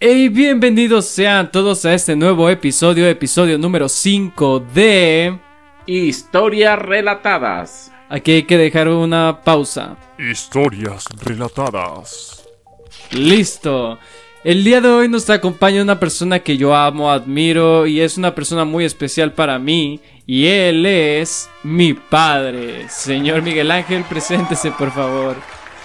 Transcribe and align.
Hey, 0.00 0.28
bienvenidos 0.28 1.06
sean 1.06 1.52
todos 1.52 1.84
a 1.84 1.94
este 1.94 2.16
nuevo 2.16 2.50
episodio, 2.50 3.06
episodio 3.06 3.56
número 3.58 3.88
5 3.88 4.60
de... 4.74 5.38
Historias 5.86 6.78
relatadas. 6.80 7.92
Aquí 8.08 8.32
hay 8.32 8.42
que 8.42 8.58
dejar 8.58 8.88
una 8.88 9.40
pausa. 9.44 9.96
Historias 10.18 11.04
relatadas. 11.22 12.44
Listo. 13.12 13.98
El 14.42 14.64
día 14.64 14.80
de 14.80 14.88
hoy 14.88 15.08
nos 15.08 15.30
acompaña 15.30 15.80
una 15.80 16.00
persona 16.00 16.40
que 16.40 16.56
yo 16.56 16.74
amo, 16.74 17.10
admiro 17.10 17.86
y 17.86 18.00
es 18.00 18.18
una 18.18 18.34
persona 18.34 18.64
muy 18.64 18.84
especial 18.84 19.32
para 19.32 19.60
mí. 19.60 20.00
Y 20.26 20.46
él 20.46 20.84
es 20.86 21.48
mi 21.62 21.94
padre. 21.94 22.88
Señor 22.88 23.42
Miguel 23.42 23.70
Ángel, 23.70 24.02
preséntese 24.04 24.72
por 24.72 24.90
favor. 24.90 25.36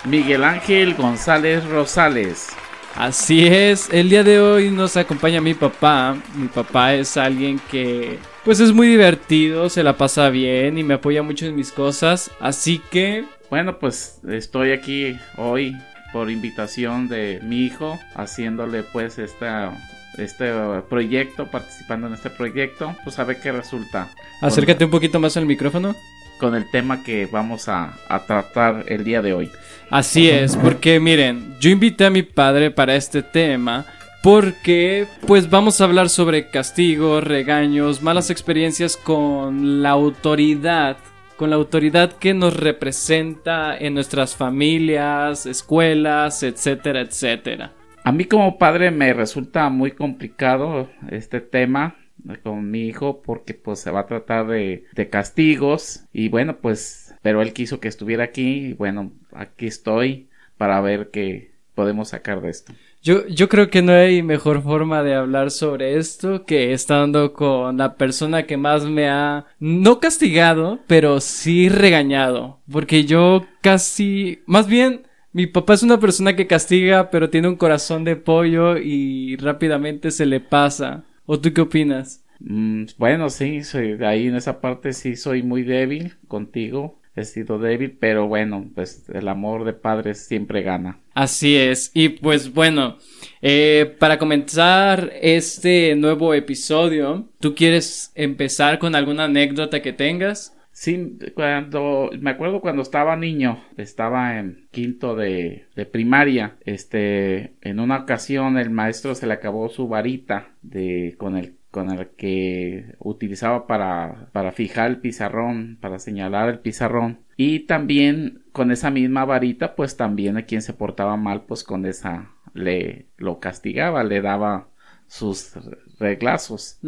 Miguel 0.03 0.43
Ángel 0.43 0.95
González 0.95 1.63
Rosales. 1.65 2.49
Así 2.95 3.47
es, 3.47 3.89
el 3.91 4.09
día 4.09 4.23
de 4.23 4.39
hoy 4.39 4.71
nos 4.71 4.97
acompaña 4.97 5.39
mi 5.39 5.53
papá. 5.53 6.17
Mi 6.35 6.47
papá 6.47 6.93
es 6.95 7.15
alguien 7.17 7.59
que 7.71 8.19
pues 8.43 8.59
es 8.59 8.73
muy 8.73 8.87
divertido, 8.87 9.69
se 9.69 9.83
la 9.83 9.95
pasa 9.95 10.29
bien 10.29 10.77
y 10.77 10.83
me 10.83 10.95
apoya 10.95 11.23
mucho 11.23 11.45
en 11.45 11.55
mis 11.55 11.71
cosas. 11.71 12.31
Así 12.39 12.81
que... 12.91 13.25
Bueno, 13.49 13.79
pues 13.79 14.19
estoy 14.27 14.71
aquí 14.71 15.17
hoy 15.37 15.75
por 16.11 16.29
invitación 16.29 17.07
de 17.07 17.39
mi 17.43 17.65
hijo, 17.65 17.99
haciéndole 18.15 18.83
pues 18.83 19.19
esta, 19.19 19.71
este 20.17 20.51
proyecto, 20.89 21.49
participando 21.49 22.07
en 22.07 22.13
este 22.13 22.29
proyecto, 22.29 22.95
pues 23.03 23.17
a 23.19 23.23
ver 23.23 23.39
qué 23.39 23.51
resulta. 23.51 24.09
Acércate 24.41 24.85
un 24.85 24.91
poquito 24.91 25.19
más 25.19 25.37
al 25.37 25.45
micrófono. 25.45 25.95
Con 26.39 26.55
el 26.55 26.71
tema 26.71 27.03
que 27.03 27.25
vamos 27.25 27.67
a, 27.67 27.93
a 28.07 28.25
tratar 28.25 28.85
el 28.87 29.03
día 29.03 29.21
de 29.21 29.33
hoy. 29.33 29.51
Así 29.89 30.29
es, 30.29 30.55
porque 30.55 30.99
miren, 30.99 31.55
yo 31.59 31.71
invité 31.71 32.05
a 32.05 32.11
mi 32.11 32.21
padre 32.21 32.69
para 32.69 32.95
este 32.95 33.23
tema 33.23 33.87
porque 34.21 35.07
pues 35.25 35.49
vamos 35.49 35.81
a 35.81 35.85
hablar 35.85 36.09
sobre 36.09 36.49
castigos, 36.49 37.23
regaños, 37.23 38.03
malas 38.03 38.29
experiencias 38.29 38.97
con 38.97 39.81
la 39.81 39.89
autoridad, 39.89 40.97
con 41.37 41.49
la 41.49 41.55
autoridad 41.55 42.11
que 42.11 42.35
nos 42.35 42.55
representa 42.55 43.75
en 43.75 43.95
nuestras 43.95 44.35
familias, 44.35 45.47
escuelas, 45.47 46.43
etcétera, 46.43 47.01
etcétera. 47.01 47.73
A 48.03 48.11
mí 48.11 48.25
como 48.25 48.59
padre 48.59 48.91
me 48.91 49.13
resulta 49.13 49.69
muy 49.69 49.91
complicado 49.91 50.89
este 51.09 51.41
tema 51.41 51.95
con 52.43 52.69
mi 52.69 52.87
hijo 52.87 53.21
porque 53.21 53.53
pues 53.53 53.79
se 53.79 53.91
va 53.91 54.01
a 54.01 54.07
tratar 54.07 54.47
de, 54.47 54.85
de 54.93 55.09
castigos 55.09 56.05
y 56.11 56.29
bueno 56.29 56.57
pues 56.57 56.98
pero 57.21 57.41
él 57.41 57.53
quiso 57.53 57.79
que 57.79 57.87
estuviera 57.87 58.23
aquí 58.23 58.67
y 58.67 58.73
bueno 58.73 59.11
aquí 59.33 59.67
estoy 59.67 60.29
para 60.57 60.79
ver 60.81 61.09
qué 61.11 61.51
podemos 61.73 62.09
sacar 62.09 62.41
de 62.41 62.49
esto. 62.49 62.73
Yo, 63.01 63.25
yo 63.27 63.47
creo 63.47 63.69
que 63.69 63.81
no 63.81 63.93
hay 63.93 64.21
mejor 64.21 64.61
forma 64.61 65.01
de 65.03 65.15
hablar 65.15 65.51
sobre 65.51 65.97
esto 65.97 66.43
que 66.45 66.73
estando 66.73 67.31
con 67.31 67.77
la 67.77 67.95
persona 67.95 68.45
que 68.45 68.57
más 68.57 68.83
me 68.83 69.07
ha 69.07 69.45
no 69.59 70.01
castigado, 70.01 70.79
pero 70.87 71.21
sí 71.21 71.69
regañado. 71.69 72.59
Porque 72.69 73.05
yo 73.05 73.45
casi, 73.61 74.39
más 74.45 74.67
bien, 74.67 75.03
mi 75.31 75.47
papá 75.47 75.75
es 75.75 75.83
una 75.83 76.01
persona 76.01 76.35
que 76.35 76.47
castiga, 76.47 77.09
pero 77.09 77.29
tiene 77.29 77.47
un 77.47 77.55
corazón 77.55 78.03
de 78.03 78.17
pollo 78.17 78.75
y 78.77 79.37
rápidamente 79.37 80.11
se 80.11 80.25
le 80.25 80.41
pasa. 80.41 81.05
¿O 81.25 81.39
tú 81.39 81.53
qué 81.53 81.61
opinas? 81.61 82.25
Mm, 82.41 82.85
bueno, 82.97 83.29
sí, 83.29 83.63
soy, 83.63 84.03
ahí 84.03 84.27
en 84.27 84.35
esa 84.35 84.59
parte 84.59 84.91
sí 84.91 85.15
soy 85.15 85.43
muy 85.43 85.63
débil 85.63 86.15
contigo 86.27 86.98
sido 87.25 87.59
débil, 87.59 87.97
pero 87.99 88.27
bueno, 88.27 88.69
pues 88.75 89.09
el 89.09 89.27
amor 89.27 89.65
de 89.65 89.73
padres 89.73 90.25
siempre 90.25 90.61
gana. 90.61 90.99
Así 91.13 91.55
es, 91.55 91.91
y 91.93 92.09
pues 92.09 92.53
bueno, 92.53 92.97
eh, 93.41 93.95
para 93.99 94.17
comenzar 94.17 95.11
este 95.21 95.95
nuevo 95.95 96.33
episodio, 96.33 97.29
¿tú 97.39 97.55
quieres 97.55 98.11
empezar 98.15 98.79
con 98.79 98.95
alguna 98.95 99.25
anécdota 99.25 99.81
que 99.81 99.93
tengas? 99.93 100.55
Sí, 100.71 101.17
cuando 101.35 102.09
me 102.21 102.29
acuerdo 102.29 102.61
cuando 102.61 102.83
estaba 102.83 103.17
niño, 103.17 103.61
estaba 103.75 104.39
en 104.39 104.69
quinto 104.71 105.13
de, 105.13 105.65
de, 105.75 105.85
primaria, 105.85 106.55
este, 106.63 107.55
en 107.61 107.81
una 107.81 107.97
ocasión 107.97 108.57
el 108.57 108.69
maestro 108.69 109.13
se 109.13 109.27
le 109.27 109.33
acabó 109.33 109.67
su 109.67 109.89
varita 109.89 110.55
de 110.61 111.15
con 111.17 111.35
el 111.35 111.58
con 111.71 111.91
el 111.91 112.09
que 112.09 112.95
utilizaba 112.99 113.67
para, 113.67 114.29
para 114.31 114.51
fijar 114.51 114.89
el 114.89 114.97
pizarrón, 114.97 115.77
para 115.79 115.99
señalar 115.99 116.49
el 116.49 116.59
pizarrón. 116.59 117.19
Y 117.37 117.61
también 117.61 118.43
con 118.51 118.71
esa 118.71 118.89
misma 118.89 119.25
varita, 119.25 119.75
pues 119.75 119.95
también 119.95 120.37
a 120.37 120.43
quien 120.43 120.61
se 120.61 120.73
portaba 120.73 121.15
mal, 121.15 121.43
pues 121.45 121.63
con 121.63 121.85
esa 121.85 122.31
le 122.53 123.05
lo 123.17 123.39
castigaba, 123.39 124.03
le 124.03 124.21
daba 124.21 124.69
sus 125.07 125.53
reglazos. 125.99 126.79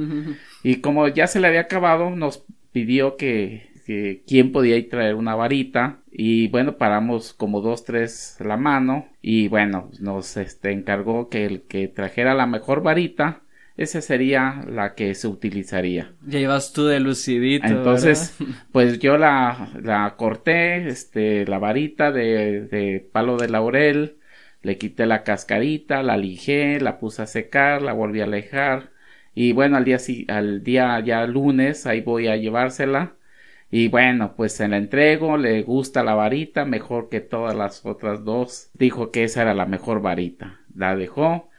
Y 0.63 0.77
como 0.77 1.07
ya 1.07 1.27
se 1.27 1.39
le 1.39 1.47
había 1.47 1.61
acabado, 1.61 2.09
nos 2.09 2.45
pidió 2.71 3.17
que, 3.17 3.69
que 3.85 4.23
quién 4.27 4.51
podía 4.51 4.77
ir 4.77 4.89
traer 4.89 5.15
una 5.15 5.35
varita. 5.35 5.99
Y 6.11 6.47
bueno, 6.49 6.77
paramos 6.77 7.33
como 7.33 7.61
dos, 7.61 7.83
tres 7.83 8.37
la 8.39 8.57
mano. 8.57 9.07
Y 9.21 9.47
bueno, 9.47 9.91
nos 9.99 10.37
este, 10.37 10.71
encargó 10.71 11.29
que 11.29 11.45
el 11.45 11.61
que 11.63 11.87
trajera 11.87 12.33
la 12.33 12.47
mejor 12.47 12.81
varita 12.83 13.41
esa 13.83 14.01
sería 14.01 14.63
la 14.67 14.95
que 14.95 15.13
se 15.15 15.27
utilizaría. 15.27 16.13
Ya 16.25 16.39
llevas 16.39 16.73
tú 16.73 16.85
de 16.85 16.99
lucidito. 16.99 17.67
Entonces, 17.67 18.35
pues 18.71 18.99
yo 18.99 19.17
la, 19.17 19.69
la 19.81 20.15
corté, 20.17 20.87
este, 20.87 21.45
la 21.45 21.59
varita 21.59 22.11
de, 22.11 22.61
de 22.67 23.09
palo 23.11 23.37
de 23.37 23.49
laurel, 23.49 24.17
le 24.61 24.77
quité 24.77 25.05
la 25.05 25.23
cascarita, 25.23 26.03
la 26.03 26.17
lijé, 26.17 26.79
la 26.79 26.99
puse 26.99 27.23
a 27.23 27.27
secar, 27.27 27.81
la 27.81 27.93
volví 27.93 28.21
a 28.21 28.25
alejar. 28.25 28.91
Y 29.33 29.53
bueno, 29.53 29.77
al 29.77 29.85
día, 29.85 29.97
al 30.27 30.63
día 30.63 30.99
ya 30.99 31.25
lunes, 31.27 31.87
ahí 31.87 32.01
voy 32.01 32.27
a 32.27 32.35
llevársela. 32.37 33.15
Y 33.71 33.87
bueno, 33.87 34.35
pues 34.35 34.53
se 34.53 34.67
la 34.67 34.77
entrego, 34.77 35.37
le 35.37 35.63
gusta 35.63 36.03
la 36.03 36.13
varita, 36.13 36.65
mejor 36.65 37.09
que 37.09 37.21
todas 37.21 37.55
las 37.55 37.85
otras 37.85 38.25
dos. 38.25 38.69
Dijo 38.73 39.11
que 39.11 39.23
esa 39.23 39.43
era 39.43 39.53
la 39.53 39.65
mejor 39.65 40.01
varita. 40.01 40.59
La 40.75 40.95
dejó 40.95 41.50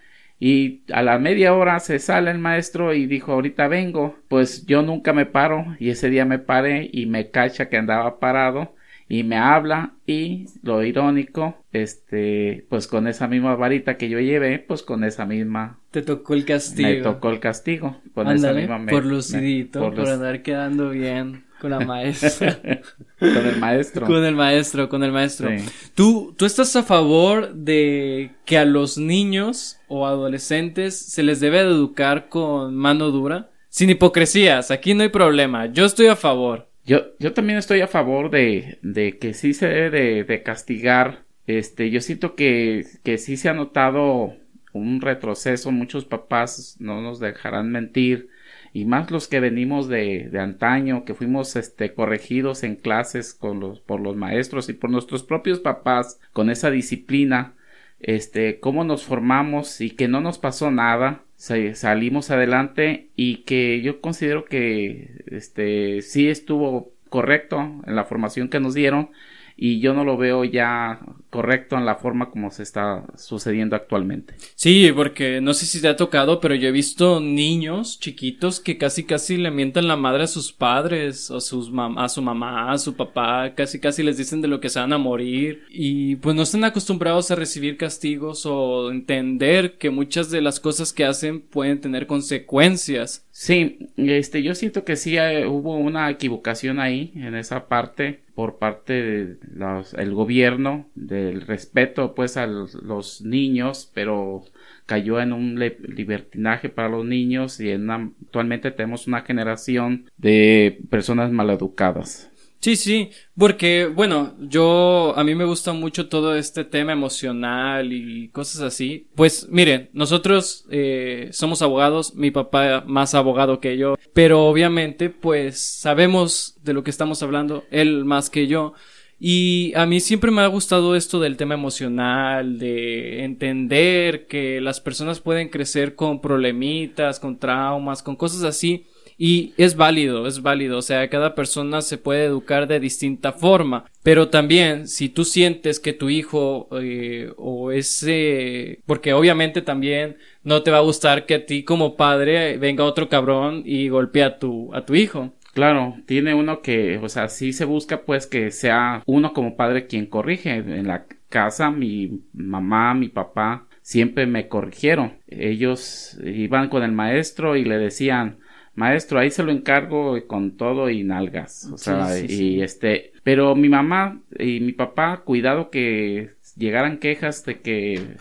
y 0.45 0.83
a 0.93 1.05
la 1.05 1.21
media 1.21 1.55
hora 1.55 1.79
se 1.79 2.01
sale 2.01 2.33
el 2.33 2.39
maestro 2.41 2.93
y 2.95 3.07
dijo 3.07 3.31
ahorita 3.31 3.69
vengo. 3.69 4.17
Pues 4.27 4.67
yo 4.67 4.83
nunca 4.83 5.13
me 5.13 5.25
paro 5.25 5.77
y 5.79 5.91
ese 5.91 6.11
día 6.11 6.25
me 6.25 6.41
paré 6.41 6.91
y 6.93 7.07
me 7.07 7.31
cacha 7.31 7.69
que 7.69 7.77
andaba 7.77 8.19
parado 8.19 8.75
y 9.09 9.23
me 9.23 9.37
habla 9.37 9.93
y 10.05 10.47
lo 10.65 10.83
irónico, 10.83 11.55
este, 11.71 12.67
pues 12.69 12.89
con 12.89 13.07
esa 13.07 13.29
misma 13.29 13.55
varita 13.55 13.97
que 13.97 14.09
yo 14.09 14.19
llevé, 14.19 14.59
pues 14.59 14.83
con 14.83 15.05
esa 15.05 15.27
misma. 15.27 15.79
Te 15.93 16.03
tocó 16.03 16.35
el 16.35 16.45
castigo. 16.45 16.89
Me 16.89 17.03
tocó 17.03 17.31
el 17.31 17.39
castigo. 17.39 18.01
Con 18.13 18.29
esa 18.29 18.53
misma 18.53 18.85
por 18.87 19.05
lucidito, 19.05 19.79
por, 19.79 20.09
andar 20.09 20.43
quedando 20.43 20.91
bien 20.91 21.45
con 21.63 21.71
la 21.71 21.79
maestra. 21.79 22.61
con 23.21 23.47
el 23.47 23.57
maestro. 23.59 24.07
Con 24.07 24.25
el 24.25 24.35
maestro, 24.35 24.89
con 24.89 25.05
el 25.05 25.13
maestro. 25.13 25.49
¿Tú, 25.95 26.35
¿Tú 26.37 26.45
estás 26.45 26.75
a 26.75 26.83
favor 26.83 27.55
de 27.55 28.33
que 28.45 28.59
a 28.59 28.65
los 28.65 28.99
niños 28.99 29.79
o 29.87 30.05
adolescentes 30.05 30.99
se 30.99 31.23
les 31.23 31.39
debe 31.39 31.61
educar 31.61 32.29
con 32.29 32.75
mano 32.75 33.13
dura? 33.13 33.51
Sin 33.69 33.91
hipocresías, 33.91 34.73
aquí 34.73 34.93
no 34.93 35.05
hay 35.05 35.11
problema. 35.11 35.67
Yo 35.67 35.85
estoy 35.85 36.09
a 36.09 36.17
favor. 36.17 36.69
Yo, 36.85 37.17
yo 37.21 37.33
también 37.33 37.61
estoy 37.61 37.81
a 37.81 37.87
favor 37.87 38.29
de, 38.29 38.81
de 38.83 39.19
que 39.19 39.33
sí 39.33 39.55
se 39.55 39.69
debe 39.69 40.25
de, 40.25 40.43
castigar. 40.43 41.23
Este, 41.47 41.91
yo 41.91 42.01
siento 42.01 42.35
que, 42.35 42.85
que 43.05 43.19
sí 43.19 43.37
se 43.37 43.49
ha 43.49 43.55
notado 43.55 44.35
un 44.73 45.01
retroceso. 45.01 45.71
Muchos 45.71 46.07
papás 46.07 46.77
no 46.81 47.01
nos 47.01 47.21
dejarán 47.21 47.71
mentir 47.71 48.31
y 48.73 48.85
más 48.87 49.11
los 49.11 49.29
que 49.29 49.41
venimos 49.41 49.89
de, 49.89 50.29
de 50.31 50.41
antaño, 50.41 51.05
que 51.05 51.15
fuimos 51.15 51.57
este, 51.57 51.93
corregidos 51.93 52.63
en 52.63 52.77
clases 52.77 53.35
con 53.35 53.61
los, 53.61 53.81
por 53.81 54.01
los 54.01 54.17
maestros 54.17 54.69
y 54.69 54.73
por 54.73 54.91
nuestros 54.91 55.23
propios 55.23 55.61
papás 55.61 56.19
con 56.33 56.51
esa 56.51 56.71
disciplina, 56.71 57.55
este, 58.01 58.61
cómo 58.61 58.85
nos 58.85 59.05
formamos 59.05 59.81
y 59.81 59.91
que 59.91 60.09
no 60.09 60.21
nos 60.21 60.39
pasó 60.39 60.71
nada, 60.71 61.23
salimos 61.37 62.31
adelante 62.31 63.11
y 63.15 63.39
que 63.39 63.81
yo 63.83 64.01
considero 64.01 64.45
que 64.45 65.23
este, 65.27 66.03
sí 66.03 66.29
estuvo 66.29 66.93
correcto 67.09 67.61
en 67.87 67.95
la 67.95 68.05
formación 68.05 68.49
que 68.49 68.61
nos 68.61 68.75
dieron 68.75 69.11
y 69.57 69.81
yo 69.81 69.95
no 69.95 70.05
lo 70.05 70.17
veo 70.17 70.45
ya 70.45 71.01
correcto 71.31 71.77
en 71.77 71.87
la 71.87 71.97
forma 71.97 72.31
como 72.31 72.51
se 72.51 72.63
está 72.63 73.05
sucediendo 73.17 73.75
actualmente. 73.75 74.35
Sí, 74.55 74.93
porque 74.95 75.41
no 75.41 75.55
sé 75.55 75.67
si 75.67 75.81
te 75.81 75.89
ha 75.89 75.97
tocado, 75.97 76.41
pero 76.41 76.55
yo 76.55 76.69
he 76.69 76.73
visto 76.73 77.21
niños 77.21 77.99
chiquitos 78.01 78.61
que 78.61 78.77
casi 78.77 79.05
casi 79.05 79.37
le 79.37 79.51
mientan 79.51 79.89
la 79.89 79.97
madre 79.97 80.25
a 80.25 80.27
sus 80.27 80.53
padres, 80.53 81.31
a 81.31 81.41
sus 81.41 81.71
a 81.97 82.09
su 82.09 82.23
mamá, 82.23 82.73
a 82.73 82.79
su 82.79 82.95
papá, 82.95 83.55
casi 83.55 83.81
casi 83.81 84.03
les 84.03 84.19
dicen 84.19 84.43
de 84.43 84.49
lo 84.49 84.61
que 84.61 84.69
se 84.69 84.81
van 84.81 84.93
a 84.93 84.99
morir 84.99 85.63
y 85.71 86.17
pues 86.17 86.37
no 86.37 86.43
están 86.43 86.65
acostumbrados 86.65 87.31
a 87.31 87.37
recibir 87.37 87.77
castigos 87.77 88.45
o 88.45 88.91
entender 88.91 89.79
que 89.79 89.91
muchas 89.91 90.31
de 90.31 90.43
las 90.43 90.61
cosas 90.61 90.93
que 90.93 91.05
hacen 91.05 91.41
pueden 91.41 91.81
tener 91.81 92.07
consecuencias. 92.07 93.27
Sí, 93.31 93.91
este 93.97 94.43
yo 94.43 94.55
siento 94.55 94.85
que 94.85 94.97
sí 94.97 95.17
eh, 95.17 95.47
hubo 95.47 95.77
una 95.77 96.11
equivocación 96.11 96.81
ahí 96.81 97.13
en 97.15 97.35
esa 97.35 97.69
parte 97.69 98.22
por 98.35 98.59
parte 98.59 99.37
del 99.43 100.15
gobierno 100.15 100.87
del 100.95 101.43
respeto 101.43 102.15
pues 102.15 102.37
a 102.37 102.47
los, 102.47 103.23
niños 103.23 103.91
pero 103.95 104.45
cayó 104.87 105.21
en 105.21 105.33
un 105.33 105.59
libertinaje 105.59 106.69
para 106.69 106.89
los 106.89 107.05
niños 107.05 107.61
y 107.61 107.73
actualmente 107.73 108.71
tenemos 108.71 109.07
una 109.07 109.23
generación 109.23 110.11
de 110.17 110.81
personas 110.91 111.31
maleducadas 111.31 112.32
Sí, 112.63 112.77
sí, 112.77 113.11
porque 113.37 113.87
bueno, 113.87 114.37
yo 114.39 115.15
a 115.17 115.25
mí 115.25 115.35
me 115.35 115.45
gusta 115.45 115.73
mucho 115.73 116.09
todo 116.09 116.37
este 116.37 116.65
tema 116.65 116.93
emocional 116.93 117.93
y 117.93 118.29
cosas 118.29 118.63
así. 118.63 119.09
Pues 119.17 119.49
miren, 119.51 119.91
nosotros 119.93 120.65
eh, 120.71 121.29
somos 121.33 121.61
abogados, 121.61 122.15
mi 122.15 122.31
papá 122.31 122.85
más 122.87 123.17
abogado 123.17 123.59
que 123.59 123.77
yo, 123.77 123.97
pero 124.15 124.45
obviamente 124.47 125.11
pues 125.11 125.59
sabemos 125.59 126.55
de 126.63 126.73
lo 126.73 126.85
que 126.85 126.91
estamos 126.91 127.21
hablando, 127.25 127.65
él 127.73 128.05
más 128.05 128.31
que 128.31 128.47
yo. 128.47 128.75
Y 129.19 129.73
a 129.75 129.85
mí 129.85 129.99
siempre 129.99 130.31
me 130.31 130.43
ha 130.43 130.47
gustado 130.47 130.95
esto 130.95 131.19
del 131.19 131.37
tema 131.37 131.55
emocional, 131.55 132.61
de 132.61 133.25
entender 133.25 134.29
que 134.29 134.61
las 134.61 134.81
personas 134.81 135.19
pueden 135.19 135.49
crecer 135.49 135.97
con 135.97 136.21
problemitas, 136.21 137.19
con 137.19 137.39
traumas, 137.41 138.05
con 138.05 138.15
cosas 138.15 138.45
así 138.45 138.87
y 139.19 139.53
es 139.57 139.77
válido, 139.77 140.27
es 140.27 140.43
válido, 140.43 140.79
o 140.79 140.83
sea, 140.83 141.09
cada 141.09 141.35
persona 141.35 141.83
se 141.83 141.99
puede 141.99 142.25
educar 142.25 142.67
de 142.67 142.81
distinta 142.81 143.33
forma, 143.33 143.85
pero 144.03 144.29
también 144.29 144.89
si 144.89 145.09
tú 145.09 145.25
sientes 145.25 145.81
que 145.81 145.93
tu 145.93 146.11
hijo 146.11 146.69
eh, 146.81 147.33
o 147.37 147.71
ese, 147.71 148.81
porque 148.87 149.13
obviamente 149.13 149.63
también 149.63 150.17
no 150.45 150.63
te 150.63 150.71
va 150.71 150.79
a 150.79 150.83
gustar 150.83 151.27
que 151.27 151.35
a 151.35 151.47
ti 151.47 151.63
como 151.65 151.97
padre 151.97 152.59
venga 152.59 152.85
otro 152.85 153.09
cabrón 153.09 153.63
y 153.65 153.89
golpee 153.89 154.25
a 154.25 154.39
tu, 154.39 154.75
a 154.75 154.85
tu 154.85 154.95
hijo. 154.95 155.33
Claro, 155.55 155.97
tiene 156.07 156.35
uno 156.35 156.63
que, 156.63 156.99
o 156.99 157.09
sea, 157.09 157.29
sí 157.29 157.53
se 157.53 157.67
busca 157.67 158.03
pues 158.03 158.27
que 158.27 158.51
sea 158.51 159.03
uno 159.05 159.35
como 159.35 159.55
padre 159.55 159.87
quien 159.87 160.07
corrige. 160.07 160.55
En 160.55 160.89
la 160.89 161.05
casa 161.29 161.71
mi 161.71 162.23
mamá, 162.33 162.95
mi 162.95 163.09
papá 163.09 163.67
siempre 163.83 164.27
me 164.27 164.49
corrigieron. 164.49 165.19
Ellos 165.29 166.19
iban 166.25 166.69
con 166.69 166.83
el 166.83 166.93
maestro 166.93 167.57
y 167.57 167.65
le 167.65 167.77
decían, 167.77 168.39
maestro, 168.75 169.19
ahí 169.19 169.31
se 169.31 169.43
lo 169.43 169.53
encargo 169.53 170.27
con 170.27 170.57
todo 170.57 170.91
y 170.91 171.03
nalgas. 171.03 171.71
O 171.73 171.79
sea, 171.79 172.19
y 172.19 172.63
este, 172.63 173.13
pero 173.23 173.55
mi 173.55 173.69
mamá 173.69 174.21
y 174.39 174.61
mi 174.61 174.73
papá, 174.73 175.23
cuidado 175.25 175.71
que 175.71 176.31
llegaran 176.57 176.99
quejas 176.99 177.45
de 177.45 177.61
que 177.61 178.17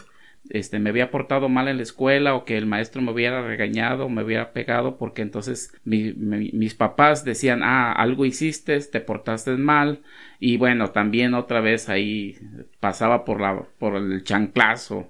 este 0.50 0.80
me 0.80 0.90
había 0.90 1.12
portado 1.12 1.50
mal 1.50 1.68
en 1.68 1.78
la 1.78 1.84
escuela 1.84 2.36
o 2.36 2.46
que 2.46 2.58
el 2.58 2.66
maestro 2.66 3.02
me 3.02 3.12
hubiera 3.12 3.42
regañado 3.42 4.06
o 4.06 4.10
me 4.10 4.24
hubiera 4.24 4.52
pegado 4.52 4.98
porque 4.98 5.22
entonces 5.22 5.74
mis 5.86 6.76
papás 6.76 7.24
decían 7.24 7.62
ah 7.64 7.94
algo 7.94 8.26
hiciste 8.26 8.80
te 8.80 9.00
portaste 9.00 9.52
mal 9.52 10.02
y 10.40 10.58
bueno 10.58 10.92
también 10.92 11.34
otra 11.34 11.62
vez 11.62 11.90
ahí 11.90 12.38
pasaba 12.80 13.24
por 13.24 13.40
la 13.40 13.64
por 13.80 13.96
el 13.96 14.24
chanclazo 14.24 15.08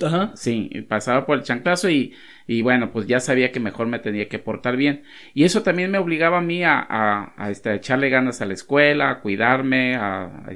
Ajá. 0.00 0.32
Sí, 0.34 0.70
pasaba 0.88 1.26
por 1.26 1.38
el 1.38 1.44
chanclazo 1.44 1.90
y, 1.90 2.14
y 2.46 2.62
bueno, 2.62 2.92
pues 2.92 3.06
ya 3.06 3.20
sabía 3.20 3.50
que 3.50 3.60
mejor 3.60 3.88
me 3.88 3.98
tenía 3.98 4.28
que 4.28 4.38
portar 4.38 4.76
bien. 4.76 5.02
Y 5.34 5.44
eso 5.44 5.62
también 5.62 5.90
me 5.90 5.98
obligaba 5.98 6.38
a 6.38 6.42
mí 6.42 6.62
a, 6.62 6.78
a, 6.78 7.34
a 7.36 7.50
este, 7.50 7.74
echarle 7.74 8.08
ganas 8.08 8.40
a 8.40 8.46
la 8.46 8.54
escuela, 8.54 9.10
a 9.10 9.20
cuidarme, 9.20 9.96
a, 9.96 10.46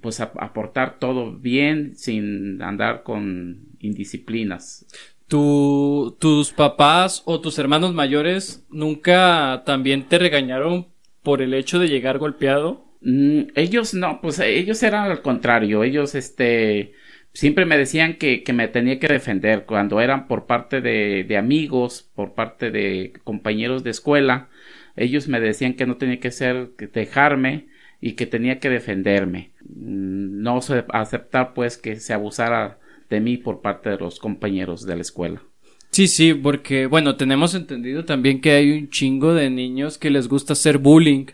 pues 0.00 0.20
a, 0.20 0.32
portar 0.52 0.98
todo 0.98 1.32
bien 1.32 1.94
sin 1.96 2.62
andar 2.62 3.02
con 3.02 3.68
indisciplinas. 3.80 4.86
¿Tu, 5.28 6.16
¿Tus 6.18 6.52
papás 6.52 7.22
o 7.26 7.40
tus 7.40 7.58
hermanos 7.58 7.92
mayores 7.92 8.64
nunca 8.70 9.62
también 9.66 10.04
te 10.08 10.18
regañaron 10.18 10.88
por 11.22 11.42
el 11.42 11.52
hecho 11.52 11.78
de 11.78 11.88
llegar 11.88 12.18
golpeado? 12.18 12.86
Mm, 13.02 13.48
ellos 13.54 13.92
no, 13.92 14.20
pues 14.20 14.38
ellos 14.38 14.82
eran 14.82 15.10
al 15.10 15.22
contrario, 15.22 15.84
ellos 15.84 16.14
este 16.14 16.94
siempre 17.36 17.66
me 17.66 17.76
decían 17.76 18.14
que, 18.14 18.42
que, 18.42 18.54
me 18.54 18.66
tenía 18.66 18.98
que 18.98 19.08
defender 19.08 19.66
cuando 19.66 20.00
eran 20.00 20.26
por 20.26 20.46
parte 20.46 20.80
de, 20.80 21.22
de, 21.24 21.36
amigos, 21.36 22.08
por 22.14 22.32
parte 22.32 22.70
de 22.70 23.12
compañeros 23.24 23.84
de 23.84 23.90
escuela. 23.90 24.48
Ellos 24.96 25.28
me 25.28 25.38
decían 25.38 25.74
que 25.74 25.84
no 25.84 25.98
tenía 25.98 26.18
que 26.18 26.30
ser, 26.30 26.70
que 26.78 26.86
dejarme 26.86 27.66
y 28.00 28.12
que 28.12 28.24
tenía 28.24 28.58
que 28.58 28.70
defenderme. 28.70 29.50
Mm, 29.68 30.42
no 30.42 30.60
aceptar 30.88 31.52
pues 31.52 31.76
que 31.76 31.96
se 31.96 32.14
abusara 32.14 32.78
de 33.10 33.20
mí 33.20 33.36
por 33.36 33.60
parte 33.60 33.90
de 33.90 33.98
los 33.98 34.18
compañeros 34.18 34.86
de 34.86 34.96
la 34.96 35.02
escuela. 35.02 35.42
Sí, 35.90 36.08
sí, 36.08 36.32
porque 36.32 36.86
bueno, 36.86 37.16
tenemos 37.16 37.54
entendido 37.54 38.06
también 38.06 38.40
que 38.40 38.52
hay 38.52 38.72
un 38.72 38.88
chingo 38.88 39.34
de 39.34 39.50
niños 39.50 39.98
que 39.98 40.08
les 40.08 40.26
gusta 40.26 40.54
hacer 40.54 40.78
bullying. 40.78 41.26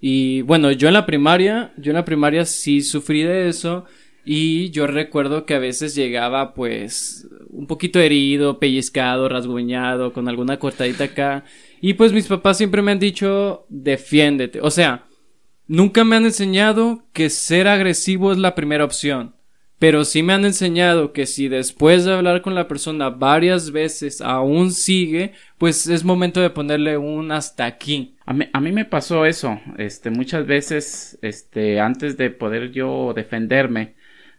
Y 0.00 0.42
bueno, 0.42 0.70
yo 0.70 0.86
en 0.86 0.94
la 0.94 1.04
primaria, 1.04 1.72
yo 1.76 1.90
en 1.90 1.96
la 1.96 2.04
primaria 2.04 2.44
sí 2.44 2.80
sufrí 2.80 3.24
de 3.24 3.48
eso 3.48 3.86
y 4.30 4.68
yo 4.72 4.86
recuerdo 4.86 5.46
que 5.46 5.54
a 5.54 5.58
veces 5.58 5.94
llegaba 5.94 6.52
pues 6.52 7.26
un 7.48 7.66
poquito 7.66 7.98
herido, 7.98 8.58
pellizcado, 8.58 9.26
rasguñado, 9.26 10.12
con 10.12 10.28
alguna 10.28 10.58
cortadita 10.58 11.04
acá. 11.04 11.44
Y 11.80 11.94
pues 11.94 12.12
mis 12.12 12.26
papás 12.26 12.58
siempre 12.58 12.82
me 12.82 12.92
han 12.92 12.98
dicho, 12.98 13.64
defiéndete. 13.70 14.60
O 14.60 14.70
sea, 14.70 15.06
nunca 15.66 16.04
me 16.04 16.16
han 16.16 16.26
enseñado 16.26 17.06
que 17.14 17.30
ser 17.30 17.68
agresivo 17.68 18.30
es 18.30 18.36
la 18.36 18.54
primera 18.54 18.84
opción. 18.84 19.34
Pero 19.78 20.04
sí 20.04 20.22
me 20.22 20.34
han 20.34 20.44
enseñado 20.44 21.14
que 21.14 21.24
si 21.24 21.48
después 21.48 22.04
de 22.04 22.12
hablar 22.12 22.42
con 22.42 22.54
la 22.54 22.68
persona 22.68 23.08
varias 23.08 23.70
veces 23.70 24.20
aún 24.20 24.72
sigue, 24.72 25.32
pues 25.56 25.86
es 25.86 26.04
momento 26.04 26.42
de 26.42 26.50
ponerle 26.50 26.98
un 26.98 27.32
hasta 27.32 27.64
aquí. 27.64 28.14
A 28.26 28.34
mí, 28.34 28.44
a 28.52 28.60
mí 28.60 28.72
me 28.72 28.84
pasó 28.84 29.24
eso, 29.24 29.58
este, 29.78 30.10
muchas 30.10 30.46
veces, 30.46 31.18
este, 31.22 31.80
antes 31.80 32.18
de 32.18 32.28
poder 32.28 32.72
yo 32.72 33.14
defenderme, 33.16 33.96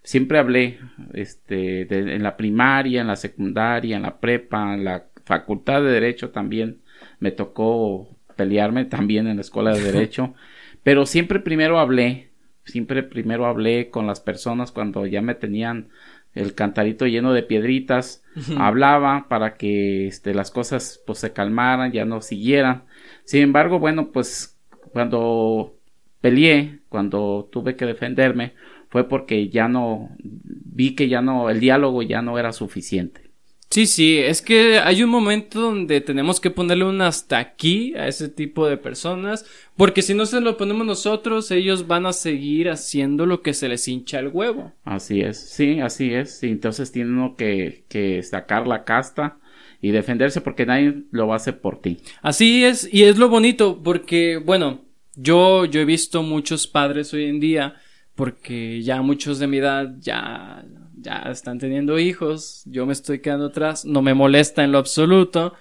siempre 0.09 0.39
hablé, 0.39 0.79
este, 1.13 1.81
en 1.81 2.23
la 2.23 2.35
primaria, 2.35 3.01
en 3.01 3.05
la 3.05 3.15
secundaria, 3.15 3.95
en 3.95 4.01
la 4.01 4.19
prepa, 4.19 4.73
en 4.73 4.83
la 4.83 5.05
facultad 5.23 5.83
de 5.83 5.91
derecho 5.91 6.31
también 6.31 6.79
me 7.19 7.29
tocó 7.29 8.09
pelearme 8.35 8.85
también 8.85 9.27
en 9.27 9.35
la 9.35 9.41
escuela 9.41 9.71
de 9.71 9.83
derecho, 9.83 10.33
pero 10.83 11.05
siempre 11.05 11.39
primero 11.39 11.77
hablé, 11.77 12.31
siempre 12.65 13.03
primero 13.03 13.45
hablé 13.45 13.91
con 13.91 14.07
las 14.07 14.19
personas 14.19 14.71
cuando 14.71 15.05
ya 15.05 15.21
me 15.21 15.35
tenían 15.35 15.89
el 16.33 16.55
cantarito 16.55 17.05
lleno 17.05 17.31
de 17.31 17.43
piedritas, 17.43 18.23
hablaba 18.57 19.27
para 19.29 19.57
que 19.57 20.07
este, 20.07 20.33
las 20.33 20.49
cosas 20.49 21.03
pues 21.05 21.19
se 21.19 21.33
calmaran, 21.33 21.91
ya 21.91 22.05
no 22.05 22.21
siguieran. 22.21 22.85
Sin 23.25 23.43
embargo, 23.43 23.77
bueno, 23.77 24.11
pues 24.11 24.57
cuando 24.91 25.75
peleé, 26.19 26.79
cuando 26.89 27.47
tuve 27.51 27.75
que 27.75 27.85
defenderme, 27.85 28.53
fue 28.89 29.07
porque 29.07 29.49
ya 29.49 29.67
no 29.67 30.09
vi 30.19 30.95
que 30.95 31.07
ya 31.07 31.21
no 31.21 31.49
el 31.49 31.59
diálogo 31.59 32.01
ya 32.01 32.21
no 32.21 32.37
era 32.37 32.51
suficiente. 32.51 33.29
Sí, 33.71 33.85
sí, 33.85 34.17
es 34.17 34.41
que 34.41 34.79
hay 34.79 35.03
un 35.03 35.11
momento 35.11 35.61
donde 35.61 36.01
tenemos 36.01 36.39
que 36.39 36.49
ponerle 36.49 36.85
un 36.85 37.03
hasta 37.03 37.37
aquí 37.37 37.93
a 37.95 38.07
ese 38.07 38.27
tipo 38.27 38.67
de 38.67 38.77
personas, 38.77 39.45
porque 39.77 40.01
si 40.01 40.15
no 40.15 40.25
se 40.25 40.41
lo 40.41 40.57
ponemos 40.57 40.87
nosotros, 40.87 41.51
ellos 41.51 41.85
van 41.85 42.07
a 42.07 42.13
seguir 42.13 42.71
haciendo 42.71 43.27
lo 43.27 43.43
que 43.43 43.53
se 43.53 43.69
les 43.69 43.87
hincha 43.87 44.17
el 44.17 44.29
huevo. 44.29 44.73
Así 44.85 45.21
es, 45.21 45.37
sí, 45.37 45.79
así 45.81 46.11
es. 46.11 46.41
entonces 46.41 46.91
tiene 46.91 47.11
uno 47.11 47.35
que, 47.35 47.83
que 47.89 48.23
sacar 48.23 48.65
la 48.65 48.85
casta 48.85 49.37
y 49.81 49.91
defenderse 49.91 50.41
porque 50.41 50.65
nadie 50.65 51.03
lo 51.11 51.27
va 51.27 51.35
a 51.35 51.37
hacer 51.37 51.61
por 51.61 51.79
ti. 51.79 51.99
Así 52.23 52.65
es, 52.65 52.91
y 52.91 53.03
es 53.03 53.19
lo 53.19 53.29
bonito, 53.29 53.83
porque, 53.83 54.37
bueno, 54.37 54.81
yo, 55.15 55.65
yo 55.65 55.79
he 55.79 55.85
visto 55.85 56.23
muchos 56.23 56.65
padres 56.65 57.13
hoy 57.13 57.25
en 57.25 57.39
día 57.39 57.75
porque 58.19 58.81
ya 58.81 59.01
muchos 59.01 59.39
de 59.39 59.47
mi 59.47 59.59
edad 59.59 59.95
ya, 60.01 60.65
ya 60.97 61.21
están 61.31 61.57
teniendo 61.57 61.97
hijos, 61.97 62.63
yo 62.65 62.85
me 62.85 62.91
estoy 62.91 63.19
quedando 63.19 63.45
atrás, 63.45 63.85
no 63.85 64.01
me 64.01 64.13
molesta 64.13 64.61
en 64.61 64.73
lo 64.73 64.77
absoluto. 64.77 65.53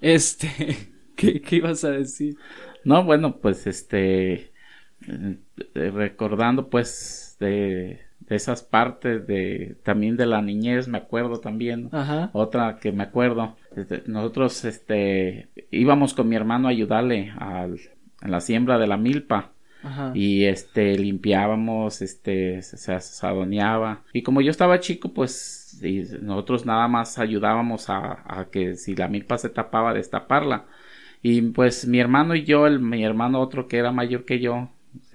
Este, 0.00 0.48
¿qué, 1.16 1.40
qué 1.40 1.56
ibas 1.56 1.82
a 1.82 1.90
decir? 1.90 2.36
No, 2.84 3.02
bueno, 3.02 3.38
pues 3.38 3.66
este, 3.66 4.52
eh, 5.08 5.38
recordando 5.74 6.70
pues 6.70 7.36
de, 7.40 8.02
de, 8.20 8.36
esas 8.36 8.62
partes 8.62 9.26
de, 9.26 9.76
también 9.82 10.16
de 10.16 10.26
la 10.26 10.40
niñez, 10.40 10.86
me 10.86 10.98
acuerdo 10.98 11.40
también, 11.40 11.88
Ajá. 11.90 12.30
otra 12.32 12.78
que 12.80 12.92
me 12.92 13.02
acuerdo, 13.02 13.56
este, 13.74 14.04
nosotros 14.06 14.64
este, 14.64 15.48
íbamos 15.72 16.14
con 16.14 16.28
mi 16.28 16.36
hermano 16.36 16.68
a 16.68 16.70
ayudarle 16.70 17.32
al, 17.36 17.80
a 18.20 18.28
la 18.28 18.40
siembra 18.40 18.78
de 18.78 18.86
la 18.86 18.98
milpa 18.98 19.50
y 20.14 20.44
este 20.44 20.96
limpiábamos, 20.96 22.02
este 22.02 22.62
se 22.62 22.92
asadoneaba 22.92 24.02
y 24.12 24.22
como 24.22 24.40
yo 24.40 24.50
estaba 24.50 24.80
chico 24.80 25.12
pues 25.12 25.64
nosotros 26.22 26.66
nada 26.66 26.88
más 26.88 27.18
ayudábamos 27.18 27.86
a, 27.88 28.48
que 28.50 28.76
si 28.76 28.94
la 28.94 29.08
milpa 29.08 29.38
se 29.38 29.50
tapaba 29.50 29.94
destaparla. 29.94 30.66
Y 31.22 31.40
pues 31.40 31.86
mi 31.86 32.00
hermano 32.00 32.34
y 32.34 32.44
yo, 32.44 32.66
el, 32.66 32.80
mi 32.80 33.02
hermano 33.02 33.40
otro 33.40 33.66
que 33.66 33.78
era 33.78 33.92
mayor 33.92 34.24
que 34.24 34.40
yo, 34.40 34.68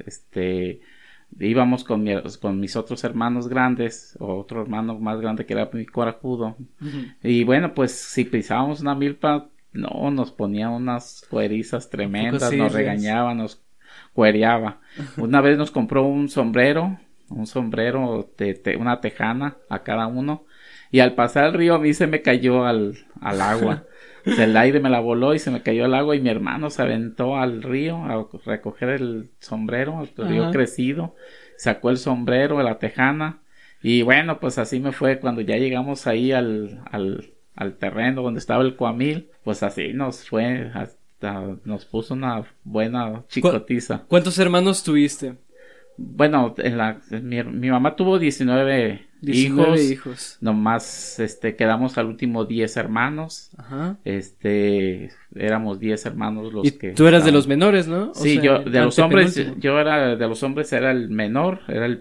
este 0.05 0.81
íbamos 1.39 1.83
con, 1.83 2.07
con 2.41 2.59
mis 2.59 2.75
otros 2.75 3.03
hermanos 3.03 3.47
grandes, 3.47 4.17
otro 4.19 4.61
hermano 4.61 4.97
más 4.99 5.21
grande 5.21 5.45
que 5.45 5.53
era 5.53 5.69
mi 5.71 5.85
corajudo. 5.85 6.57
Y 7.23 7.43
bueno, 7.43 7.73
pues 7.73 7.91
si 7.91 8.25
pisábamos 8.25 8.81
una 8.81 8.95
milpa, 8.95 9.49
no, 9.71 10.09
nos 10.09 10.31
ponía 10.31 10.69
unas 10.69 11.25
cuerizas 11.29 11.89
tremendas, 11.89 12.51
nos 12.53 12.73
regañaban, 12.73 13.37
nos 13.37 13.61
cuereaba. 14.19 14.81
Una 15.15 15.39
vez 15.39 15.57
nos 15.57 15.71
compró 15.71 16.03
un 16.03 16.27
sombrero, 16.27 16.99
un 17.29 17.47
sombrero 17.47 18.29
de, 18.37 18.75
una 18.77 18.99
tejana 18.99 19.55
a 19.69 19.83
cada 19.83 20.07
uno. 20.07 20.43
Y 20.91 20.99
al 20.99 21.15
pasar 21.15 21.45
el 21.45 21.53
río 21.53 21.75
a 21.75 21.79
mí 21.79 21.93
se 21.93 22.05
me 22.05 22.21
cayó 22.21 22.65
al, 22.65 22.97
al 23.21 23.39
agua. 23.39 23.85
el 24.25 24.57
aire 24.57 24.81
me 24.81 24.89
la 24.89 24.99
voló 24.99 25.33
y 25.33 25.39
se 25.39 25.51
me 25.51 25.63
cayó 25.63 25.85
al 25.85 25.93
agua 25.93 26.17
y 26.17 26.19
mi 26.19 26.27
hermano 26.27 26.69
se 26.69 26.81
aventó 26.81 27.37
al 27.37 27.63
río 27.63 28.03
a 28.03 28.27
recoger 28.45 28.89
el 28.89 29.29
sombrero, 29.39 30.01
el 30.01 30.27
río 30.27 30.51
crecido, 30.51 31.15
sacó 31.55 31.89
el 31.89 31.97
sombrero 31.97 32.57
de 32.57 32.65
la 32.65 32.77
tejana 32.77 33.39
y 33.81 34.01
bueno, 34.01 34.41
pues 34.41 34.57
así 34.57 34.81
me 34.81 34.91
fue 34.91 35.21
cuando 35.21 35.39
ya 35.39 35.55
llegamos 35.55 36.07
ahí 36.07 36.33
al, 36.33 36.81
al, 36.91 37.31
al 37.55 37.77
terreno 37.77 38.21
donde 38.21 38.39
estaba 38.39 38.63
el 38.63 38.75
cuamil, 38.75 39.29
pues 39.45 39.63
así 39.63 39.93
nos 39.93 40.27
fue, 40.27 40.73
nos 41.21 41.85
puso 41.85 42.13
una 42.13 42.43
buena 42.63 43.23
chicotiza. 43.27 44.03
¿Cuántos 44.07 44.37
hermanos 44.39 44.83
tuviste? 44.83 45.35
Bueno, 45.97 46.55
en 46.57 46.77
la, 46.77 47.01
mi, 47.09 47.43
mi 47.43 47.69
mamá 47.69 47.95
tuvo 47.95 48.19
19 48.19 49.09
hijos, 49.21 49.81
hijos. 49.81 50.37
Nomás 50.39 51.19
este 51.19 51.55
quedamos 51.55 51.97
al 51.97 52.07
último 52.07 52.45
10 52.45 52.77
hermanos. 52.77 53.51
Ajá. 53.57 53.97
Este 54.05 55.11
éramos 55.35 55.79
10 55.79 56.05
hermanos 56.05 56.53
los 56.53 56.65
¿Y 56.65 56.71
que 56.71 56.91
Tú 56.91 57.07
eras 57.07 57.25
de 57.25 57.31
los 57.31 57.47
menores, 57.47 57.87
¿no? 57.87 58.13
sí, 58.13 58.39
yo 58.41 58.59
de 58.59 58.81
los 58.81 58.97
hombres 58.99 59.35
yo 59.57 59.79
era 59.79 60.15
de 60.15 60.27
los 60.27 60.41
hombres 60.43 60.71
era 60.73 60.91
el 60.91 61.09
menor, 61.09 61.61
era 61.67 61.85
el 61.85 61.99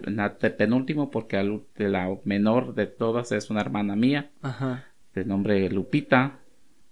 penúltimo 0.57 1.11
porque 1.11 1.43
la 1.79 2.09
menor 2.25 2.75
de 2.75 2.87
todas 2.87 3.33
es 3.33 3.51
una 3.51 3.61
hermana 3.61 3.97
mía. 3.97 4.31
Ajá. 4.43 4.85
De 5.15 5.25
nombre 5.25 5.69
Lupita. 5.71 6.39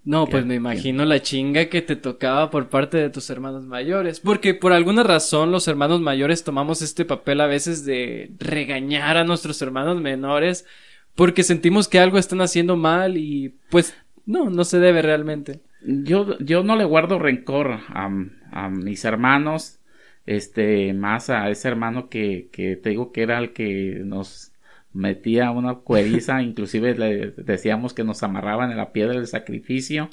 No, 0.07 0.25
pues 0.25 0.45
me 0.45 0.55
imagino 0.55 1.03
la 1.03 1.21
chinga 1.21 1.65
que 1.65 1.81
te 1.81 1.97
tocaba 1.97 2.49
por 2.49 2.69
parte 2.69 2.95
de 2.95 3.09
tus 3.09 3.29
hermanos 3.29 3.65
mayores. 3.65 4.21
Porque 4.21 4.53
por 4.53 4.71
alguna 4.71 5.03
razón 5.03 5.51
los 5.51 5.67
hermanos 5.67 5.99
mayores 5.99 6.45
tomamos 6.45 6.81
este 6.81 7.03
papel 7.03 7.41
a 7.41 7.45
veces 7.45 7.83
de 7.83 8.31
regañar 8.39 9.17
a 9.17 9.25
nuestros 9.25 9.61
hermanos 9.61 9.99
menores 9.99 10.65
porque 11.13 11.43
sentimos 11.43 11.89
que 11.89 11.99
algo 11.99 12.17
están 12.17 12.39
haciendo 12.39 12.77
mal 12.77 13.17
y 13.17 13.55
pues 13.69 13.97
no, 14.25 14.49
no 14.49 14.63
se 14.63 14.79
debe 14.79 15.01
realmente. 15.01 15.59
Yo, 15.81 16.39
yo 16.39 16.63
no 16.63 16.77
le 16.77 16.85
guardo 16.85 17.19
rencor 17.19 17.71
a, 17.89 18.09
a 18.53 18.69
mis 18.69 19.03
hermanos, 19.03 19.81
este, 20.25 20.93
más 20.93 21.29
a 21.29 21.49
ese 21.49 21.67
hermano 21.67 22.07
que, 22.07 22.47
que 22.53 22.77
te 22.77 22.91
digo 22.91 23.11
que 23.11 23.23
era 23.23 23.39
el 23.39 23.51
que 23.51 23.99
nos 24.05 24.53
metía 24.97 25.51
una 25.51 25.75
cueriza, 25.75 26.41
inclusive 26.43 26.95
le 26.95 27.31
decíamos 27.37 27.93
que 27.93 28.03
nos 28.03 28.23
amarraban 28.23 28.71
en 28.71 28.77
la 28.77 28.91
piedra 28.91 29.13
del 29.13 29.27
sacrificio. 29.27 30.09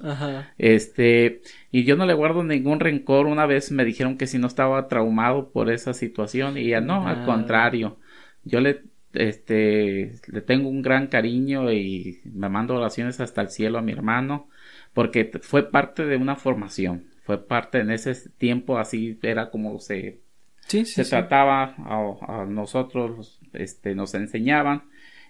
Este, 0.58 1.40
y 1.72 1.84
yo 1.84 1.96
no 1.96 2.06
le 2.06 2.14
guardo 2.14 2.44
ningún 2.44 2.80
rencor. 2.80 3.26
Una 3.26 3.46
vez 3.46 3.72
me 3.72 3.84
dijeron 3.84 4.16
que 4.16 4.26
si 4.26 4.38
no 4.38 4.46
estaba 4.46 4.88
traumado 4.88 5.50
por 5.50 5.70
esa 5.70 5.94
situación 5.94 6.58
y 6.58 6.68
ya 6.68 6.80
no, 6.80 7.06
al 7.08 7.24
contrario. 7.24 7.98
Yo 8.44 8.60
le 8.60 8.82
este 9.14 10.16
le 10.26 10.40
tengo 10.40 10.68
un 10.68 10.82
gran 10.82 11.06
cariño 11.06 11.72
y 11.72 12.20
me 12.24 12.48
mando 12.48 12.74
oraciones 12.74 13.20
hasta 13.20 13.42
el 13.42 13.48
cielo 13.48 13.78
a 13.78 13.82
mi 13.82 13.92
hermano 13.92 14.48
porque 14.92 15.30
fue 15.40 15.70
parte 15.70 16.04
de 16.04 16.16
una 16.16 16.34
formación, 16.34 17.04
fue 17.22 17.46
parte 17.46 17.78
en 17.78 17.92
ese 17.92 18.28
tiempo 18.30 18.76
así 18.76 19.16
era 19.22 19.50
como 19.50 19.78
se 19.78 20.24
se 20.66 21.04
trataba 21.04 21.74
a, 21.78 22.46
nosotros, 22.46 23.40
este, 23.54 23.94
nos 23.94 24.14
enseñaban 24.14 24.84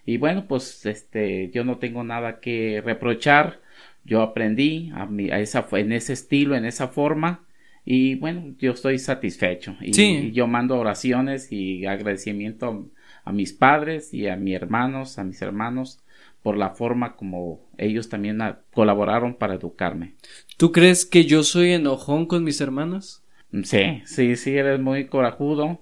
y 0.05 0.17
bueno, 0.17 0.47
pues 0.47 0.85
este, 0.85 1.49
yo 1.51 1.63
no 1.63 1.77
tengo 1.77 2.03
nada 2.03 2.39
que 2.39 2.81
reprochar. 2.83 3.61
Yo 4.03 4.21
aprendí 4.21 4.91
a, 4.93 5.07
mi, 5.07 5.31
a 5.31 5.39
esa, 5.39 5.67
en 5.71 5.91
ese 5.91 6.13
estilo, 6.13 6.55
en 6.55 6.65
esa 6.65 6.89
forma 6.89 7.45
y 7.85 8.15
bueno, 8.15 8.55
yo 8.57 8.71
estoy 8.71 8.97
satisfecho 8.97 9.75
y, 9.79 10.31
yo 10.31 10.47
mando 10.47 10.77
oraciones 10.77 11.51
y 11.51 11.85
agradecimiento 11.85 12.89
a, 13.23 13.31
mis 13.31 13.53
padres 13.53 14.11
y 14.11 14.27
a 14.27 14.35
mis 14.35 14.55
hermanos, 14.55 15.19
a 15.19 15.23
mis 15.23 15.41
hermanos 15.43 15.99
por 16.41 16.57
la 16.57 16.71
forma 16.71 17.15
como 17.15 17.61
ellos 17.77 18.09
también 18.09 18.39
colaboraron 18.73 19.35
para 19.35 19.53
educarme. 19.53 20.15
¿Tú 20.57 20.71
crees 20.71 21.05
que 21.05 21.25
yo 21.25 21.43
soy 21.43 21.73
enojón 21.73 22.25
con 22.25 22.43
mis 22.43 22.59
hermanos? 22.59 23.23
Sí, 23.63 24.01
sí, 24.05 24.35
sí, 24.35 24.57
eres 24.57 24.79
muy 24.79 25.05
corajudo. 25.05 25.79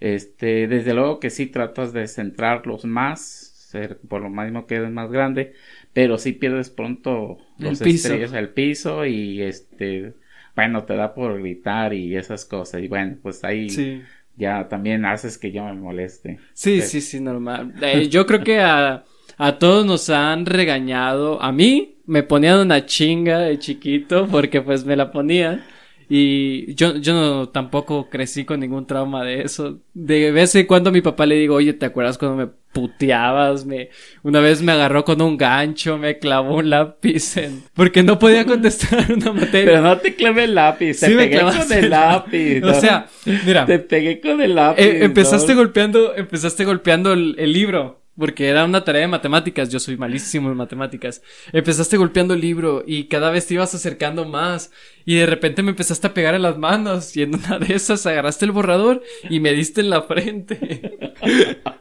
Este, 0.00 0.68
desde 0.68 0.94
luego 0.94 1.20
que 1.20 1.30
sí 1.30 1.46
tratas 1.46 1.92
de 1.92 2.06
centrarlos 2.06 2.84
más, 2.84 3.20
ser 3.20 3.98
por 4.08 4.22
lo 4.22 4.30
mismo 4.30 4.66
que 4.66 4.76
eres 4.76 4.90
más 4.90 5.10
grande, 5.10 5.54
pero 5.92 6.18
sí 6.18 6.32
pierdes 6.32 6.70
pronto 6.70 7.38
los 7.58 7.80
el 7.80 7.84
piso. 7.84 8.14
el 8.14 8.48
piso 8.50 9.06
y 9.06 9.42
este, 9.42 10.14
bueno, 10.54 10.84
te 10.84 10.94
da 10.96 11.14
por 11.14 11.40
gritar 11.40 11.94
y 11.94 12.16
esas 12.16 12.44
cosas. 12.44 12.82
Y 12.82 12.88
bueno, 12.88 13.16
pues 13.22 13.42
ahí 13.44 14.02
ya 14.36 14.68
también 14.68 15.04
haces 15.04 15.38
que 15.38 15.52
yo 15.52 15.64
me 15.64 15.72
moleste. 15.72 16.38
Sí, 16.52 16.82
sí, 16.82 17.00
sí, 17.00 17.20
normal. 17.20 17.74
Eh, 17.82 18.08
yo 18.08 18.26
creo 18.26 18.44
que 18.44 18.60
a, 18.60 19.04
a 19.38 19.58
todos 19.58 19.86
nos 19.86 20.10
han 20.10 20.46
regañado. 20.46 21.42
A 21.42 21.52
mí 21.52 21.96
me 22.06 22.22
ponían 22.22 22.60
una 22.60 22.86
chinga 22.86 23.40
de 23.40 23.58
chiquito 23.58 24.26
porque 24.30 24.60
pues 24.60 24.84
me 24.84 24.96
la 24.96 25.10
ponían. 25.10 25.64
Y 26.08 26.74
yo, 26.74 26.96
yo 26.96 27.14
no, 27.14 27.48
tampoco 27.48 28.08
crecí 28.08 28.44
con 28.44 28.60
ningún 28.60 28.86
trauma 28.86 29.24
de 29.24 29.42
eso. 29.42 29.80
De 29.92 30.30
vez 30.30 30.54
en 30.54 30.66
cuando 30.66 30.90
a 30.90 30.92
mi 30.92 31.00
papá 31.00 31.26
le 31.26 31.34
digo, 31.34 31.56
oye, 31.56 31.72
¿te 31.72 31.86
acuerdas 31.86 32.16
cuando 32.16 32.36
me 32.36 32.46
puteabas? 32.72 33.66
Me, 33.66 33.90
una 34.22 34.38
vez 34.40 34.62
me 34.62 34.70
agarró 34.72 35.04
con 35.04 35.20
un 35.20 35.36
gancho, 35.36 35.98
me 35.98 36.18
clavó 36.18 36.58
un 36.58 36.70
lápiz 36.70 37.36
en, 37.38 37.64
porque 37.74 38.04
no 38.04 38.18
podía 38.20 38.44
contestar 38.44 39.10
una 39.12 39.32
materia. 39.32 39.72
Pero 39.72 39.82
no 39.82 39.98
te 39.98 40.14
clavé 40.14 40.44
el 40.44 40.54
lápiz, 40.54 41.00
te 41.00 41.10
pegué 41.10 41.40
con 41.40 41.72
el 41.72 41.90
lápiz. 41.90 42.62
O 42.62 42.74
sea, 42.74 43.08
mira. 43.44 43.66
Te 43.66 43.80
pegué 43.80 44.20
con 44.20 44.40
el 44.40 44.54
lápiz. 44.54 44.82
Eh, 44.82 45.04
empezaste 45.04 45.54
golpeando, 45.54 46.14
empezaste 46.14 46.64
golpeando 46.64 47.12
el, 47.12 47.34
el 47.38 47.52
libro 47.52 48.05
porque 48.18 48.48
era 48.48 48.64
una 48.64 48.84
tarea 48.84 49.02
de 49.02 49.08
matemáticas, 49.08 49.68
yo 49.68 49.78
soy 49.78 49.96
malísimo 49.96 50.50
en 50.50 50.56
matemáticas. 50.56 51.22
Empezaste 51.52 51.96
golpeando 51.96 52.34
el 52.34 52.40
libro 52.40 52.82
y 52.86 53.04
cada 53.04 53.30
vez 53.30 53.46
te 53.46 53.54
ibas 53.54 53.74
acercando 53.74 54.24
más 54.24 54.70
y 55.04 55.16
de 55.16 55.26
repente 55.26 55.62
me 55.62 55.70
empezaste 55.70 56.06
a 56.06 56.14
pegar 56.14 56.34
en 56.34 56.42
las 56.42 56.58
manos 56.58 57.16
y 57.16 57.22
en 57.22 57.34
una 57.34 57.58
de 57.58 57.74
esas 57.74 58.06
agarraste 58.06 58.44
el 58.44 58.52
borrador 58.52 59.02
y 59.28 59.40
me 59.40 59.52
diste 59.52 59.80
en 59.80 59.90
la 59.90 60.02
frente. 60.02 61.10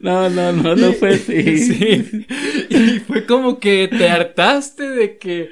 No, 0.00 0.30
no, 0.30 0.52
no, 0.52 0.74
no 0.74 0.92
fue 0.94 1.10
así. 1.10 1.58
Sí. 1.58 2.26
Y 2.70 3.00
fue 3.00 3.26
como 3.26 3.58
que 3.58 3.88
te 3.88 4.08
hartaste 4.08 4.88
de 4.88 5.18
que 5.18 5.50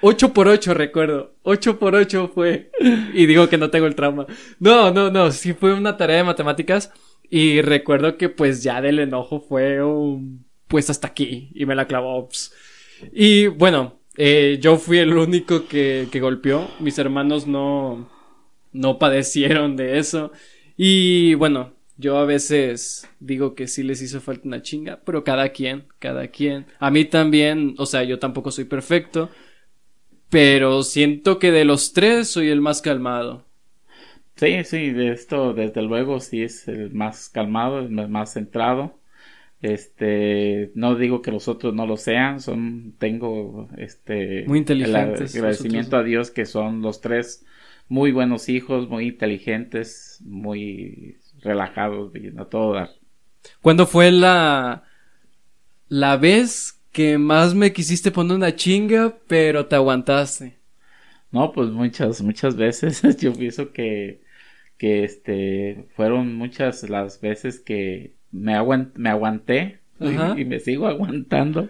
8 0.00 0.32
por 0.32 0.48
8 0.48 0.74
recuerdo. 0.74 1.34
8 1.42 1.78
por 1.78 1.94
8 1.94 2.30
fue. 2.34 2.70
Y 3.12 3.26
digo 3.26 3.48
que 3.48 3.58
no 3.58 3.70
tengo 3.70 3.86
el 3.86 3.94
trauma. 3.94 4.26
No, 4.58 4.90
no, 4.90 5.10
no, 5.10 5.30
sí 5.30 5.52
fue 5.52 5.74
una 5.74 5.96
tarea 5.96 6.18
de 6.18 6.24
matemáticas 6.24 6.90
y 7.30 7.62
recuerdo 7.62 8.16
que 8.18 8.28
pues 8.28 8.62
ya 8.62 8.82
del 8.82 8.98
enojo 8.98 9.40
fue 9.40 9.82
un... 9.82 10.44
pues 10.66 10.90
hasta 10.90 11.08
aquí 11.08 11.50
y 11.54 11.64
me 11.66 11.74
la 11.76 11.86
clavó. 11.86 12.28
Y 13.12 13.46
bueno, 13.46 14.00
eh, 14.16 14.58
yo 14.60 14.76
fui 14.76 14.98
el 14.98 15.16
único 15.16 15.66
que, 15.68 16.08
que 16.10 16.20
golpeó. 16.20 16.68
Mis 16.80 16.98
hermanos 16.98 17.46
no, 17.46 18.10
no 18.72 18.98
padecieron 18.98 19.76
de 19.76 19.98
eso. 19.98 20.32
Y 20.76 21.34
bueno, 21.34 21.72
yo 21.96 22.18
a 22.18 22.24
veces 22.24 23.08
digo 23.20 23.54
que 23.54 23.68
sí 23.68 23.82
les 23.82 24.00
hizo 24.02 24.20
falta 24.20 24.48
una 24.48 24.62
chinga, 24.62 25.00
pero 25.04 25.22
cada 25.22 25.50
quien, 25.50 25.84
cada 25.98 26.28
quien. 26.28 26.66
A 26.78 26.90
mí 26.90 27.04
también, 27.04 27.74
o 27.78 27.86
sea, 27.86 28.04
yo 28.04 28.18
tampoco 28.18 28.50
soy 28.50 28.64
perfecto, 28.64 29.28
pero 30.30 30.82
siento 30.82 31.38
que 31.38 31.50
de 31.50 31.64
los 31.64 31.92
tres 31.92 32.28
soy 32.28 32.48
el 32.48 32.60
más 32.60 32.80
calmado. 32.80 33.44
Sí, 34.40 34.64
sí, 34.64 34.90
de 34.92 35.12
esto 35.12 35.52
desde 35.52 35.82
luego 35.82 36.18
sí 36.18 36.42
es 36.42 36.66
el 36.66 36.94
más 36.94 37.28
calmado, 37.28 37.80
el 37.80 37.90
más 37.90 38.32
centrado. 38.32 38.98
Este, 39.60 40.72
no 40.74 40.94
digo 40.94 41.20
que 41.20 41.30
los 41.30 41.46
otros 41.46 41.74
no 41.74 41.84
lo 41.84 41.98
sean, 41.98 42.40
son, 42.40 42.94
tengo 42.96 43.68
este, 43.76 44.46
muy 44.46 44.60
inteligentes. 44.60 45.34
El 45.34 45.42
agradecimiento 45.42 45.98
a 45.98 46.02
Dios 46.02 46.30
que 46.30 46.46
son 46.46 46.80
los 46.80 47.02
tres 47.02 47.44
muy 47.90 48.12
buenos 48.12 48.48
hijos, 48.48 48.88
muy 48.88 49.08
inteligentes, 49.08 50.22
muy 50.24 51.18
relajados, 51.42 52.10
a 52.38 52.44
todo 52.46 52.72
dar. 52.72 52.88
¿Cuándo 53.60 53.86
fue 53.86 54.10
la, 54.10 54.84
la 55.88 56.16
vez 56.16 56.80
que 56.92 57.18
más 57.18 57.54
me 57.54 57.74
quisiste 57.74 58.10
poner 58.10 58.38
una 58.38 58.56
chinga, 58.56 59.18
pero 59.26 59.66
te 59.66 59.76
aguantaste? 59.76 60.56
No, 61.30 61.52
pues 61.52 61.68
muchas, 61.68 62.22
muchas 62.22 62.56
veces. 62.56 63.02
Yo 63.20 63.34
pienso 63.34 63.70
que 63.74 64.29
que 64.80 65.04
este 65.04 65.84
fueron 65.94 66.34
muchas 66.36 66.88
las 66.88 67.20
veces 67.20 67.60
que 67.60 68.14
me, 68.32 68.54
me 68.94 69.10
aguanté 69.10 69.80
y, 70.00 70.46
me 70.46 70.58
sigo 70.58 70.86
aguantando 70.88 71.68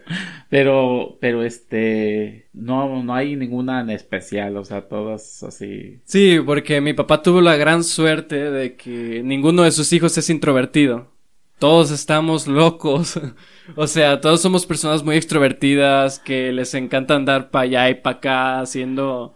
pero 0.48 1.18
pero 1.20 1.42
este 1.42 2.46
no 2.52 3.02
no 3.02 3.12
hay 3.12 3.34
ninguna 3.34 3.80
en 3.80 3.90
especial 3.90 4.56
o 4.56 4.64
sea 4.64 4.82
todas 4.82 5.42
así. 5.42 5.98
Sí 6.04 6.38
porque 6.46 6.80
mi 6.80 6.92
papá 6.92 7.20
tuvo 7.20 7.40
la 7.40 7.56
gran 7.56 7.82
suerte 7.82 8.52
de 8.52 8.76
que 8.76 9.22
ninguno 9.24 9.64
de 9.64 9.72
sus 9.72 9.92
hijos 9.92 10.16
es 10.16 10.30
introvertido. 10.30 11.10
Todos 11.58 11.90
estamos 11.90 12.46
locos. 12.46 13.20
O 13.76 13.86
sea 13.86 14.20
todos 14.20 14.40
somos 14.40 14.66
personas 14.66 15.04
muy 15.04 15.16
extrovertidas 15.16 16.18
que 16.18 16.52
les 16.52 16.74
encanta 16.74 17.14
andar 17.14 17.50
para 17.50 17.62
allá 17.64 17.90
y 17.90 17.94
para 17.94 18.16
acá 18.16 18.60
haciendo 18.60 19.34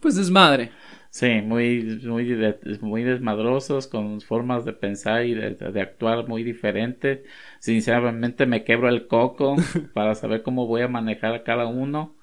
pues 0.00 0.16
desmadre 0.16 0.70
Sí, 1.10 1.40
muy, 1.42 1.82
muy, 2.04 2.24
de- 2.24 2.78
muy 2.82 3.02
desmadrosos, 3.02 3.88
con 3.88 4.20
formas 4.20 4.64
de 4.64 4.72
pensar 4.72 5.24
y 5.26 5.34
de, 5.34 5.50
de 5.54 5.80
actuar 5.80 6.28
muy 6.28 6.44
diferentes. 6.44 7.20
Sinceramente 7.58 8.46
me 8.46 8.62
quebro 8.64 8.88
el 8.88 9.08
coco 9.08 9.56
para 9.92 10.14
saber 10.14 10.42
cómo 10.42 10.66
voy 10.66 10.82
a 10.82 10.88
manejar 10.88 11.34
a 11.34 11.42
cada 11.42 11.66
uno. 11.66 12.14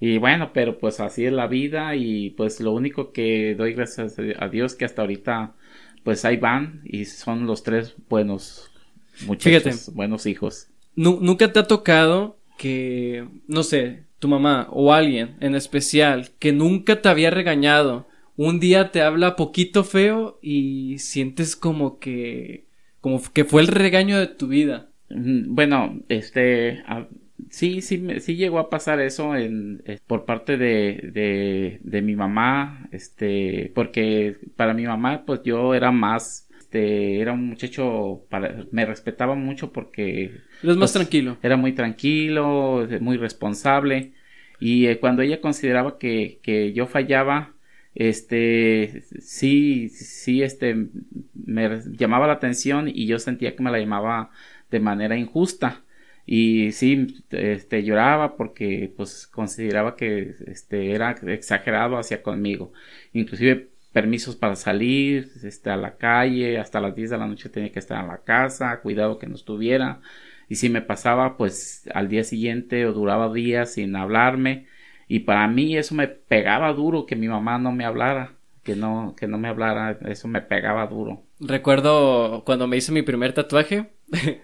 Y 0.00 0.18
bueno, 0.18 0.52
pero 0.52 0.78
pues 0.78 0.98
así 1.00 1.24
es 1.24 1.32
la 1.32 1.46
vida 1.46 1.94
y 1.94 2.30
pues 2.30 2.60
lo 2.60 2.72
único 2.72 3.12
que 3.12 3.54
doy 3.56 3.74
gracias 3.74 4.16
a 4.38 4.48
Dios 4.48 4.74
que 4.74 4.84
hasta 4.84 5.02
ahorita 5.02 5.54
pues 6.02 6.24
ahí 6.24 6.36
van 6.36 6.80
y 6.84 7.04
son 7.04 7.46
los 7.46 7.62
tres 7.62 7.94
buenos 8.08 8.72
muchachos, 9.20 9.86
Fíjate. 9.86 9.94
buenos 9.94 10.26
hijos. 10.26 10.66
Nu- 10.96 11.18
¿Nunca 11.20 11.52
te 11.52 11.58
ha 11.60 11.66
tocado 11.66 12.36
que, 12.58 13.26
no 13.46 13.62
sé, 13.62 14.04
tu 14.18 14.28
mamá 14.28 14.68
o 14.70 14.92
alguien 14.92 15.36
en 15.40 15.54
especial 15.54 16.30
que 16.38 16.52
nunca 16.52 17.00
te 17.02 17.08
había 17.08 17.30
regañado, 17.30 18.06
un 18.36 18.60
día 18.60 18.90
te 18.90 19.02
habla 19.02 19.36
poquito 19.36 19.84
feo 19.84 20.38
y 20.42 20.98
sientes 20.98 21.56
como 21.56 21.98
que, 21.98 22.66
como 23.00 23.20
que 23.32 23.44
fue 23.44 23.62
el 23.62 23.68
regaño 23.68 24.18
de 24.18 24.26
tu 24.28 24.48
vida? 24.48 24.88
Bueno, 25.10 26.00
este, 26.08 26.82
a- 26.86 27.06
sí, 27.50 27.82
sí, 27.82 27.98
me- 27.98 28.20
sí 28.20 28.36
llegó 28.36 28.58
a 28.58 28.70
pasar 28.70 29.00
eso 29.00 29.36
en, 29.36 29.82
eh, 29.86 29.98
por 30.06 30.24
parte 30.24 30.56
de, 30.56 31.10
de, 31.12 31.80
de 31.82 32.02
mi 32.02 32.16
mamá, 32.16 32.88
este, 32.92 33.70
porque 33.74 34.38
para 34.56 34.72
mi 34.74 34.86
mamá, 34.86 35.24
pues 35.26 35.42
yo 35.44 35.74
era 35.74 35.90
más, 35.92 36.48
este, 36.58 37.20
era 37.20 37.32
un 37.32 37.46
muchacho, 37.48 38.24
para, 38.30 38.64
me 38.70 38.86
respetaba 38.86 39.34
mucho 39.34 39.72
porque 39.72 40.40
Eres 40.62 40.76
más 40.76 40.92
Pues, 40.92 40.92
tranquilo. 40.92 41.36
era 41.42 41.56
muy 41.58 41.72
tranquilo, 41.74 42.86
muy 43.00 43.16
responsable 43.18 44.14
y 44.60 44.86
eh, 44.86 44.98
cuando 45.00 45.22
ella 45.22 45.40
consideraba 45.40 45.98
que, 45.98 46.40
que 46.42 46.72
yo 46.72 46.86
fallaba, 46.86 47.54
este, 47.94 49.02
sí, 49.20 49.88
sí, 49.90 50.42
este, 50.42 50.88
me 51.34 51.80
llamaba 51.92 52.26
la 52.26 52.34
atención 52.34 52.88
y 52.88 53.06
yo 53.06 53.18
sentía 53.18 53.54
que 53.54 53.62
me 53.62 53.70
la 53.70 53.78
llamaba 53.78 54.30
de 54.70 54.80
manera 54.80 55.16
injusta. 55.16 55.82
Y 56.24 56.72
sí, 56.72 57.24
este, 57.30 57.82
lloraba 57.82 58.36
porque 58.36 58.92
pues 58.96 59.26
consideraba 59.26 59.96
que 59.96 60.34
este 60.46 60.92
era 60.92 61.10
exagerado 61.26 61.98
hacia 61.98 62.22
conmigo, 62.22 62.72
inclusive 63.12 63.70
permisos 63.92 64.36
para 64.36 64.56
salir, 64.56 65.30
este, 65.44 65.70
a 65.70 65.76
la 65.76 65.96
calle, 65.96 66.58
hasta 66.58 66.80
las 66.80 66.94
10 66.94 67.10
de 67.10 67.18
la 67.18 67.26
noche 67.26 67.48
tenía 67.48 67.72
que 67.72 67.78
estar 67.80 68.00
en 68.02 68.08
la 68.08 68.18
casa, 68.18 68.80
cuidado 68.80 69.18
que 69.18 69.26
no 69.26 69.34
estuviera, 69.34 70.00
y 70.48 70.56
si 70.56 70.68
me 70.70 70.80
pasaba 70.82 71.36
pues 71.36 71.88
al 71.94 72.08
día 72.08 72.24
siguiente 72.24 72.86
o 72.86 72.92
duraba 72.92 73.32
días 73.32 73.74
sin 73.74 73.96
hablarme 73.96 74.66
y 75.08 75.20
para 75.20 75.46
mí 75.48 75.76
eso 75.76 75.94
me 75.94 76.08
pegaba 76.08 76.72
duro 76.72 77.06
que 77.06 77.16
mi 77.16 77.28
mamá 77.28 77.58
no 77.58 77.72
me 77.72 77.84
hablara 77.84 78.32
que 78.62 78.76
no 78.76 79.14
que 79.16 79.26
no 79.26 79.38
me 79.38 79.48
hablara 79.48 79.98
eso 80.06 80.28
me 80.28 80.40
pegaba 80.40 80.86
duro 80.86 81.24
Recuerdo 81.44 82.44
cuando 82.44 82.68
me 82.68 82.76
hice 82.76 82.92
mi 82.92 83.02
primer 83.02 83.32
tatuaje. 83.32 83.90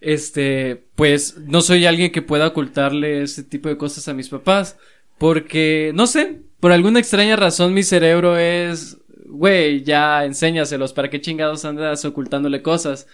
este, 0.00 0.84
pues 0.96 1.38
no 1.38 1.60
soy 1.60 1.86
alguien 1.86 2.10
que 2.10 2.20
pueda 2.20 2.48
ocultarle 2.48 3.22
ese 3.22 3.44
tipo 3.44 3.68
de 3.68 3.76
cosas 3.76 4.08
a 4.08 4.14
mis 4.14 4.28
papás. 4.28 4.76
Porque, 5.18 5.92
no 5.94 6.08
sé, 6.08 6.40
por 6.58 6.72
alguna 6.72 6.98
extraña 6.98 7.36
razón 7.36 7.72
mi 7.72 7.84
cerebro 7.84 8.36
es, 8.36 8.98
güey, 9.26 9.84
ya 9.84 10.24
enséñaselos, 10.24 10.92
¿para 10.92 11.10
qué 11.10 11.20
chingados 11.20 11.64
andas 11.64 12.04
ocultándole 12.04 12.60
cosas? 12.60 13.06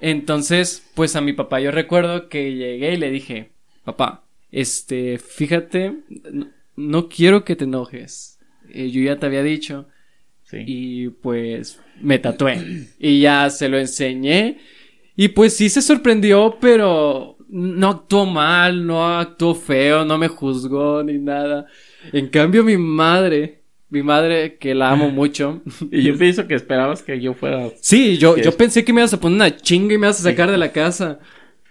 Entonces, 0.00 0.90
pues 0.94 1.16
a 1.16 1.20
mi 1.20 1.34
papá 1.34 1.60
yo 1.60 1.70
recuerdo 1.70 2.30
que 2.30 2.54
llegué 2.54 2.94
y 2.94 2.96
le 2.96 3.10
dije, 3.10 3.50
papá, 3.84 4.23
este, 4.54 5.18
fíjate, 5.18 5.94
no, 6.32 6.48
no 6.76 7.08
quiero 7.08 7.44
que 7.44 7.56
te 7.56 7.64
enojes. 7.64 8.38
Eh, 8.70 8.88
yo 8.90 9.02
ya 9.02 9.18
te 9.18 9.26
había 9.26 9.42
dicho 9.42 9.88
sí 10.44 10.62
y 10.64 11.08
pues 11.08 11.80
me 12.00 12.20
tatué. 12.20 12.86
Y 13.00 13.20
ya 13.20 13.50
se 13.50 13.68
lo 13.68 13.78
enseñé. 13.78 14.58
Y 15.16 15.28
pues 15.28 15.56
sí 15.56 15.68
se 15.68 15.82
sorprendió, 15.82 16.56
pero 16.60 17.36
no 17.48 17.88
actuó 17.88 18.26
mal, 18.26 18.86
no 18.86 19.18
actuó 19.18 19.56
feo, 19.56 20.04
no 20.04 20.18
me 20.18 20.28
juzgó 20.28 21.02
ni 21.02 21.18
nada. 21.18 21.66
En 22.12 22.28
cambio 22.28 22.62
mi 22.62 22.76
madre, 22.76 23.62
mi 23.90 24.04
madre 24.04 24.56
que 24.56 24.72
la 24.72 24.92
amo 24.92 25.10
mucho. 25.10 25.62
y 25.90 26.02
yo 26.02 26.16
pienso 26.18 26.46
que 26.46 26.54
esperabas 26.54 27.02
que 27.02 27.20
yo 27.20 27.34
fuera 27.34 27.70
Sí, 27.80 28.18
yo, 28.18 28.36
¿Qué 28.36 28.42
yo 28.42 28.56
pensé 28.56 28.84
que 28.84 28.92
me 28.92 29.00
ibas 29.00 29.14
a 29.14 29.20
poner 29.20 29.34
una 29.36 29.56
chinga 29.56 29.94
y 29.94 29.98
me 29.98 30.06
ibas 30.06 30.20
a 30.20 30.30
sacar 30.30 30.48
de 30.48 30.58
la 30.58 30.70
casa. 30.70 31.18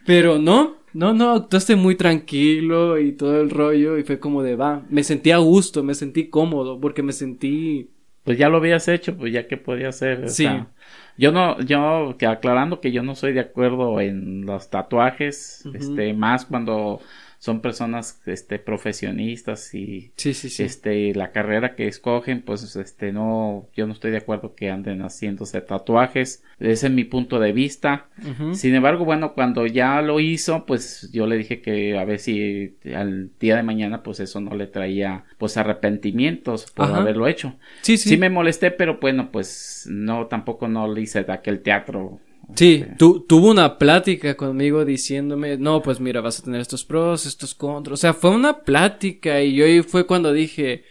Pero 0.06 0.38
no, 0.38 0.83
no, 0.94 1.14
no, 1.14 1.32
actuaste 1.32 1.76
muy 1.76 1.96
tranquilo 1.96 3.00
y 3.00 3.14
todo 3.14 3.42
el 3.42 3.50
rollo. 3.50 3.98
Y 3.98 4.04
fue 4.04 4.20
como 4.20 4.44
de 4.44 4.56
va. 4.56 4.86
Me 4.90 5.04
sentí 5.04 5.32
a 5.32 5.38
gusto, 5.38 5.84
me 5.84 5.96
sentí 5.96 6.30
cómodo, 6.30 6.80
porque 6.80 7.04
me 7.04 7.14
sentí. 7.14 7.90
pues 8.24 8.38
ya 8.38 8.50
lo 8.50 8.58
habías 8.58 8.88
hecho, 8.88 9.18
pues 9.18 9.34
ya 9.34 9.48
que 9.48 9.58
podía 9.58 9.90
hacer. 9.90 10.26
o 10.26 10.28
Sí. 10.30 10.44
sea, 10.44 10.72
yo 11.18 11.32
no, 11.32 11.60
yo, 11.62 12.16
que 12.18 12.26
aclarando 12.26 12.80
que 12.82 12.92
yo 12.92 13.04
no 13.04 13.16
soy 13.16 13.34
de 13.34 13.42
acuerdo 13.42 14.00
en 14.02 14.46
los 14.46 14.70
tatuajes, 14.70 15.66
este, 15.74 16.14
más 16.14 16.46
cuando 16.46 17.02
son 17.44 17.60
personas, 17.60 18.22
este, 18.26 18.58
profesionistas 18.58 19.74
y, 19.74 20.14
Sí, 20.16 20.34
sí, 20.34 20.48
sí. 20.50 20.64
este, 20.64 21.14
la 21.14 21.34
carrera 21.34 21.76
que 21.76 21.88
escogen, 21.90 22.42
pues, 22.42 22.78
este, 22.78 23.12
no, 23.12 23.68
yo 23.76 23.86
no 23.86 23.92
estoy 23.92 24.12
de 24.12 24.18
acuerdo 24.20 24.56
que 24.56 24.70
anden 24.72 25.02
haciéndose 25.02 25.60
tatuajes. 25.60 26.42
Ese 26.62 26.88
es 26.88 26.94
mi 26.94 27.04
punto 27.04 27.42
de 27.42 27.52
vista. 27.52 28.06
Sin 28.54 28.74
embargo, 28.76 29.04
bueno, 29.04 29.34
cuando 29.34 29.66
ya 29.66 30.02
lo 30.02 30.22
hizo, 30.22 30.66
pues 30.66 31.10
yo 31.12 31.28
le 31.28 31.36
dije 31.36 31.62
que 31.62 31.98
a 31.98 32.06
ver 32.06 32.20
si 32.20 32.78
al 32.96 33.32
día 33.42 33.58
de 33.58 33.64
mañana, 33.64 34.04
pues 34.04 34.22
eso 34.22 34.40
no 34.40 34.56
le 34.56 34.68
traía, 34.68 35.26
pues 35.38 35.58
arrepentimientos 35.58 36.72
por 36.72 36.86
Ajá. 36.86 37.02
haberlo 37.02 37.28
hecho. 37.28 37.56
Sí, 37.82 37.98
sí. 37.98 38.08
Sí. 38.08 38.18
me 38.18 38.30
molesté, 38.30 38.72
pero 38.72 39.00
bueno, 39.02 39.32
pues 39.34 39.86
no, 39.92 40.28
tampoco 40.28 40.70
no 40.70 40.88
le 40.88 41.02
hice 41.02 41.26
de 41.26 41.34
aquel 41.34 41.60
teatro. 41.62 42.22
Sí, 42.56 42.82
este, 42.82 42.96
tu- 42.98 43.22
tuvo 43.22 43.50
una 43.52 43.78
plática 43.78 44.36
conmigo 44.36 44.86
diciéndome, 44.86 45.58
no, 45.58 45.82
pues 45.82 46.00
mira, 46.00 46.22
vas 46.22 46.40
a 46.40 46.44
tener 46.44 46.62
estos 46.62 46.84
pros, 46.86 47.26
estos 47.26 47.56
contras. 47.56 47.94
O 47.94 47.98
sea, 48.02 48.14
fue 48.14 48.30
una 48.32 48.60
plática 48.64 49.42
y 49.42 49.56
yo 49.56 49.66
ahí 49.66 49.82
fue 49.82 50.06
cuando 50.06 50.32
dije, 50.34 50.84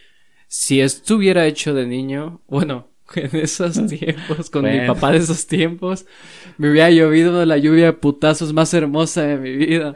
si 0.47 0.81
esto 0.81 1.15
hubiera 1.15 1.45
hecho 1.47 1.73
de 1.73 1.85
niño, 1.85 2.41
bueno, 2.47 2.87
en 3.15 3.35
esos 3.35 3.85
tiempos, 3.87 4.49
con 4.49 4.63
mi 4.63 4.79
papá 4.87 5.11
de 5.11 5.19
esos 5.19 5.47
tiempos, 5.47 6.05
me 6.57 6.69
hubiera 6.71 6.89
llovido 6.89 7.45
la 7.45 7.57
lluvia 7.57 7.85
de 7.85 7.93
putazos 7.93 8.53
más 8.53 8.73
hermosa 8.73 9.23
de 9.23 9.37
mi 9.37 9.55
vida. 9.55 9.95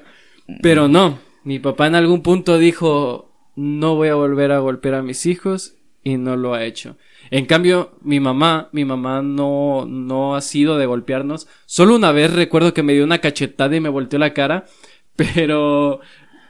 Pero 0.62 0.88
no, 0.88 1.20
mi 1.44 1.60
papá 1.60 1.88
en 1.88 1.96
algún 1.96 2.22
punto 2.24 2.58
dijo, 2.58 3.32
no 3.56 3.96
voy 3.96 4.10
a 4.10 4.16
volver 4.16 4.52
a 4.52 4.60
golpear 4.60 4.96
a 4.96 5.02
mis 5.04 5.26
hijos 5.26 5.76
y 6.04 6.18
no 6.18 6.38
lo 6.38 6.54
ha 6.54 6.64
hecho. 6.64 6.96
En 7.32 7.46
cambio, 7.46 7.98
mi 8.02 8.20
mamá, 8.20 8.70
mi 8.72 8.86
mamá 8.86 9.22
no, 9.22 9.86
no 9.88 10.36
ha 10.36 10.42
sido 10.42 10.78
de 10.78 10.86
golpearnos. 10.86 11.48
Solo 11.66 11.96
una 11.96 12.12
vez 12.12 12.34
recuerdo 12.34 12.74
que 12.74 12.84
me 12.84 12.94
dio 12.94 13.04
una 13.04 13.20
cachetada 13.20 13.76
y 13.76 13.80
me 13.80 13.90
volteó 13.90 14.20
la 14.20 14.34
cara, 14.34 14.66
pero 15.16 16.00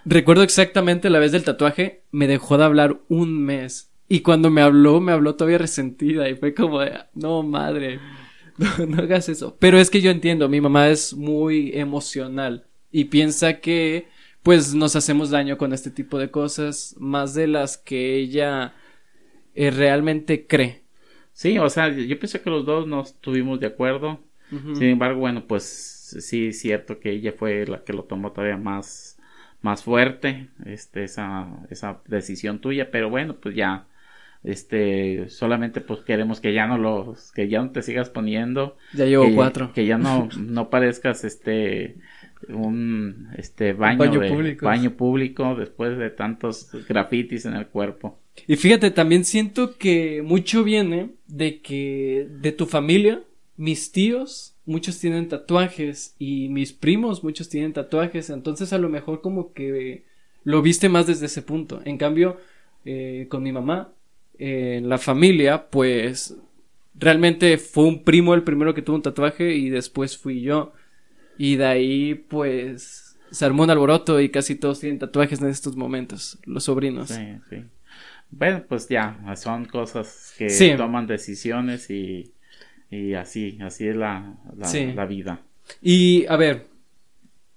recuerdo 0.05 0.43
exactamente 0.43 1.09
la 1.09 1.19
vez 1.19 1.31
del 1.31 1.43
tatuaje, 1.43 2.03
me 2.11 2.27
dejó 2.27 2.57
de 2.57 2.65
hablar 2.65 2.99
un 3.09 3.43
mes. 3.43 3.91
Y 4.09 4.21
cuando 4.21 4.49
me 4.49 4.61
habló, 4.61 5.01
me 5.01 5.11
habló 5.11 5.35
todavía 5.35 5.57
resentida 5.57 6.29
y 6.29 6.35
fue 6.35 6.53
como 6.53 6.79
no 7.13 7.43
madre, 7.43 7.99
no 8.87 9.01
hagas 9.01 9.29
eso. 9.29 9.57
Pero 9.59 9.79
es 9.79 9.89
que 9.89 10.01
yo 10.01 10.11
entiendo, 10.11 10.47
mi 10.47 10.61
mamá 10.61 10.89
es 10.89 11.13
muy 11.13 11.71
emocional 11.73 12.65
y 12.91 13.05
piensa 13.05 13.59
que 13.59 14.07
pues 14.43 14.73
nos 14.73 14.95
hacemos 14.95 15.29
daño 15.29 15.57
con 15.57 15.73
este 15.73 15.91
tipo 15.91 16.17
de 16.17 16.31
cosas, 16.31 16.95
más 16.99 17.33
de 17.33 17.47
las 17.47 17.77
que 17.77 18.15
ella 18.15 18.73
eh, 19.57 19.71
realmente 19.71 20.47
cree. 20.47 20.83
Sí, 21.33 21.57
o 21.59 21.69
sea, 21.69 21.89
yo 21.89 22.19
pensé 22.19 22.41
que 22.41 22.49
los 22.49 22.65
dos 22.65 22.87
no 22.87 23.01
estuvimos 23.01 23.59
de 23.59 23.67
acuerdo. 23.67 24.19
Sin 24.49 24.83
embargo, 24.83 25.19
bueno, 25.19 25.45
pues 25.45 25.63
sí 25.65 26.47
es 26.47 26.59
cierto 26.61 26.99
que 27.01 27.11
ella 27.11 27.33
fue 27.37 27.65
la 27.67 27.83
que 27.83 27.91
lo 27.91 28.03
tomó 28.05 28.31
todavía 28.31 28.55
más, 28.55 29.19
más 29.61 29.83
fuerte, 29.83 30.47
este, 30.65 31.03
esa, 31.03 31.47
esa 31.69 31.99
decisión 32.07 32.59
tuya, 32.59 32.89
pero 32.89 33.09
bueno, 33.09 33.35
pues 33.41 33.55
ya, 33.55 33.87
este, 34.43 35.27
solamente 35.29 35.81
pues 35.81 35.99
queremos 36.01 36.39
que 36.39 36.53
ya 36.53 36.65
no 36.65 36.77
los, 36.77 37.33
que 37.33 37.49
ya 37.49 37.61
no 37.61 37.71
te 37.71 37.81
sigas 37.81 38.09
poniendo. 38.09 38.77
Ya 38.93 39.03
llevo 39.05 39.25
que, 39.25 39.35
cuatro. 39.35 39.73
Que 39.73 39.85
ya 39.85 39.97
no, 39.97 40.29
no 40.39 40.69
parezcas 40.69 41.25
este, 41.25 41.97
un, 42.47 43.29
este, 43.37 43.73
baño, 43.73 43.97
Baño 43.99 44.19
de- 44.21 44.29
público. 44.29 44.65
baño 44.65 44.91
público 44.91 45.55
después 45.55 45.97
de 45.97 46.09
tantos 46.09 46.69
grafitis 46.87 47.45
en 47.45 47.53
el 47.55 47.67
cuerpo. 47.67 48.17
Y 48.45 48.55
fíjate, 48.55 48.91
también 48.91 49.25
siento 49.25 49.77
que 49.77 50.21
mucho 50.21 50.63
viene 50.63 51.11
de 51.27 51.61
que 51.61 52.27
de 52.29 52.51
tu 52.51 52.65
familia, 52.65 53.23
mis 53.55 53.91
tíos, 53.91 54.55
muchos 54.65 54.99
tienen 54.99 55.27
tatuajes 55.27 56.15
y 56.19 56.49
mis 56.49 56.73
primos, 56.73 57.23
muchos 57.23 57.49
tienen 57.49 57.73
tatuajes, 57.73 58.29
entonces 58.29 58.73
a 58.73 58.77
lo 58.77 58.89
mejor 58.89 59.21
como 59.21 59.53
que 59.53 60.03
lo 60.43 60.61
viste 60.61 60.89
más 60.89 61.07
desde 61.07 61.25
ese 61.25 61.41
punto. 61.41 61.81
En 61.85 61.97
cambio, 61.97 62.37
eh, 62.85 63.27
con 63.29 63.43
mi 63.43 63.51
mamá, 63.51 63.91
en 64.37 64.87
la 64.87 64.97
familia, 64.97 65.69
pues 65.69 66.37
realmente 66.95 67.57
fue 67.57 67.85
un 67.85 68.03
primo 68.03 68.33
el 68.33 68.43
primero 68.43 68.73
que 68.73 68.81
tuvo 68.81 68.97
un 68.97 69.01
tatuaje 69.01 69.55
y 69.55 69.69
después 69.69 70.17
fui 70.17 70.41
yo. 70.41 70.73
Y 71.37 71.55
de 71.55 71.65
ahí, 71.65 72.15
pues, 72.15 73.17
se 73.29 73.45
armó 73.45 73.63
un 73.63 73.69
alboroto 73.69 74.19
y 74.19 74.29
casi 74.29 74.55
todos 74.55 74.79
tienen 74.79 74.99
tatuajes 74.99 75.41
en 75.41 75.49
estos 75.49 75.75
momentos, 75.75 76.39
los 76.45 76.63
sobrinos. 76.63 77.09
Sí, 77.09 77.23
sí. 77.49 77.63
Bueno, 78.31 78.63
pues 78.67 78.87
ya, 78.89 79.17
son 79.35 79.65
cosas 79.65 80.33
que 80.37 80.49
Sí. 80.49 80.73
toman 80.77 81.07
decisiones 81.07 81.89
y, 81.89 82.33
y 82.91 83.13
así, 83.13 83.57
así 83.61 83.87
es 83.87 83.95
la, 83.95 84.35
la, 84.57 84.67
Sí. 84.67 84.91
la 84.93 85.05
vida. 85.05 85.41
Y 85.81 86.25
a 86.27 86.35
ver, 86.37 86.67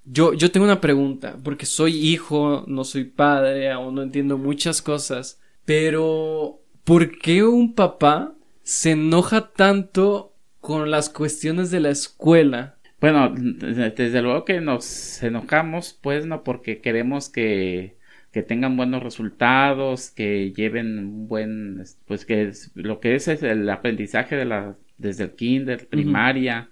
yo, 0.04 0.32
yo 0.34 0.50
tengo 0.50 0.64
una 0.66 0.80
pregunta, 0.80 1.36
porque 1.42 1.66
soy 1.66 1.96
hijo, 1.96 2.64
no 2.66 2.84
soy 2.84 3.04
padre, 3.04 3.70
aún 3.70 3.94
no 3.94 4.02
entiendo 4.02 4.38
muchas 4.38 4.82
cosas, 4.82 5.40
pero 5.64 6.60
¿por 6.84 7.18
qué 7.18 7.44
un 7.44 7.74
papá 7.74 8.34
se 8.62 8.92
enoja 8.92 9.52
tanto 9.52 10.34
con 10.60 10.90
las 10.90 11.08
cuestiones 11.10 11.70
de 11.70 11.80
la 11.80 11.90
escuela? 11.90 12.76
Bueno, 13.00 13.32
de- 13.34 13.90
desde 13.90 14.20
luego 14.22 14.44
que 14.44 14.60
nos 14.60 15.22
enojamos, 15.22 15.98
pues, 16.02 16.26
no, 16.26 16.42
porque 16.42 16.80
queremos 16.80 17.28
que, 17.28 17.96
que 18.32 18.42
tengan 18.42 18.76
buenos 18.76 19.02
resultados, 19.02 20.10
que 20.10 20.52
lleven 20.52 20.98
un 20.98 21.28
buen, 21.28 21.82
pues, 22.06 22.24
que 22.26 22.44
es- 22.48 22.70
lo 22.74 23.00
que 23.00 23.14
es, 23.16 23.28
es 23.28 23.42
el 23.42 23.68
aprendizaje 23.70 24.36
de 24.36 24.44
la, 24.44 24.76
desde 24.98 25.24
el 25.24 25.32
kinder, 25.34 25.88
primaria 25.88 26.70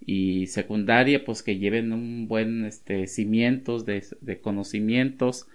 y 0.00 0.46
secundaria, 0.48 1.24
pues, 1.24 1.42
que 1.42 1.58
lleven 1.58 1.92
un 1.92 2.28
buen, 2.28 2.64
este, 2.64 3.06
cimientos 3.06 3.84
de, 3.86 4.04
de 4.20 4.40
conocimientos, 4.40 5.48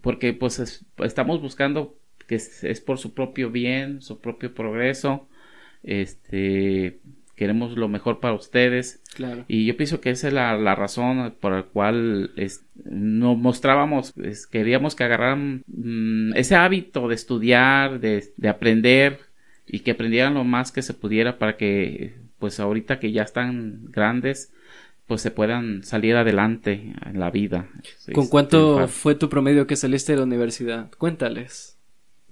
porque, 0.00 0.32
pues, 0.32 0.58
es- 0.58 0.84
estamos 0.98 1.40
buscando 1.40 1.98
que 2.26 2.36
es, 2.36 2.64
es 2.64 2.80
por 2.80 2.98
su 2.98 3.14
propio 3.14 3.50
bien, 3.50 4.00
su 4.02 4.20
propio 4.20 4.54
progreso, 4.54 5.28
este, 5.82 7.00
queremos 7.36 7.76
lo 7.76 7.88
mejor 7.88 8.20
para 8.20 8.34
ustedes. 8.34 9.02
Claro. 9.14 9.44
Y 9.48 9.66
yo 9.66 9.76
pienso 9.76 10.00
que 10.00 10.10
esa 10.10 10.28
es 10.28 10.34
la, 10.34 10.56
la 10.56 10.74
razón 10.74 11.34
por 11.40 11.52
la 11.52 11.62
cual 11.64 12.32
es- 12.36 12.64
nos 12.84 13.36
mostrábamos, 13.38 14.12
es, 14.18 14.46
queríamos 14.46 14.94
que 14.94 15.04
agarraran 15.04 15.62
mm, 15.66 16.34
ese 16.36 16.54
hábito 16.56 17.08
de 17.08 17.14
estudiar, 17.14 18.00
de, 18.00 18.32
de 18.36 18.48
aprender 18.48 19.20
y 19.66 19.80
que 19.80 19.92
aprendieran 19.92 20.34
lo 20.34 20.44
más 20.44 20.72
que 20.72 20.82
se 20.82 20.94
pudiera 20.94 21.38
para 21.38 21.56
que, 21.56 22.14
pues 22.38 22.60
ahorita 22.60 22.98
que 22.98 23.12
ya 23.12 23.22
están 23.22 23.86
grandes, 23.90 24.52
pues 25.06 25.20
se 25.20 25.30
puedan 25.30 25.82
salir 25.82 26.16
adelante 26.16 26.94
en 27.04 27.20
la 27.20 27.30
vida. 27.30 27.68
¿Con 28.12 28.28
cuánto 28.28 28.88
fue 28.88 29.14
tu 29.14 29.28
promedio 29.28 29.66
que 29.66 29.76
saliste 29.76 30.12
de 30.12 30.18
la 30.18 30.24
universidad? 30.24 30.90
Cuéntales. 30.98 31.78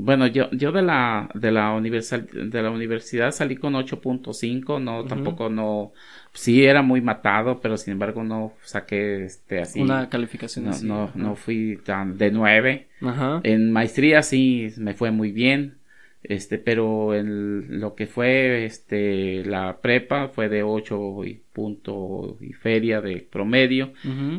Bueno, 0.03 0.27
yo, 0.27 0.51
yo 0.53 0.73
de 0.73 0.83
la, 0.83 1.29
de 1.35 1.53
la 1.53 1.73
universal, 1.73 2.27
de 2.33 2.63
la 2.63 2.71
universidad 2.71 3.33
salí 3.33 3.57
con 3.57 3.75
8.5, 3.75 4.81
no, 4.83 5.01
Ujú. 5.01 5.09
tampoco 5.09 5.51
no, 5.51 5.93
sí 6.33 6.65
era 6.65 6.83
muy 6.83 7.01
matado, 7.01 7.61
pero 7.61 7.77
sin 7.77 7.93
embargo 7.93 8.25
no 8.25 8.55
saqué, 8.63 9.25
este, 9.25 9.61
así. 9.61 9.81
Una 9.81 10.09
calificación 10.09 10.65
no, 10.65 10.71
así. 10.71 10.87
no, 10.87 11.11
no 11.15 11.37
fui 11.37 11.79
tan 11.85 12.17
de 12.17 12.31
9. 12.31 12.89
Ajá. 13.03 13.41
En 13.43 13.73
maestría 13.73 14.23
sí 14.23 14.73
me 14.79 14.95
fue 14.95 15.11
muy 15.11 15.33
bien, 15.33 15.77
este, 16.23 16.59
pero 16.59 17.15
en 17.15 17.81
lo 17.81 17.95
que 17.95 18.07
fue, 18.07 18.65
este, 18.65 19.45
la 19.45 19.81
prepa 19.81 20.29
fue 20.29 20.49
de 20.49 20.63
8 20.63 21.25
y 21.25 21.43
punto 21.53 22.39
y 22.41 22.53
feria 22.53 23.01
de 23.01 23.27
promedio 23.31 23.93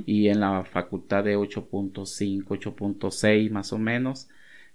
y 0.06 0.28
en 0.30 0.40
la 0.40 0.64
facultad 0.64 1.24
de 1.24 1.38
8.5, 1.38 2.46
8.6 2.46 3.52
más 3.52 3.74
o 3.74 3.78
menos. 3.78 4.28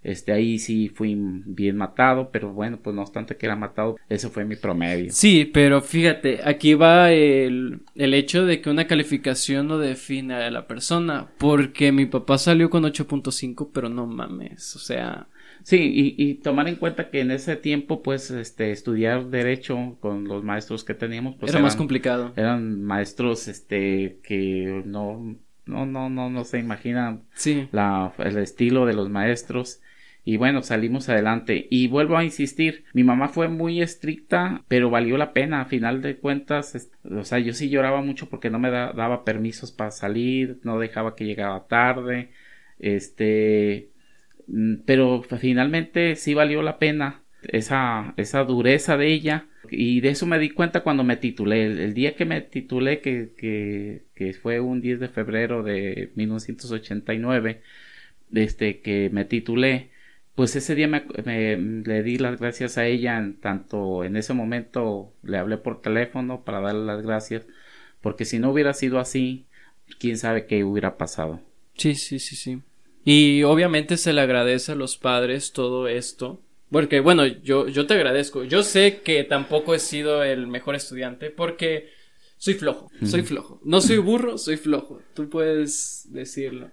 Este, 0.07 0.31
ahí 0.31 0.57
sí 0.57 0.87
fui 0.89 1.15
bien 1.17 1.75
matado, 1.77 2.29
pero 2.31 2.53
bueno, 2.53 2.79
pues 2.81 2.95
no 2.95 3.01
obstante 3.01 3.35
que 3.35 3.45
era 3.45 3.55
matado, 3.57 3.97
eso 4.07 4.29
fue 4.29 4.45
mi 4.45 4.55
promedio. 4.55 5.11
Sí, 5.11 5.43
pero 5.53 5.81
fíjate, 5.81 6.39
aquí 6.45 6.73
va 6.75 7.11
el, 7.11 7.81
el 7.95 8.13
hecho 8.13 8.45
de 8.45 8.61
que 8.61 8.69
una 8.69 8.87
calificación 8.87 9.67
no 9.67 9.77
define 9.77 10.33
a 10.35 10.49
la 10.51 10.65
persona, 10.65 11.27
porque 11.37 11.91
mi 11.91 12.05
papá 12.05 12.37
salió 12.37 12.69
con 12.69 12.85
8.5, 12.85 13.69
pero 13.73 13.89
no 13.89 14.05
mames, 14.07 14.75
o 14.75 14.79
sea, 14.79 15.27
Sí, 15.63 15.75
y, 16.17 16.23
y 16.23 16.35
tomar 16.35 16.69
en 16.69 16.77
cuenta 16.77 17.09
que 17.09 17.19
en 17.19 17.31
ese 17.31 17.57
tiempo, 17.57 18.01
pues, 18.01 18.31
este, 18.31 18.71
estudiar 18.71 19.25
derecho 19.29 19.97
con 19.99 20.23
los 20.25 20.41
maestros 20.41 20.85
que 20.85 20.93
teníamos, 20.93 21.35
pues 21.37 21.51
era 21.51 21.59
más 21.61 21.73
eran- 21.73 21.77
complicado. 21.77 22.31
eran 22.37 22.83
maestros, 22.83 23.49
este, 23.49 24.19
que 24.23 24.83
no, 24.85 25.35
no, 25.65 25.85
no, 25.85 26.09
no, 26.09 26.29
no 26.29 26.43
se 26.45 26.59
imaginan 26.59 27.23
Sí, 27.33 27.67
la, 27.73 28.13
el 28.19 28.37
estilo 28.37 28.85
de 28.85 28.93
los 28.93 29.09
maestros. 29.09 29.81
Y 30.27 30.35
bueno, 30.37 30.61
salimos 30.61 31.07
adelante. 31.09 31.67
Y 31.69 31.87
vuelvo 31.87 32.17
a 32.17 32.23
insistir, 32.25 32.83
mi 32.93 33.03
mamá 33.03 33.29
fue 33.29 33.47
muy 33.47 33.81
estricta, 33.81 34.65
pero 34.67 34.89
valió 34.89 35.17
la 35.17 35.31
pena. 35.33 35.61
A 35.61 35.65
final 35.65 36.01
de 36.01 36.17
cuentas, 36.17 36.89
o 37.09 37.23
sea, 37.23 37.39
yo 37.39 37.53
sí 37.53 37.69
lloraba 37.69 38.01
mucho 38.01 38.29
porque 38.29 38.49
no 38.49 38.59
me 38.59 38.69
da- 38.69 38.91
daba 38.93 39.23
permisos 39.23 39.71
para 39.71 39.91
salir, 39.91 40.59
no 40.63 40.79
dejaba 40.79 41.15
que 41.15 41.25
llegaba 41.25 41.67
tarde. 41.67 42.31
Este, 42.79 43.91
mm, 44.47 44.75
pero 44.85 45.23
finalmente 45.23 46.15
sí 46.15 46.33
valió 46.33 46.61
la 46.61 46.79
pena 46.79 47.23
esa, 47.43 48.13
esa 48.17 48.43
dureza 48.43 48.97
de 48.97 49.07
ella. 49.13 49.47
Y 49.69 50.01
de 50.01 50.09
eso 50.09 50.25
me 50.25 50.39
di 50.39 50.49
cuenta 50.51 50.81
cuando 50.83 51.03
me 51.03 51.17
titulé. 51.17 51.65
El, 51.67 51.79
el 51.79 51.93
día 51.93 52.15
que 52.15 52.25
me 52.25 52.41
titulé, 52.41 53.01
que, 53.01 53.33
que, 53.37 54.03
que 54.15 54.33
fue 54.33 54.59
un 54.61 54.81
10 54.81 54.99
de 54.99 55.09
febrero 55.09 55.63
de 55.63 56.11
1989, 56.15 57.61
este, 58.33 58.81
que 58.81 59.09
me 59.11 59.25
titulé, 59.25 59.89
pues 60.37 60.55
ese 60.57 60.75
día 60.75 60.87
me, 60.89 61.05
me- 61.25 61.57
le 61.57 62.03
di 62.03 62.19
las 62.19 62.39
gracias 62.39 62.79
a 62.79 62.87
ella, 62.87 63.19
en 63.19 63.39
tanto 63.41 64.05
en 64.05 64.17
ese 64.17 64.33
momento 64.35 65.13
le 65.23 65.39
hablé 65.39 65.57
por 65.59 65.81
teléfono 65.83 66.45
para 66.45 66.61
darle 66.61 66.85
las 66.85 67.03
gracias, 67.03 67.47
porque 68.01 68.25
si 68.25 68.39
no 68.39 68.51
hubiera 68.51 68.73
sido 68.75 68.99
así, 68.99 69.47
quién 69.99 70.17
sabe 70.17 70.47
qué 70.47 70.63
hubiera 70.65 70.97
pasado. 70.97 71.41
sí, 71.77 71.95
sí, 71.95 72.19
sí, 72.19 72.35
sí. 72.35 72.61
Y 73.03 73.43
obviamente 73.43 73.97
se 73.97 74.13
le 74.13 74.21
agradece 74.21 74.73
a 74.73 74.75
los 74.75 74.97
padres 74.97 75.53
todo 75.53 75.87
esto. 75.87 76.41
Porque, 76.69 76.99
bueno, 76.99 77.25
yo, 77.25 77.67
yo 77.69 77.87
te 77.87 77.93
agradezco. 77.93 78.43
Yo 78.43 78.63
sé 78.63 79.01
que 79.01 79.23
tampoco 79.23 79.73
he 79.73 79.79
sido 79.79 80.23
el 80.23 80.47
mejor 80.47 80.75
estudiante 80.75 81.29
porque 81.31 81.89
soy 82.37 82.55
flojo, 82.55 82.91
soy 83.01 83.23
flojo. 83.23 83.61
No 83.63 83.79
soy 83.81 83.97
burro, 83.99 84.37
soy 84.37 84.57
flojo. 84.57 85.01
Tú 85.13 85.29
puedes 85.29 86.07
decirlo. 86.11 86.71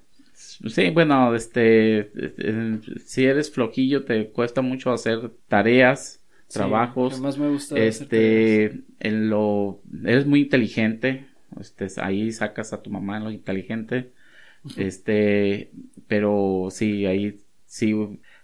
Sí, 0.66 0.90
bueno, 0.90 1.34
este, 1.34 2.10
eh, 2.14 2.80
si 3.04 3.24
eres 3.24 3.50
flojillo, 3.50 4.04
te 4.04 4.30
cuesta 4.30 4.62
mucho 4.62 4.92
hacer 4.92 5.30
tareas, 5.48 6.20
Sí, 6.48 6.58
trabajos. 6.58 7.14
jamás 7.14 7.38
me 7.38 7.46
tareas. 7.58 8.00
este, 8.00 8.82
en 9.00 9.30
lo, 9.30 9.80
eres 10.04 10.26
muy 10.26 10.40
inteligente, 10.42 11.26
este, 11.60 11.88
ahí 12.00 12.30
sacas 12.32 12.72
a 12.72 12.82
tu 12.82 12.90
mamá 12.90 13.16
en 13.16 13.24
lo 13.24 13.30
inteligente, 13.30 14.12
este, 14.76 15.70
pero 16.06 16.68
sí, 16.70 17.06
ahí, 17.06 17.40
si 17.66 17.94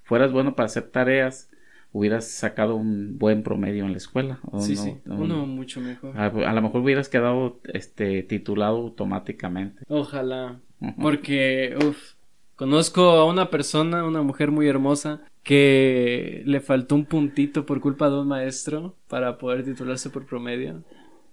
fueras 0.03 0.33
bueno 0.33 0.55
para 0.57 0.66
hacer 0.66 0.85
tareas, 0.90 1.51
hubieras 1.92 2.29
sacado 2.29 2.77
un 2.77 3.18
buen 3.18 3.42
promedio 3.42 3.85
en 3.85 3.92
la 3.92 3.96
escuela. 3.96 4.38
o 4.51 4.61
Sí, 4.61 4.75
no- 4.77 4.83
sí. 4.83 4.94
no- 5.05 5.16
Uno 5.16 5.46
mucho 5.46 5.81
mejor. 5.81 6.16
a, 6.16 6.27
a 6.27 6.53
lo 6.53 6.62
mejor 6.62 6.83
hubieras 6.83 7.09
quedado, 7.09 7.61
este, 7.73 8.23
titulado 8.23 8.77
automáticamente. 8.79 9.83
Ojalá. 9.88 10.61
Porque, 11.01 11.77
uff, 11.85 12.14
conozco 12.57 13.11
a 13.11 13.27
una 13.27 13.51
persona, 13.51 14.05
una 14.05 14.23
mujer 14.23 14.51
muy 14.51 14.66
hermosa, 14.66 15.21
que 15.43 16.43
le 16.47 16.61
faltó 16.61 16.95
un 16.95 17.07
puntito 17.07 17.66
por 17.66 17.81
culpa 17.81 18.09
de 18.11 18.19
un 18.21 18.29
maestro 18.29 18.97
para 19.09 19.38
poder 19.38 19.64
titularse 19.64 20.11
por 20.11 20.27
promedio. 20.27 20.83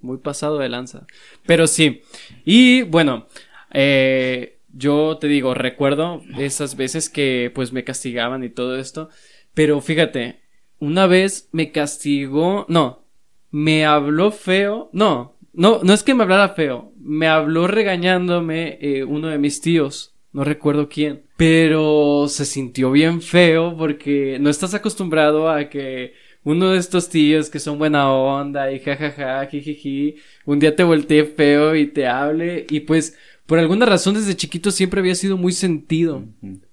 Muy 0.01 0.17
pasado 0.17 0.59
de 0.59 0.69
lanza. 0.69 1.07
Pero 1.45 1.67
sí. 1.67 2.01
Y 2.45 2.83
bueno, 2.83 3.27
eh, 3.71 4.59
yo 4.73 5.17
te 5.19 5.27
digo, 5.27 5.53
recuerdo 5.53 6.21
esas 6.37 6.75
veces 6.75 7.09
que 7.09 7.51
pues 7.53 7.73
me 7.73 7.83
castigaban 7.83 8.43
y 8.43 8.49
todo 8.49 8.77
esto. 8.77 9.09
Pero 9.53 9.81
fíjate, 9.81 10.41
una 10.79 11.07
vez 11.07 11.49
me 11.51 11.71
castigó, 11.71 12.65
no, 12.69 13.03
me 13.49 13.85
habló 13.85 14.31
feo, 14.31 14.89
no, 14.93 15.36
no, 15.57 15.81
no 15.83 15.93
es 15.93 16.03
que 16.03 16.13
me 16.13 16.23
hablara 16.23 16.49
feo, 16.49 16.93
me 16.99 17.27
habló 17.27 17.67
regañándome 17.67 18.77
eh, 18.79 19.03
uno 19.03 19.27
de 19.27 19.39
mis 19.39 19.59
tíos, 19.59 20.13
no 20.31 20.43
recuerdo 20.43 20.87
quién, 20.87 21.23
pero 21.35 22.27
se 22.29 22.45
sintió 22.45 22.91
bien 22.91 23.21
feo 23.21 23.75
porque 23.75 24.37
no 24.39 24.51
estás 24.51 24.75
acostumbrado 24.75 25.49
a 25.49 25.67
que 25.67 26.13
uno 26.43 26.69
de 26.69 26.77
estos 26.77 27.09
tíos 27.09 27.49
que 27.49 27.59
son 27.59 27.79
buena 27.79 28.09
onda 28.11 28.71
y 28.71 28.79
jajaja, 28.79 29.47
jijiji, 29.47 30.17
un 30.45 30.59
día 30.59 30.75
te 30.75 30.83
voltee 30.83 31.25
feo 31.25 31.75
y 31.75 31.87
te 31.87 32.07
hable 32.07 32.67
y 32.69 32.81
pues 32.81 33.17
por 33.47 33.57
alguna 33.57 33.87
razón 33.87 34.13
desde 34.13 34.35
chiquito 34.35 34.69
siempre 34.69 34.99
había 34.99 35.15
sido 35.15 35.37
muy 35.37 35.53
sentido. 35.53 36.25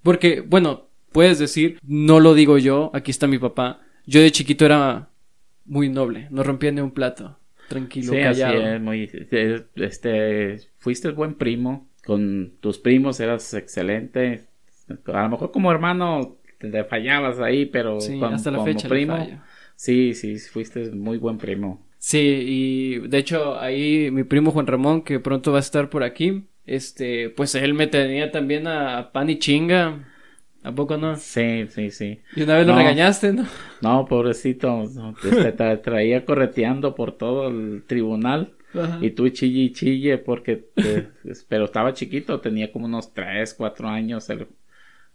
Porque, 0.03 0.41
bueno, 0.41 0.89
puedes 1.11 1.39
decir, 1.39 1.79
no 1.81 2.19
lo 2.19 2.35
digo 2.35 2.57
yo, 2.59 2.91
aquí 2.93 3.09
está 3.09 3.25
mi 3.25 3.39
papá. 3.39 3.81
Yo 4.05 4.21
de 4.21 4.31
chiquito 4.31 4.65
era 4.65 5.09
muy 5.65 5.89
noble, 5.89 6.27
no 6.29 6.43
rompía 6.43 6.71
ni 6.71 6.81
un 6.81 6.91
plato. 6.91 7.39
Tranquilo, 7.67 8.11
Sí, 8.11 8.19
así 8.19 8.41
callado. 8.41 8.61
es, 8.75 8.81
muy, 8.81 9.09
este, 9.75 10.59
fuiste 10.77 11.11
buen 11.11 11.35
primo, 11.35 11.89
con 12.05 12.57
tus 12.59 12.77
primos 12.77 13.19
eras 13.19 13.53
excelente, 13.53 14.41
a 15.07 15.23
lo 15.23 15.29
mejor 15.29 15.51
como 15.51 15.71
hermano 15.71 16.37
te 16.59 16.83
fallabas 16.83 17.39
ahí, 17.39 17.65
pero 17.65 17.99
Sí, 17.99 18.19
con- 18.19 18.33
hasta 18.33 18.51
la 18.51 18.57
como 18.57 18.65
fecha 18.67 18.87
primo, 18.89 19.15
sí, 19.75 20.13
sí, 20.13 20.37
fuiste 20.39 20.91
muy 20.91 21.17
buen 21.17 21.37
primo. 21.37 21.85
Sí, 21.97 22.19
y 22.19 23.07
de 23.07 23.17
hecho 23.17 23.59
ahí 23.59 24.11
mi 24.11 24.23
primo 24.23 24.51
Juan 24.51 24.67
Ramón, 24.67 25.01
que 25.01 25.19
pronto 25.19 25.51
va 25.51 25.57
a 25.57 25.61
estar 25.61 25.89
por 25.89 26.03
aquí, 26.03 26.45
este, 26.65 27.29
pues 27.31 27.55
él 27.55 27.73
me 27.73 27.87
tenía 27.87 28.31
también 28.31 28.67
a 28.67 29.11
pan 29.11 29.29
y 29.29 29.39
chinga. 29.39 30.07
¿A 30.65 30.71
poco 30.73 30.97
no? 30.97 31.15
Sí, 31.15 31.67
sí, 31.69 31.91
sí. 31.91 32.19
Y 32.35 32.41
una 32.41 32.57
vez 32.57 32.65
lo 32.65 32.73
No. 32.73 32.79
regañaste, 32.79 33.33
¿no? 33.33 33.45
No, 33.81 34.05
pobrecito, 34.07 34.83
te, 35.21 35.51
te 35.51 35.77
traía 35.77 36.25
correteando 36.25 36.95
por 36.95 37.11
todo 37.17 37.47
el 37.49 37.83
tribunal 37.85 38.53
Ajá. 38.73 38.97
y 39.01 39.11
tú 39.11 39.29
chille 39.29 39.59
y 39.61 39.71
chille 39.73 40.17
porque, 40.17 40.55
te- 40.75 41.07
pero 41.47 41.65
estaba 41.65 41.93
chiquito, 41.93 42.39
tenía 42.41 42.71
como 42.71 42.85
unos 42.85 43.13
tres, 43.13 43.53
cuatro 43.53 43.87
años 43.87 44.27
el- 44.31 44.47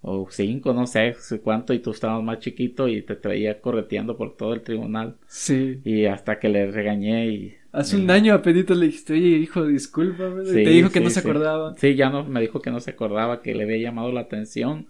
o 0.02 0.26
cinco, 0.30 0.72
no 0.72 0.86
sé 0.86 1.14
cuánto, 1.42 1.74
y 1.74 1.80
tú 1.80 1.90
estabas 1.90 2.22
más 2.22 2.38
chiquito 2.38 2.88
y 2.88 3.02
te 3.02 3.16
traía 3.16 3.60
correteando 3.60 4.16
por 4.16 4.36
todo 4.36 4.54
el 4.54 4.62
tribunal 4.62 5.16
Sí. 5.26 5.80
y 5.84 6.06
hasta 6.06 6.38
que 6.38 6.48
le 6.48 6.70
regañé 6.70 7.26
y 7.28 7.54
Hace 7.72 7.96
un 7.96 8.10
año 8.10 8.34
a 8.34 8.42
Pedito 8.42 8.74
le 8.74 8.86
dijiste, 8.86 9.12
oye, 9.12 9.28
hijo, 9.28 9.64
discúlpame. 9.66 10.42
y 10.42 10.46
Sí, 10.46 10.52
te 10.64 10.70
dijo 10.70 10.88
que 10.90 10.98
sí, 10.98 11.04
no 11.04 11.10
se 11.10 11.20
sí. 11.20 11.28
acordaba. 11.28 11.74
Sí, 11.76 11.94
ya 11.94 12.08
no, 12.10 12.24
me 12.24 12.40
dijo 12.40 12.60
que 12.60 12.70
no 12.72 12.80
se 12.80 12.90
acordaba, 12.90 13.42
que 13.42 13.54
le 13.54 13.62
había 13.64 13.76
llamado 13.78 14.10
la 14.10 14.22
atención. 14.22 14.86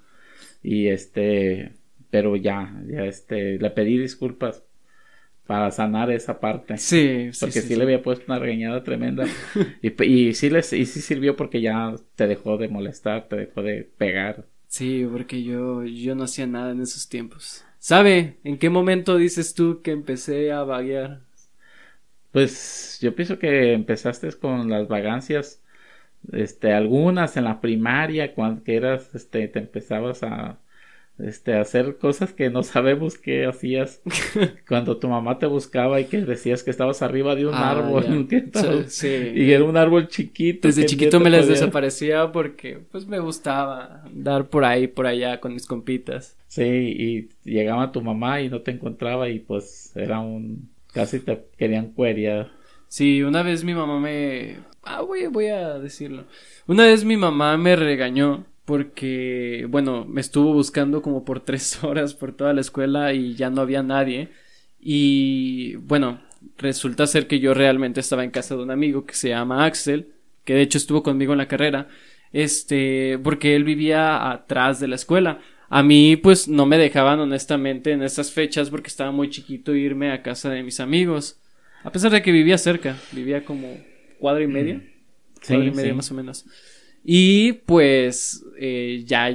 Y 0.63 0.89
este, 0.89 1.75
pero 2.11 2.37
ya, 2.37 2.75
ya 2.87 3.05
este, 3.07 3.59
le 3.59 3.71
pedí 3.71 3.99
disculpas 3.99 4.65
para 5.47 5.71
sanar 5.71 6.11
esa 6.11 6.41
parte. 6.41 6.79
Sí, 6.79 7.33
sí. 7.33 7.41
Porque 7.41 7.63
sí, 7.63 7.69
sí, 7.69 7.77
le 7.77 7.85
había 7.85 8.03
puesto 8.03 8.25
una 8.29 8.39
regañada 8.39 8.85
tremenda. 8.85 9.27
y, 9.83 10.05
y 10.05 10.35
sí 10.35 10.51
les, 10.51 10.73
y 10.73 10.87
sí 10.87 11.01
sirvió 11.01 11.37
porque 11.37 11.61
ya 11.61 11.95
te 12.17 12.27
dejó 12.27 12.59
de 12.59 12.69
molestar, 12.69 13.29
te 13.29 13.37
dejó 13.37 13.63
de 13.63 13.85
pegar. 13.99 14.47
Sí, 14.69 15.07
porque 15.11 15.43
yo, 15.43 15.85
yo 15.85 16.15
no 16.15 16.25
hacía 16.25 16.47
nada 16.47 16.73
en 16.73 16.81
esos 16.81 17.09
tiempos. 17.09 17.65
¿Sabe? 17.79 18.39
¿En 18.45 18.59
qué 18.59 18.71
momento 18.71 19.17
dices 19.17 19.55
tú 19.55 19.83
que 19.83 19.91
empecé 19.91 20.53
a 20.53 20.63
vaguear? 20.65 21.23
Pues 22.33 22.99
yo 23.01 23.15
pienso 23.15 23.39
que 23.39 23.73
empezaste 23.73 24.31
con 24.33 24.69
las 24.71 24.87
vagancias, 24.89 25.60
este, 26.33 26.73
algunas 26.73 27.37
en 27.37 27.45
la 27.45 27.61
primaria, 27.61 28.35
cuando 28.35 28.63
que 28.63 28.77
eras, 28.77 29.15
este, 29.15 29.49
te 29.49 29.59
empezabas 29.61 30.23
a, 30.23 30.59
este, 31.19 31.55
hacer 31.55 31.99
cosas 31.99 32.33
que 32.33 32.49
no 32.51 32.63
sabemos 32.63 33.19
qué 33.19 33.45
hacías 33.47 34.01
cuando 34.69 34.97
tu 34.99 35.09
mamá 35.09 35.39
te 35.39 35.47
buscaba 35.47 36.01
y 36.01 36.07
que 36.07 36.23
decías 36.23 36.63
que 36.63 36.71
estabas 36.71 37.03
arriba 37.03 37.35
de 37.35 37.47
un 37.47 37.55
Ah, 37.55 37.71
árbol, 37.73 38.27
Sí. 38.89 39.33
y 39.35 39.53
era 39.53 39.65
un 39.65 39.77
árbol 39.77 40.09
chiquito. 40.09 40.67
Desde 40.69 40.87
chiquito 40.87 41.21
me 41.21 41.31
podía- 41.31 41.45
desaparecía 41.47 42.33
porque 42.33 42.79
pues 42.91 43.07
me 43.07 43.19
gustaba 43.19 44.03
andar 44.05 44.49
por 44.49 44.65
ahí, 44.65 44.87
por 44.87 45.07
allá 45.07 45.41
con 45.41 45.53
mis 45.55 45.67
compitas. 45.67 46.37
Sí, 46.49 46.63
y 46.65 47.29
llegaba 47.49 47.93
tu 47.93 48.01
mamá 48.03 48.41
y 48.41 48.49
no 48.49 48.63
te 48.63 48.71
encontraba 48.73 49.29
y 49.29 49.39
pues 49.41 49.93
era 49.97 50.21
un, 50.21 50.71
casi 50.93 51.21
te 51.21 51.39
querían 51.59 51.93
cuerear. 51.93 52.51
Sí, 52.91 53.23
una 53.23 53.45
vez 53.45 53.63
mi 53.63 53.73
mamá 53.73 54.01
me... 54.01 54.59
Ah, 54.83 55.03
voy, 55.03 55.29
voy 55.29 55.47
a 55.47 55.79
decirlo. 55.79 56.25
Una 56.67 56.87
vez 56.87 57.05
mi 57.05 57.17
mamá 57.17 57.57
me 57.57 57.77
regañó 57.77 58.47
porque, 58.65 59.65
bueno, 59.71 60.05
me 60.07 60.21
estuvo 60.21 60.53
buscando 60.53 61.01
como 61.01 61.25
por 61.25 61.39
tres 61.45 61.85
horas 61.85 62.15
por 62.15 62.33
toda 62.33 62.53
la 62.53 62.61
escuela 62.63 63.13
y 63.13 63.37
ya 63.37 63.49
no 63.49 63.61
había 63.61 63.85
nadie. 63.85 64.31
Y, 64.81 65.77
bueno, 65.77 66.21
resulta 66.59 67.07
ser 67.07 67.29
que 67.29 67.39
yo 67.39 67.55
realmente 67.55 68.01
estaba 68.01 68.25
en 68.25 68.33
casa 68.33 68.57
de 68.57 68.63
un 68.65 68.73
amigo 68.73 69.07
que 69.07 69.15
se 69.15 69.29
llama 69.29 69.65
Axel, 69.67 70.09
que 70.45 70.55
de 70.55 70.63
hecho 70.63 70.79
estuvo 70.79 71.05
conmigo 71.05 71.33
en 71.33 71.39
la 71.39 71.49
carrera, 71.49 71.89
este, 72.33 73.21
porque 73.23 73.55
él 73.55 73.63
vivía 73.63 74.33
atrás 74.33 74.81
de 74.81 74.89
la 74.89 74.97
escuela. 74.97 75.41
A 75.69 75.85
mí, 75.85 76.17
pues, 76.17 76.49
no 76.49 76.67
me 76.67 76.77
dejaban 76.77 77.21
honestamente 77.21 77.93
en 77.93 78.03
esas 78.03 78.33
fechas 78.33 78.69
porque 78.69 78.89
estaba 78.89 79.13
muy 79.13 79.31
chiquito 79.31 79.77
irme 79.77 80.11
a 80.11 80.23
casa 80.25 80.51
de 80.51 80.65
mis 80.65 80.81
amigos. 80.81 81.41
A 81.83 81.91
pesar 81.93 82.11
de 82.11 82.23
que 82.23 82.33
vivía 82.33 82.59
cerca, 82.59 82.97
vivía 83.13 83.45
como 83.45 83.77
cuadra 84.19 84.43
y 84.45 84.47
media, 84.47 84.83
Sí, 85.41 85.55
cuadra 85.55 85.69
y 85.69 85.71
media 85.71 85.91
sí. 85.91 85.97
más 85.97 86.11
o 86.11 86.15
menos. 86.15 86.47
Y 87.05 87.53
pues 87.65 88.45
eh, 88.59 89.03
ya 89.07 89.31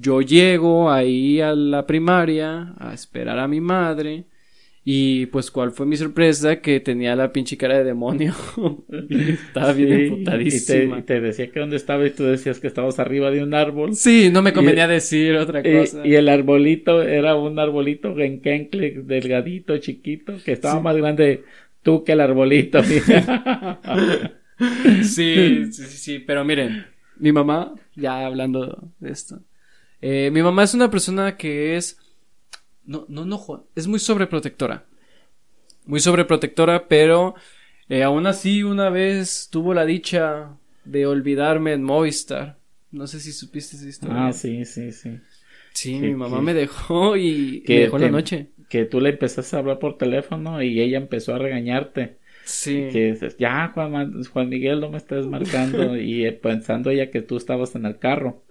yo 0.00 0.22
llego 0.22 0.90
ahí 0.90 1.40
a 1.40 1.54
la 1.54 1.86
primaria 1.86 2.74
a 2.78 2.94
esperar 2.94 3.38
a 3.38 3.48
mi 3.48 3.60
madre. 3.60 4.24
Y 4.86 5.24
pues 5.26 5.50
cuál 5.50 5.70
fue 5.70 5.86
mi 5.86 5.96
sorpresa 5.96 6.60
que 6.60 6.78
tenía 6.78 7.16
la 7.16 7.32
pinche 7.32 7.56
cara 7.56 7.78
de 7.78 7.84
demonio. 7.84 8.34
Estaba 9.08 9.72
bien 9.72 9.88
Sí, 9.88 9.94
emputadísima. 10.04 10.98
Y 10.98 11.02
te, 11.02 11.14
y 11.14 11.16
te 11.16 11.20
decía 11.22 11.50
que 11.50 11.60
dónde 11.60 11.76
estaba 11.76 12.06
y 12.06 12.10
tú 12.10 12.24
decías 12.24 12.60
que 12.60 12.66
estabas 12.66 12.98
arriba 12.98 13.30
de 13.30 13.42
un 13.42 13.54
árbol. 13.54 13.94
Sí, 13.94 14.28
no 14.30 14.42
me 14.42 14.50
Y- 14.50 14.52
convenía 14.52 14.86
decir 14.86 15.36
otra 15.36 15.62
cosa. 15.62 16.06
Y, 16.06 16.10
y 16.10 16.14
el 16.16 16.28
arbolito 16.28 17.02
era 17.02 17.34
un 17.34 17.58
arbolito 17.58 18.14
genquencle, 18.14 18.90
delgadito, 19.04 19.78
chiquito, 19.78 20.34
que 20.44 20.52
estaba 20.52 20.80
más 20.80 20.96
grande 20.96 21.44
tú 21.84 22.02
que 22.02 22.12
el 22.12 22.20
arbolito. 22.20 22.80
Sí, 25.02 25.66
sí, 25.72 25.72
sí, 25.72 25.96
sí, 25.98 26.18
pero 26.20 26.44
miren, 26.44 26.86
mi 27.16 27.32
mamá, 27.32 27.74
ya 27.96 28.24
hablando 28.24 28.88
de 29.00 29.10
esto, 29.10 29.40
eh, 30.00 30.30
mi 30.32 30.42
mamá 30.42 30.62
es 30.62 30.74
una 30.74 30.90
persona 30.90 31.36
que 31.36 31.76
es, 31.76 31.98
no, 32.84 33.04
no, 33.08 33.24
no, 33.24 33.66
es 33.74 33.86
muy 33.88 33.98
sobreprotectora, 33.98 34.84
muy 35.86 35.98
sobreprotectora, 35.98 36.86
pero 36.86 37.34
eh, 37.88 38.02
aún 38.04 38.26
así 38.28 38.62
una 38.62 38.90
vez 38.90 39.48
tuvo 39.50 39.74
la 39.74 39.84
dicha 39.84 40.56
de 40.84 41.06
olvidarme 41.06 41.72
en 41.72 41.82
Movistar. 41.82 42.58
No 42.92 43.08
sé 43.08 43.18
si 43.18 43.32
supiste 43.32 43.76
esa 43.76 43.88
historia. 43.88 44.28
ah, 44.28 44.32
sí, 44.32 44.64
sí, 44.64 44.92
sí. 44.92 45.18
Sí, 45.72 45.98
que- 46.00 46.06
mi 46.06 46.14
mamá 46.14 46.36
que- 46.38 46.42
me 46.44 46.54
dejó 46.54 47.16
y 47.16 47.64
me 47.66 47.74
dejó 47.80 47.98
la 47.98 48.08
noche. 48.08 48.50
Que 48.68 48.84
tú 48.84 49.00
le 49.00 49.10
empezaste 49.10 49.56
a 49.56 49.58
hablar 49.60 49.78
por 49.78 49.98
teléfono 49.98 50.62
y 50.62 50.80
ella 50.80 50.98
empezó 50.98 51.34
a 51.34 51.38
regañarte. 51.38 52.16
Sí. 52.44 52.88
Que 52.92 53.12
dices, 53.12 53.36
ya, 53.38 53.70
Juan, 53.74 54.22
Juan 54.24 54.48
Miguel, 54.48 54.80
no 54.80 54.90
me 54.90 54.98
estés 54.98 55.26
marcando. 55.26 55.96
y 55.98 56.26
eh, 56.26 56.32
pensando 56.32 56.90
ella 56.90 57.10
que 57.10 57.22
tú 57.22 57.36
estabas 57.36 57.74
en 57.74 57.86
el 57.86 57.98
carro. 57.98 58.42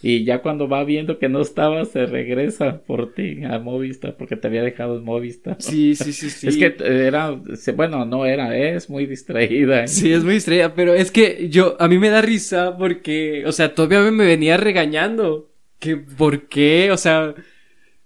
Y 0.00 0.24
ya 0.24 0.42
cuando 0.42 0.68
va 0.68 0.84
viendo 0.84 1.18
que 1.18 1.28
no 1.28 1.40
estabas, 1.40 1.88
se 1.88 2.06
regresa 2.06 2.82
por 2.82 3.14
ti 3.14 3.42
a 3.42 3.58
Movistar 3.58 4.16
porque 4.16 4.36
te 4.36 4.46
había 4.46 4.62
dejado 4.62 4.96
en 4.96 5.04
Movistar. 5.04 5.56
Sí, 5.58 5.96
sí, 5.96 6.12
sí, 6.12 6.30
sí. 6.30 6.46
Es 6.46 6.56
que 6.56 6.76
era, 6.78 7.36
bueno, 7.74 8.04
no 8.04 8.24
era, 8.24 8.56
es 8.56 8.88
muy 8.88 9.06
distraída. 9.06 9.84
¿eh? 9.84 9.88
Sí, 9.88 10.12
es 10.12 10.22
muy 10.22 10.36
estrella, 10.36 10.74
pero 10.74 10.94
es 10.94 11.10
que 11.10 11.48
yo, 11.48 11.76
a 11.80 11.88
mí 11.88 11.98
me 11.98 12.10
da 12.10 12.22
risa 12.22 12.76
porque, 12.78 13.44
o 13.44 13.50
sea, 13.50 13.74
todavía 13.74 14.08
me 14.12 14.24
venía 14.24 14.56
regañando. 14.56 15.50
Que, 15.80 15.96
¿por 15.96 16.48
qué? 16.48 16.90
O 16.92 16.96
sea, 16.96 17.34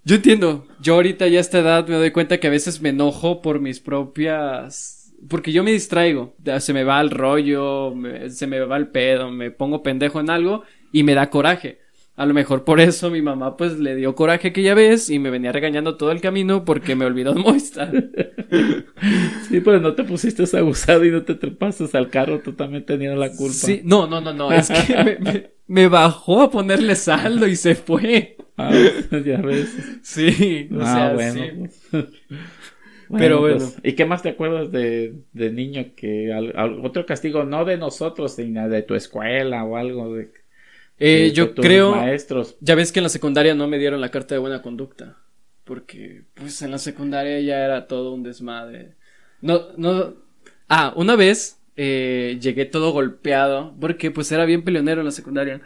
yo 0.04 0.16
entiendo, 0.16 0.66
yo 0.80 0.94
ahorita 0.94 1.28
ya 1.28 1.38
a 1.38 1.40
esta 1.40 1.60
edad 1.60 1.86
me 1.86 1.94
doy 1.96 2.10
cuenta 2.10 2.38
que 2.40 2.46
a 2.48 2.50
veces 2.50 2.80
me 2.80 2.88
enojo 2.90 3.40
por 3.42 3.60
mis 3.60 3.80
propias, 3.80 5.12
porque 5.28 5.52
yo 5.52 5.62
me 5.62 5.72
distraigo, 5.72 6.34
se 6.58 6.72
me 6.72 6.84
va 6.84 7.00
el 7.00 7.10
rollo, 7.10 7.94
me- 7.94 8.28
se 8.30 8.46
me 8.46 8.60
va 8.60 8.76
el 8.76 8.88
pedo, 8.88 9.30
me 9.30 9.50
pongo 9.50 9.82
pendejo 9.82 10.20
en 10.20 10.30
algo 10.30 10.64
y 10.92 11.02
me 11.04 11.14
da 11.14 11.30
coraje. 11.30 11.78
A 12.14 12.26
lo 12.26 12.34
mejor 12.34 12.64
por 12.64 12.78
eso 12.80 13.10
mi 13.10 13.22
mamá 13.22 13.56
pues 13.56 13.78
le 13.78 13.96
dio 13.96 14.14
coraje 14.14 14.48
aquella 14.48 14.74
vez 14.74 15.08
y 15.08 15.18
me 15.18 15.30
venía 15.30 15.50
regañando 15.50 15.96
todo 15.96 16.10
el 16.12 16.20
camino 16.20 16.64
porque 16.64 16.94
me 16.94 17.06
olvidó 17.06 17.32
en 17.36 17.38
Movistar. 17.40 17.90
Sí, 19.48 19.60
pero 19.60 19.80
no 19.80 19.94
te 19.94 20.04
pusiste 20.04 20.44
abusado 20.56 21.04
y 21.04 21.10
no 21.10 21.22
te 21.22 21.34
trepaste 21.34 21.84
al 21.96 22.10
carro, 22.10 22.40
tú 22.40 22.52
también 22.52 22.84
tenías 22.84 23.16
la 23.16 23.30
culpa. 23.30 23.52
Sí, 23.54 23.80
no, 23.84 24.06
no, 24.06 24.20
no, 24.20 24.32
no, 24.34 24.52
es 24.52 24.68
que 24.68 24.94
me, 25.04 25.18
me- 25.18 25.50
me 25.72 25.88
bajó 25.88 26.42
a 26.42 26.50
ponerle 26.50 26.94
saldo 26.96 27.46
y 27.46 27.56
se 27.56 27.74
fue. 27.74 28.36
Ah, 28.56 28.92
ya 29.24 29.40
ves. 29.40 29.70
Sí, 30.02 30.68
o 30.72 30.80
ah, 30.80 30.84
sea, 30.84 31.14
bueno. 31.14 31.42
sí. 31.44 31.50
pues. 31.90 32.06
Pero 33.16 33.40
pues, 33.40 33.78
¿Y 33.82 33.92
qué 33.94 34.04
más 34.06 34.22
te 34.22 34.30
acuerdas 34.30 34.70
de, 34.72 35.14
de 35.32 35.50
niño 35.52 35.94
que 35.96 36.32
al- 36.32 36.52
al- 36.56 36.84
otro 36.84 37.04
castigo, 37.06 37.44
no 37.44 37.64
de 37.64 37.76
nosotros, 37.76 38.34
sino 38.34 38.68
de 38.68 38.82
tu 38.82 38.94
escuela 38.94 39.64
o 39.64 39.76
algo 39.76 40.14
de, 40.14 40.32
Eh, 40.98 41.32
de 41.32 41.32
yo 41.32 41.54
creo, 41.54 41.92
maestros? 41.96 42.56
ya 42.60 42.74
ves 42.74 42.92
que 42.92 43.00
en 43.00 43.04
la 43.04 43.08
secundaria 43.10 43.54
no 43.54 43.68
me 43.68 43.78
dieron 43.78 44.00
la 44.00 44.10
carta 44.10 44.34
de 44.34 44.40
buena 44.40 44.62
conducta, 44.62 45.18
porque 45.64 46.24
pues 46.34 46.62
en 46.62 46.70
la 46.70 46.78
secundaria 46.78 47.40
ya 47.40 47.64
era 47.64 47.86
todo 47.86 48.14
un 48.14 48.22
desmadre. 48.22 48.96
No, 49.40 49.72
no, 49.76 50.14
ah, 50.68 50.92
una 50.96 51.16
vez 51.16 51.61
eh, 51.76 52.38
llegué 52.40 52.66
todo 52.66 52.92
golpeado, 52.92 53.74
porque 53.80 54.10
pues 54.10 54.30
era 54.32 54.44
bien 54.44 54.62
peleonero 54.62 55.00
en 55.00 55.06
la 55.06 55.12
secundaria. 55.12 55.60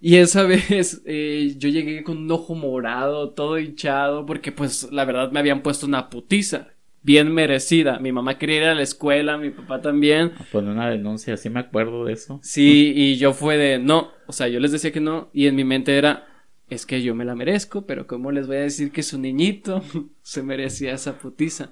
Y 0.00 0.16
esa 0.16 0.42
vez 0.46 1.02
eh, 1.06 1.54
yo 1.58 1.68
llegué 1.68 2.02
con 2.02 2.18
un 2.18 2.30
ojo 2.30 2.54
morado, 2.54 3.30
todo 3.30 3.58
hinchado, 3.58 4.26
porque 4.26 4.52
pues 4.52 4.90
la 4.90 5.04
verdad 5.04 5.30
me 5.30 5.40
habían 5.40 5.62
puesto 5.62 5.86
una 5.86 6.10
putiza, 6.10 6.68
bien 7.02 7.32
merecida. 7.32 7.98
Mi 8.00 8.10
mamá 8.12 8.38
quería 8.38 8.56
ir 8.56 8.64
a 8.64 8.74
la 8.74 8.82
escuela, 8.82 9.38
mi 9.38 9.50
papá 9.50 9.80
también. 9.80 10.32
A 10.38 10.44
poner 10.44 10.72
una 10.72 10.90
denuncia, 10.90 11.36
sí 11.36 11.50
me 11.50 11.60
acuerdo 11.60 12.04
de 12.04 12.14
eso. 12.14 12.40
Sí, 12.42 12.92
y 12.94 13.16
yo 13.16 13.32
fue 13.32 13.56
de 13.56 13.78
no, 13.78 14.10
o 14.26 14.32
sea, 14.32 14.48
yo 14.48 14.58
les 14.60 14.72
decía 14.72 14.92
que 14.92 15.00
no, 15.00 15.30
y 15.32 15.46
en 15.46 15.54
mi 15.54 15.64
mente 15.64 15.96
era, 15.96 16.26
es 16.68 16.84
que 16.84 17.02
yo 17.02 17.14
me 17.14 17.24
la 17.24 17.36
merezco, 17.36 17.86
pero 17.86 18.06
¿cómo 18.06 18.32
les 18.32 18.46
voy 18.48 18.56
a 18.56 18.60
decir 18.60 18.90
que 18.90 19.02
su 19.04 19.20
niñito 19.20 19.82
se 20.22 20.42
merecía 20.42 20.94
esa 20.94 21.18
putiza? 21.18 21.70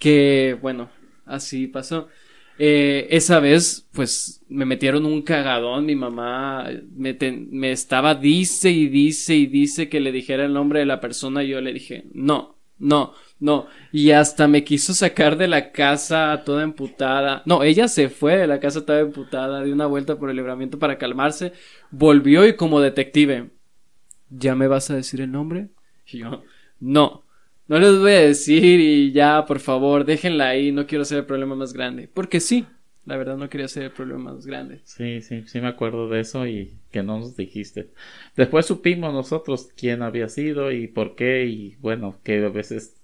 Que, 0.00 0.58
bueno, 0.60 0.90
así 1.24 1.68
pasó. 1.68 2.08
Eh, 2.62 3.08
esa 3.16 3.40
vez, 3.40 3.88
pues, 3.92 4.42
me 4.50 4.66
metieron 4.66 5.06
un 5.06 5.22
cagadón, 5.22 5.86
mi 5.86 5.94
mamá 5.94 6.68
me, 6.94 7.16
me 7.50 7.72
estaba, 7.72 8.14
dice 8.14 8.70
y 8.70 8.88
dice 8.88 9.34
y 9.34 9.46
dice 9.46 9.88
que 9.88 9.98
le 9.98 10.12
dijera 10.12 10.44
el 10.44 10.52
nombre 10.52 10.80
de 10.80 10.86
la 10.86 11.00
persona, 11.00 11.42
y 11.42 11.48
yo 11.48 11.60
le 11.62 11.72
dije, 11.72 12.04
no, 12.12 12.56
no, 12.78 13.14
no, 13.38 13.66
y 13.92 14.10
hasta 14.10 14.46
me 14.46 14.62
quiso 14.62 14.92
sacar 14.92 15.38
de 15.38 15.48
la 15.48 15.72
casa 15.72 16.42
toda 16.44 16.62
emputada. 16.62 17.42
No, 17.46 17.62
ella 17.62 17.88
se 17.88 18.10
fue 18.10 18.36
de 18.36 18.46
la 18.46 18.60
casa 18.60 18.84
toda 18.84 19.00
emputada, 19.00 19.64
dio 19.64 19.72
una 19.72 19.86
vuelta 19.86 20.18
por 20.18 20.28
el 20.28 20.36
libramiento 20.36 20.78
para 20.78 20.98
calmarse, 20.98 21.52
volvió 21.90 22.46
y 22.46 22.56
como 22.56 22.80
detective. 22.80 23.48
¿ya 24.30 24.54
me 24.54 24.68
vas 24.68 24.90
a 24.90 24.96
decir 24.96 25.20
el 25.20 25.32
nombre? 25.32 25.68
Y 26.06 26.18
yo, 26.18 26.42
no, 26.78 27.24
no 27.70 27.78
les 27.78 28.00
voy 28.00 28.10
a 28.10 28.20
decir 28.22 28.80
y 28.80 29.12
ya, 29.12 29.46
por 29.46 29.60
favor, 29.60 30.04
déjenla 30.04 30.48
ahí, 30.48 30.72
no 30.72 30.88
quiero 30.88 31.02
hacer 31.02 31.18
el 31.18 31.24
problema 31.24 31.54
más 31.54 31.72
grande. 31.72 32.10
Porque 32.12 32.40
sí, 32.40 32.66
la 33.04 33.16
verdad 33.16 33.36
no 33.36 33.48
quería 33.48 33.66
hacer 33.66 33.84
el 33.84 33.92
problema 33.92 34.32
más 34.32 34.44
grande. 34.44 34.80
Sí, 34.82 35.20
sí, 35.20 35.44
sí 35.46 35.60
me 35.60 35.68
acuerdo 35.68 36.08
de 36.08 36.18
eso 36.18 36.48
y 36.48 36.80
que 36.90 37.04
no 37.04 37.20
nos 37.20 37.36
dijiste. 37.36 37.90
Después 38.34 38.66
supimos 38.66 39.14
nosotros 39.14 39.68
quién 39.76 40.02
había 40.02 40.28
sido 40.28 40.72
y 40.72 40.88
por 40.88 41.14
qué 41.14 41.46
y 41.46 41.76
bueno, 41.76 42.18
que 42.24 42.44
a 42.44 42.48
veces 42.48 42.96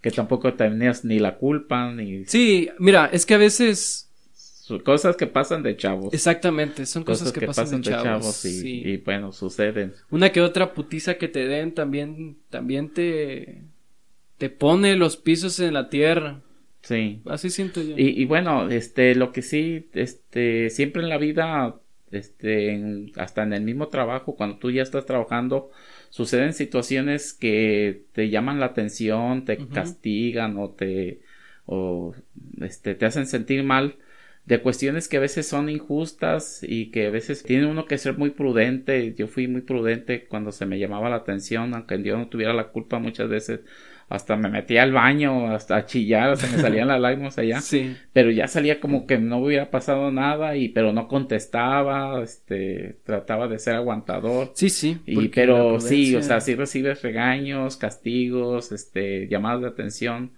que 0.00 0.10
tampoco 0.10 0.54
tenías 0.54 1.04
ni 1.04 1.18
la 1.18 1.36
culpa 1.36 1.92
ni... 1.92 2.24
Sí, 2.24 2.70
mira, 2.78 3.10
es 3.12 3.26
que 3.26 3.34
a 3.34 3.38
veces... 3.38 4.10
Cosas 4.84 5.16
que 5.16 5.26
pasan 5.26 5.62
de 5.62 5.76
chavos. 5.76 6.14
Exactamente, 6.14 6.86
son 6.86 7.04
cosas, 7.04 7.30
que, 7.30 7.46
pasan, 7.46 7.82
de 7.82 7.90
chavos. 7.90 8.46
y, 8.46 8.88
y, 8.88 8.96
bueno, 8.96 9.32
suceden. 9.32 9.92
Una 10.10 10.32
que 10.32 10.40
otra 10.40 10.72
putiza 10.72 11.18
que 11.18 11.28
te 11.28 11.46
den 11.46 11.74
también, 11.74 12.38
también 12.48 12.88
te, 12.88 13.64
te 14.44 14.50
pone 14.50 14.94
los 14.94 15.16
pisos 15.16 15.58
en 15.58 15.72
la 15.72 15.88
tierra. 15.88 16.42
Sí. 16.82 17.22
Así 17.24 17.48
siento 17.48 17.80
yo. 17.80 17.94
Y, 17.96 18.20
y 18.20 18.26
bueno, 18.26 18.68
este, 18.68 19.14
lo 19.14 19.32
que 19.32 19.40
sí, 19.40 19.88
este, 19.94 20.68
siempre 20.68 21.02
en 21.02 21.08
la 21.08 21.16
vida, 21.16 21.76
este, 22.10 23.10
hasta 23.16 23.42
en 23.42 23.54
el 23.54 23.62
mismo 23.62 23.88
trabajo, 23.88 24.36
cuando 24.36 24.58
tú 24.58 24.70
ya 24.70 24.82
estás 24.82 25.06
trabajando, 25.06 25.70
suceden 26.10 26.52
situaciones 26.52 27.32
que 27.32 28.02
te 28.12 28.28
llaman 28.28 28.60
la 28.60 28.66
atención, 28.66 29.46
te 29.46 29.66
castigan 29.66 30.58
o 30.58 30.68
te, 30.72 31.22
o, 31.64 32.14
este, 32.60 32.94
te 32.94 33.06
hacen 33.06 33.26
sentir 33.26 33.64
mal 33.64 33.96
de 34.44 34.60
cuestiones 34.60 35.08
que 35.08 35.16
a 35.16 35.20
veces 35.20 35.48
son 35.48 35.70
injustas 35.70 36.62
y 36.62 36.90
que 36.90 37.06
a 37.06 37.10
veces 37.10 37.44
tiene 37.44 37.64
uno 37.64 37.86
que 37.86 37.96
ser 37.96 38.18
muy 38.18 38.28
prudente. 38.28 39.14
Yo 39.14 39.26
fui 39.26 39.48
muy 39.48 39.62
prudente 39.62 40.26
cuando 40.26 40.52
se 40.52 40.66
me 40.66 40.78
llamaba 40.78 41.08
la 41.08 41.16
atención, 41.16 41.72
aunque 41.72 42.02
yo 42.02 42.18
no 42.18 42.28
tuviera 42.28 42.52
la 42.52 42.68
culpa 42.68 42.98
muchas 42.98 43.30
veces 43.30 43.60
hasta 44.14 44.36
me 44.36 44.48
metía 44.48 44.82
al 44.82 44.92
baño, 44.92 45.52
hasta 45.54 45.76
a 45.76 45.86
chillar, 45.86 46.36
se 46.36 46.46
me 46.54 46.62
salían 46.62 46.88
las 46.88 47.00
lágrimas 47.00 47.36
allá. 47.38 47.60
Sí. 47.60 47.96
Pero 48.12 48.30
ya 48.30 48.46
salía 48.48 48.80
como 48.80 49.06
que 49.06 49.18
no 49.18 49.38
hubiera 49.38 49.70
pasado 49.70 50.10
nada 50.10 50.56
y 50.56 50.68
pero 50.68 50.92
no 50.92 51.08
contestaba, 51.08 52.22
este, 52.22 52.96
trataba 53.04 53.48
de 53.48 53.58
ser 53.58 53.74
aguantador. 53.74 54.52
Sí, 54.54 54.70
sí. 54.70 54.98
Y 55.06 55.28
pero 55.28 55.80
sí, 55.80 56.14
o 56.16 56.22
sea, 56.22 56.40
sí 56.40 56.54
recibes 56.54 57.02
regaños, 57.02 57.76
castigos, 57.76 58.72
este, 58.72 59.28
llamadas 59.28 59.62
de 59.62 59.68
atención, 59.68 60.32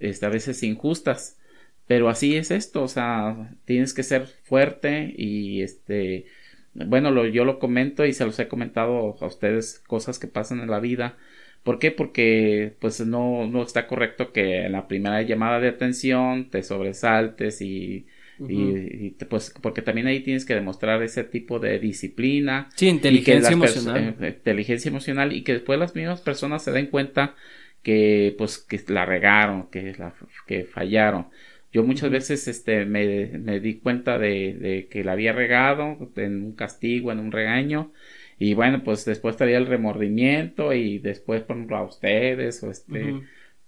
este, 0.00 0.26
a 0.26 0.30
veces 0.30 0.62
injustas. 0.62 1.38
Pero 1.86 2.08
así 2.08 2.36
es 2.36 2.50
esto, 2.50 2.82
o 2.82 2.88
sea, 2.88 3.50
tienes 3.66 3.92
que 3.92 4.02
ser 4.02 4.26
fuerte 4.26 5.14
y 5.16 5.60
este, 5.62 6.26
bueno, 6.72 7.10
lo, 7.10 7.26
yo 7.26 7.44
lo 7.44 7.58
comento 7.58 8.06
y 8.06 8.12
se 8.12 8.24
los 8.24 8.38
he 8.38 8.48
comentado 8.48 9.16
a 9.20 9.26
ustedes 9.26 9.80
cosas 9.86 10.18
que 10.18 10.26
pasan 10.26 10.60
en 10.60 10.70
la 10.70 10.80
vida 10.80 11.16
¿Por 11.64 11.78
qué? 11.78 11.90
Porque 11.90 12.76
pues 12.78 13.00
no, 13.00 13.46
no 13.46 13.62
está 13.62 13.86
correcto 13.86 14.32
que 14.32 14.66
en 14.66 14.72
la 14.72 14.86
primera 14.86 15.22
llamada 15.22 15.60
de 15.60 15.68
atención 15.68 16.50
te 16.50 16.62
sobresaltes 16.62 17.62
y, 17.62 18.06
y, 18.38 19.10
pues 19.30 19.54
porque 19.62 19.80
también 19.80 20.06
ahí 20.06 20.20
tienes 20.20 20.44
que 20.44 20.54
demostrar 20.54 21.02
ese 21.02 21.24
tipo 21.24 21.58
de 21.58 21.78
disciplina. 21.78 22.68
Sí, 22.76 22.88
inteligencia 22.88 23.52
emocional. 23.52 24.14
Eh, 24.20 24.28
inteligencia 24.28 24.90
emocional 24.90 25.32
y 25.32 25.42
que 25.42 25.54
después 25.54 25.78
las 25.78 25.94
mismas 25.94 26.20
personas 26.20 26.62
se 26.62 26.70
den 26.70 26.88
cuenta 26.88 27.34
que 27.82 28.34
pues 28.36 28.58
que 28.58 28.78
la 28.88 29.06
regaron, 29.06 29.70
que, 29.70 29.94
la, 29.98 30.14
que 30.46 30.64
fallaron. 30.64 31.28
Yo 31.72 31.82
muchas 31.82 32.10
veces 32.10 32.46
este, 32.46 32.84
me, 32.84 33.38
me 33.38 33.58
di 33.58 33.76
cuenta 33.78 34.18
de, 34.18 34.52
de 34.54 34.88
que 34.88 35.02
la 35.02 35.12
había 35.12 35.32
regado 35.32 36.12
en 36.16 36.44
un 36.44 36.52
castigo, 36.52 37.10
en 37.10 37.20
un 37.20 37.32
regaño 37.32 37.90
y 38.38 38.54
bueno, 38.54 38.82
pues 38.84 39.04
después 39.04 39.34
estaría 39.34 39.58
el 39.58 39.66
remordimiento 39.66 40.72
y 40.72 40.98
después, 40.98 41.42
por 41.42 41.56
ejemplo, 41.56 41.76
a 41.76 41.84
ustedes 41.84 42.62
o 42.62 42.70
este, 42.70 43.22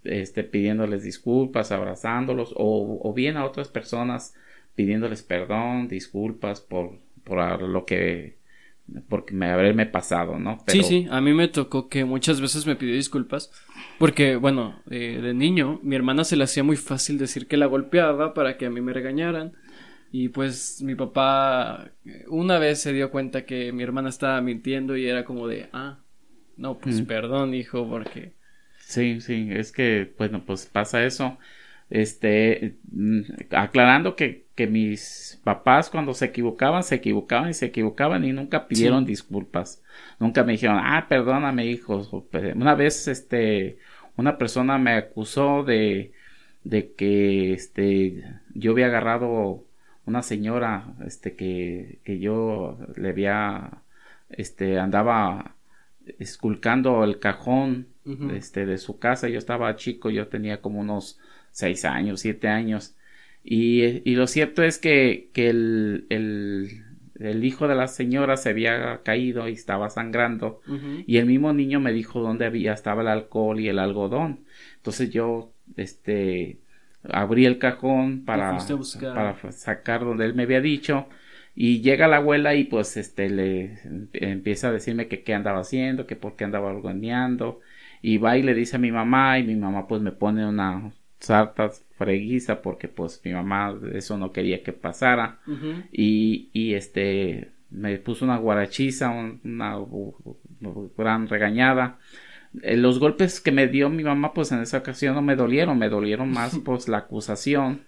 este 0.05 0.45
pidiéndoles 0.45 1.03
disculpas, 1.03 1.73
abrazándolos 1.73 2.53
o, 2.57 3.01
o 3.03 3.13
bien 3.13 3.37
a 3.37 3.45
otras 3.45 3.69
personas 3.69 4.35
pidiéndoles 4.75 5.23
perdón, 5.23 5.89
disculpas 5.89 6.61
por, 6.61 6.99
por 7.25 7.63
lo 7.63 7.85
que 7.87 8.37
porque 9.09 9.35
me 9.35 9.47
haberme 9.47 9.87
pasado, 9.87 10.39
¿no? 10.39 10.59
Sí, 10.69 10.83
sí, 10.85 11.09
a 11.11 11.21
mí 11.21 11.33
me 11.33 11.49
tocó 11.49 11.89
que 11.89 12.05
muchas 12.05 12.41
veces 12.41 12.67
me 12.67 12.77
pidió 12.77 12.95
disculpas 12.95 13.51
porque, 13.99 14.37
bueno, 14.37 14.81
eh, 14.91 15.19
de 15.21 15.35
niño 15.35 15.81
mi 15.83 15.97
hermana 15.97 16.23
se 16.23 16.37
le 16.37 16.45
hacía 16.45 16.63
muy 16.63 16.77
fácil 16.77 17.19
decir 17.19 17.49
que 17.49 17.57
la 17.57 17.67
golpeaba 17.67 18.33
para 18.33 18.57
que 18.57 18.67
a 18.67 18.71
mí 18.71 18.81
me 18.81 18.93
regañaran 18.93 19.55
y 20.19 20.31
pues 20.31 20.81
mi 20.83 20.95
papá 20.95 21.91
una 22.29 22.59
vez 22.59 22.81
se 22.81 22.95
dio 22.95 23.11
cuenta 23.11 23.45
que 23.45 23.71
mi 23.71 23.83
hermana 23.83 24.09
estaba 24.09 24.41
mintiendo 24.41 24.97
y 24.97 25.07
era 25.07 25.27
como 25.27 25.47
de, 25.47 25.69
ah, 25.75 25.99
no, 26.57 26.79
pues 26.79 27.03
perdón, 27.03 27.53
hijo, 27.53 27.87
porque... 27.87 28.33
Sí, 28.79 29.21
sí, 29.21 29.49
es 29.51 29.73
que, 29.73 30.15
bueno, 30.17 30.43
pues 30.47 30.65
pasa 30.65 31.05
eso. 31.05 31.37
Este, 31.91 32.79
mm, 32.91 33.21
aclarando 33.51 34.17
que, 34.17 34.47
que 34.55 34.67
mis 34.67 35.39
papás 35.45 35.91
cuando 35.91 36.15
se 36.15 36.25
equivocaban, 36.25 36.83
se 36.83 36.95
equivocaban 36.95 37.51
y 37.51 37.55
se 37.55 37.67
equivocaban 37.67 38.25
y 38.25 38.33
nunca 38.33 38.69
pidieron 38.69 39.05
disculpas. 39.05 39.83
Nunca 40.19 40.45
me 40.45 40.53
dijeron, 40.53 40.79
ah, 40.81 41.09
perdóname, 41.11 41.67
hijo. 41.67 42.09
Una 42.55 42.75
vez, 42.75 43.07
este, 43.07 43.77
una 44.17 44.39
persona 44.39 44.79
me 44.79 44.93
acusó 44.93 45.63
de, 45.63 46.13
de 46.65 46.95
que, 46.95 47.53
este, 47.53 48.25
yo 48.55 48.73
había 48.73 48.87
agarrado 48.87 49.66
una 50.07 50.23
señora 50.23 50.95
este 51.05 51.35
que, 51.35 51.99
que 52.05 52.19
yo 52.19 52.79
le 52.97 53.11
había 53.11 53.83
este 54.31 54.79
andaba 54.79 55.57
esculcando 56.19 57.05
el 57.05 57.19
cajón 57.19 57.89
este 58.33 58.67
de 58.67 58.79
su 58.79 58.99
casa. 58.99 59.29
Yo 59.29 59.39
estaba 59.39 59.75
chico 59.77 60.11
yo 60.11 60.29
tenía 60.29 60.61
como 60.61 60.81
unos 60.81 61.19
seis 61.51 61.85
años 61.85 62.21
siete 62.21 62.49
años. 62.49 62.97
Y, 63.43 64.09
y 64.09 64.15
lo 64.17 64.27
cierto 64.27 64.63
es 64.63 64.79
que, 64.79 65.31
que 65.33 65.49
el, 65.49 66.07
el, 66.11 66.83
el, 67.19 67.45
hijo 67.45 67.69
de 67.69 67.77
la 67.77 67.87
señora 67.87 68.37
se 68.37 68.51
había 68.51 69.03
caído 69.03 69.49
y 69.49 69.53
estaba 69.53 69.89
sangrando. 69.89 70.61
Y 71.07 71.19
el 71.19 71.27
mismo 71.27 71.53
niño 71.53 71.81
me 71.81 71.93
dijo 71.93 72.21
dónde 72.21 72.47
había 72.47 72.73
estaba 72.73 73.03
el 73.03 73.09
alcohol 73.09 73.61
y 73.61 73.69
el 73.69 73.79
algodón. 73.79 74.45
Entonces 74.77 75.11
yo 75.11 75.53
este 75.77 76.59
abrí 77.11 77.47
el 77.47 77.59
cajón 77.59 78.25
para, 78.25 78.79
para 79.13 79.53
sacar 79.53 80.05
donde 80.05 80.25
él 80.27 80.35
me 80.35 80.45
había 80.45 80.61
dicho 80.61 81.07
y 81.55 81.81
llega 81.81 82.09
la 82.09 82.19
abuela 82.19 82.55
y 82.55 82.65
pues 82.65 82.97
este 82.97 83.31
le 83.31 83.79
empieza 84.13 84.69
a 84.69 84.73
decirme 84.73 85.09
que 85.09 85.23
qué 85.23 85.35
andaba 85.35 85.61
haciendo, 85.61 86.07
que 86.07 86.17
por 86.17 86.37
qué 86.37 86.45
andaba 86.45 86.69
orgoneando 86.71 87.61
y 88.03 88.19
va 88.19 88.37
y 88.37 88.43
le 88.43 88.55
dice 88.55 88.77
a 88.77 88.79
mi 88.79 88.93
mamá 88.93 89.39
y 89.39 89.45
mi 89.45 89.57
mamá 89.57 89.87
pues 89.89 90.03
me 90.03 90.13
pone 90.13 90.47
una 90.47 90.93
sarta 91.19 91.71
freguiza 91.97 92.61
porque 92.63 92.89
pues 92.89 93.21
mi 93.25 93.33
mamá 93.33 93.75
eso 93.95 94.19
no 94.19 94.33
quería 94.33 94.63
que 94.63 94.73
pasara. 94.73 95.39
Y, 95.93 96.51
y 96.53 96.75
este 96.75 97.53
me 97.71 97.99
puso 97.99 98.25
una 98.25 98.37
guarachiza 98.37 99.11
una 99.11 99.77
gran 100.97 101.29
regañada 101.29 101.99
eh, 102.63 102.77
los 102.77 102.99
golpes 102.99 103.41
que 103.41 103.53
me 103.53 103.69
dio 103.69 103.91
mi 103.91 104.03
mamá 104.03 104.33
pues 104.33 104.53
en 104.53 104.61
esa 104.61 104.79
ocasión 104.79 105.15
no 105.15 105.23
me 105.23 105.37
dolieron 105.37 105.79
me 105.79 105.89
dolieron 105.89 106.31
más 106.31 106.59
pues 106.65 106.89
la 106.89 106.99
acusación 106.99 107.83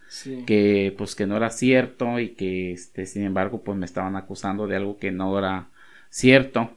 que 0.47 0.95
pues 0.97 1.15
que 1.15 1.27
no 1.27 1.37
era 1.37 1.51
cierto 1.51 2.19
y 2.19 2.31
que 2.31 2.73
este 2.73 3.07
sin 3.07 3.25
embargo 3.25 3.63
pues 3.63 3.79
me 3.79 3.87
estaban 3.87 4.17
acusando 4.17 4.67
de 4.67 4.77
algo 4.77 4.99
que 4.99 5.11
no 5.11 5.39
era 5.39 5.69
cierto. 6.11 6.73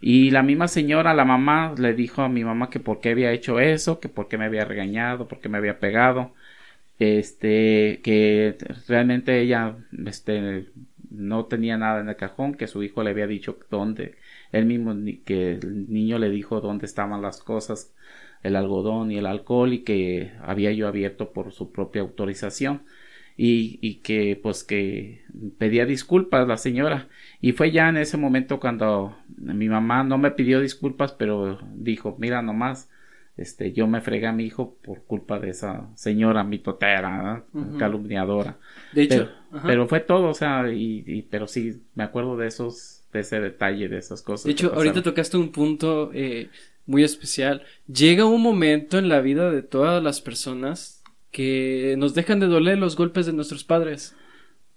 Y 0.00 0.30
la 0.30 0.42
misma 0.42 0.68
señora 0.68 1.14
la 1.14 1.24
mamá 1.24 1.74
le 1.78 1.94
dijo 1.94 2.22
a 2.22 2.28
mi 2.28 2.44
mamá 2.44 2.70
que 2.70 2.80
por 2.80 3.00
qué 3.00 3.10
había 3.10 3.32
hecho 3.32 3.60
eso 3.60 4.00
que 4.00 4.08
por 4.08 4.28
qué 4.28 4.38
me 4.38 4.44
había 4.46 4.64
regañado 4.64 5.28
por 5.28 5.40
qué 5.40 5.48
me 5.48 5.58
había 5.58 5.78
pegado. 5.80 6.32
Este 6.98 8.00
que 8.02 8.56
realmente 8.88 9.40
ella 9.40 9.76
este 10.06 10.66
no 11.10 11.46
tenía 11.46 11.76
nada 11.78 12.00
en 12.00 12.08
el 12.08 12.16
cajón 12.16 12.54
que 12.54 12.66
su 12.66 12.82
hijo 12.82 13.02
le 13.02 13.10
había 13.10 13.26
dicho 13.26 13.58
dónde 13.70 14.16
él 14.58 14.66
mismo 14.66 14.94
que 15.24 15.54
el 15.54 15.90
niño 15.90 16.18
le 16.18 16.30
dijo 16.30 16.60
dónde 16.60 16.86
estaban 16.86 17.22
las 17.22 17.42
cosas, 17.42 17.94
el 18.42 18.56
algodón 18.56 19.10
y 19.10 19.18
el 19.18 19.26
alcohol 19.26 19.72
y 19.72 19.80
que 19.80 20.32
había 20.42 20.72
yo 20.72 20.88
abierto 20.88 21.32
por 21.32 21.52
su 21.52 21.72
propia 21.72 22.02
autorización. 22.02 22.82
Y, 23.38 23.78
y 23.82 23.96
que 23.96 24.40
pues 24.42 24.64
que 24.64 25.26
pedía 25.58 25.84
disculpas 25.84 26.48
la 26.48 26.56
señora. 26.56 27.08
Y 27.42 27.52
fue 27.52 27.70
ya 27.70 27.90
en 27.90 27.98
ese 27.98 28.16
momento 28.16 28.58
cuando 28.58 29.14
mi 29.36 29.68
mamá 29.68 30.04
no 30.04 30.16
me 30.16 30.30
pidió 30.30 30.60
disculpas 30.60 31.12
pero 31.12 31.58
dijo 31.74 32.16
mira 32.18 32.40
nomás 32.40 32.88
este 33.36 33.72
yo 33.72 33.86
me 33.86 34.00
fregué 34.00 34.26
a 34.26 34.32
mi 34.32 34.44
hijo 34.44 34.76
por 34.82 35.04
culpa 35.04 35.38
de 35.38 35.50
esa 35.50 35.88
señora 35.94 36.44
mitotera 36.44 37.44
calumniadora 37.78 38.58
de 38.92 39.02
hecho 39.02 39.30
pero, 39.66 39.86
fue 39.86 40.00
todo 40.00 40.28
o 40.28 40.34
sea 40.34 40.70
y, 40.72 41.04
y, 41.06 41.22
pero 41.22 41.46
sí 41.46 41.82
me 41.94 42.04
acuerdo 42.04 42.36
de 42.36 42.46
esos 42.46 42.95
ese 43.20 43.40
detalle, 43.40 43.88
de 43.88 43.98
esas 43.98 44.22
cosas. 44.22 44.44
De 44.44 44.52
hecho, 44.52 44.72
ahorita 44.74 45.02
tocaste 45.02 45.36
un 45.36 45.52
punto 45.52 46.10
eh, 46.12 46.48
muy 46.86 47.04
especial. 47.04 47.62
Llega 47.86 48.24
un 48.24 48.42
momento 48.42 48.98
en 48.98 49.08
la 49.08 49.20
vida 49.20 49.50
de 49.50 49.62
todas 49.62 50.02
las 50.02 50.20
personas 50.20 51.02
que 51.30 51.94
nos 51.98 52.14
dejan 52.14 52.40
de 52.40 52.46
doler 52.46 52.78
los 52.78 52.96
golpes 52.96 53.26
de 53.26 53.32
nuestros 53.32 53.64
padres. 53.64 54.14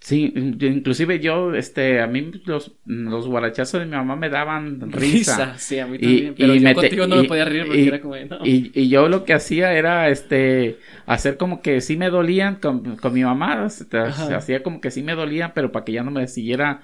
Sí, 0.02 0.34
inclusive 0.34 1.20
yo, 1.20 1.54
este, 1.54 2.02
a 2.02 2.08
mí 2.08 2.32
los, 2.46 2.72
los 2.86 3.28
guarachazos 3.28 3.82
de 3.82 3.86
mi 3.86 3.98
mamá 3.98 4.16
me 4.16 4.30
daban 4.30 4.92
risa. 4.92 5.58
sí, 5.58 5.78
a 5.80 5.88
mí 5.88 6.00
también. 6.00 6.36
pero 6.38 6.56
yo 6.56 6.74
contigo 6.74 7.08
no 7.08 7.18
me 7.18 7.24
podía 7.26 7.46
reír 7.46 7.66
porque 7.66 7.88
era 7.88 8.00
como, 8.00 8.16
no. 8.16 8.46
y, 8.46 8.72
y, 8.74 8.88
yo 8.88 9.10
lo 9.10 9.26
que 9.26 9.34
hacía 9.34 9.74
era, 9.74 10.10
este, 10.10 10.78
hacer 11.10 11.38
como 11.38 11.62
que 11.62 11.82
sí 11.82 11.98
me 11.98 12.12
dolían 12.12 12.56
con, 12.56 12.96
con 12.98 13.14
mi 13.14 13.24
mamá. 13.24 13.66
hacía 13.66 14.62
como 14.62 14.80
que 14.80 14.92
sí 14.92 15.02
me 15.02 15.16
dolían, 15.16 15.54
pero 15.56 15.72
para 15.72 15.84
que 15.84 15.92
ya 15.92 16.04
no 16.04 16.12
me 16.12 16.28
siguiera 16.28 16.82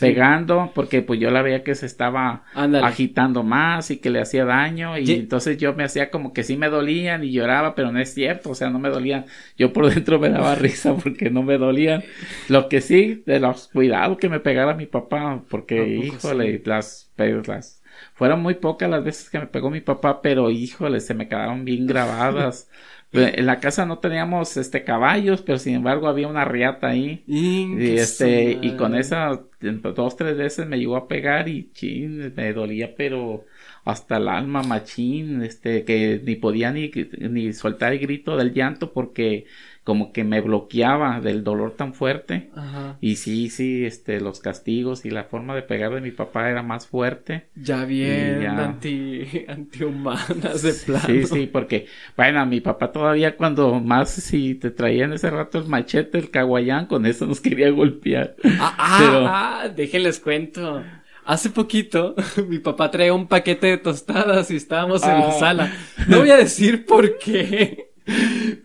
pegando, 0.00 0.72
porque 0.74 1.00
pues 1.00 1.20
yo 1.20 1.30
la 1.30 1.42
veía 1.42 1.62
que 1.62 1.76
se 1.76 1.86
estaba 1.86 2.42
agitando 2.54 3.44
más 3.44 3.92
y 3.92 3.98
que 3.98 4.10
le 4.10 4.20
hacía 4.20 4.44
daño. 4.44 4.98
Y 4.98 5.12
entonces 5.12 5.58
yo 5.58 5.74
me 5.74 5.84
hacía 5.84 6.10
como 6.10 6.32
que 6.32 6.42
sí 6.42 6.56
me 6.56 6.68
dolían 6.68 7.22
y 7.22 7.30
lloraba, 7.30 7.76
pero 7.76 7.92
no 7.92 8.00
es 8.00 8.12
cierto, 8.12 8.50
o 8.50 8.54
sea, 8.56 8.68
no 8.68 8.80
me 8.80 8.88
dolían. 8.88 9.26
Yo 9.56 9.72
por 9.72 9.88
dentro 9.88 10.18
me 10.18 10.28
daba 10.28 10.54
risa 10.56 10.96
porque 10.96 11.30
no 11.30 11.44
me 11.44 11.56
dolían. 11.56 12.02
Lo 12.48 12.57
que 12.66 12.80
sí, 12.80 13.22
de 13.26 13.38
los 13.40 13.68
cuidados 13.68 14.18
que 14.18 14.28
me 14.28 14.40
pegara 14.40 14.74
mi 14.74 14.86
papá, 14.86 15.44
porque, 15.48 15.86
híjole, 15.86 16.60
las, 16.64 17.10
las, 17.16 17.82
fueron 18.14 18.42
muy 18.42 18.54
pocas 18.54 18.90
las 18.90 19.04
veces 19.04 19.30
que 19.30 19.38
me 19.38 19.46
pegó 19.46 19.70
mi 19.70 19.80
papá, 19.80 20.20
pero 20.22 20.50
híjole, 20.50 21.00
se 21.00 21.14
me 21.14 21.28
quedaron 21.28 21.64
bien 21.64 21.86
grabadas. 21.86 22.68
en 23.12 23.46
la 23.46 23.58
casa 23.58 23.86
no 23.86 23.98
teníamos 23.98 24.56
este 24.56 24.84
caballos, 24.84 25.42
pero 25.42 25.58
sin 25.58 25.76
embargo 25.76 26.08
había 26.08 26.28
una 26.28 26.44
riata 26.44 26.88
ahí. 26.88 27.24
y 27.26 27.96
este, 27.96 28.58
y 28.60 28.76
con 28.76 28.94
esa 28.94 29.40
dos, 29.60 30.16
tres 30.16 30.36
veces 30.36 30.66
me 30.66 30.78
llegó 30.78 30.96
a 30.96 31.08
pegar 31.08 31.48
y 31.48 31.70
chin, 31.72 32.32
me 32.36 32.52
dolía, 32.52 32.94
pero 32.96 33.44
hasta 33.84 34.18
el 34.18 34.28
alma 34.28 34.62
machín, 34.62 35.42
este, 35.42 35.84
que 35.84 36.20
ni 36.22 36.36
podía 36.36 36.70
ni, 36.70 36.90
ni 37.18 37.52
soltar 37.54 37.92
el 37.92 37.98
grito 37.98 38.36
del 38.36 38.52
llanto 38.52 38.92
porque 38.92 39.46
como 39.88 40.12
que 40.12 40.22
me 40.22 40.42
bloqueaba 40.42 41.18
del 41.22 41.42
dolor 41.42 41.72
tan 41.74 41.94
fuerte. 41.94 42.50
Ajá. 42.54 42.98
Y 43.00 43.16
sí, 43.16 43.48
sí, 43.48 43.86
este, 43.86 44.20
los 44.20 44.38
castigos 44.38 45.06
y 45.06 45.10
la 45.10 45.24
forma 45.24 45.54
de 45.54 45.62
pegar 45.62 45.94
de 45.94 46.02
mi 46.02 46.10
papá 46.10 46.50
era 46.50 46.62
más 46.62 46.86
fuerte. 46.86 47.46
Ya 47.54 47.86
bien, 47.86 48.44
anti, 48.44 49.26
antihumanas 49.48 50.60
de 50.60 50.74
plano. 50.74 51.06
Sí, 51.06 51.24
sí, 51.24 51.46
porque, 51.50 51.86
bueno, 52.18 52.44
mi 52.44 52.60
papá 52.60 52.92
todavía 52.92 53.34
cuando 53.34 53.80
más 53.80 54.10
si 54.10 54.56
te 54.56 54.70
traían 54.70 55.14
ese 55.14 55.30
rato 55.30 55.56
el 55.56 55.64
machete, 55.64 56.18
el 56.18 56.30
caguayán, 56.30 56.84
con 56.84 57.06
eso 57.06 57.24
nos 57.24 57.40
quería 57.40 57.70
golpear. 57.70 58.36
Ah, 58.44 58.74
ah, 58.76 59.62
ah 59.64 59.68
déjenles 59.70 60.20
cuento. 60.20 60.84
Hace 61.24 61.48
poquito 61.48 62.14
mi 62.46 62.58
papá 62.58 62.90
traía 62.90 63.14
un 63.14 63.26
paquete 63.26 63.68
de 63.68 63.78
tostadas 63.78 64.50
y 64.50 64.56
estábamos 64.56 65.02
en 65.02 65.12
la 65.12 65.28
ah. 65.28 65.38
sala. 65.38 65.72
No 66.08 66.18
voy 66.18 66.30
a 66.30 66.36
decir 66.36 66.84
por 66.84 67.18
qué. 67.18 67.87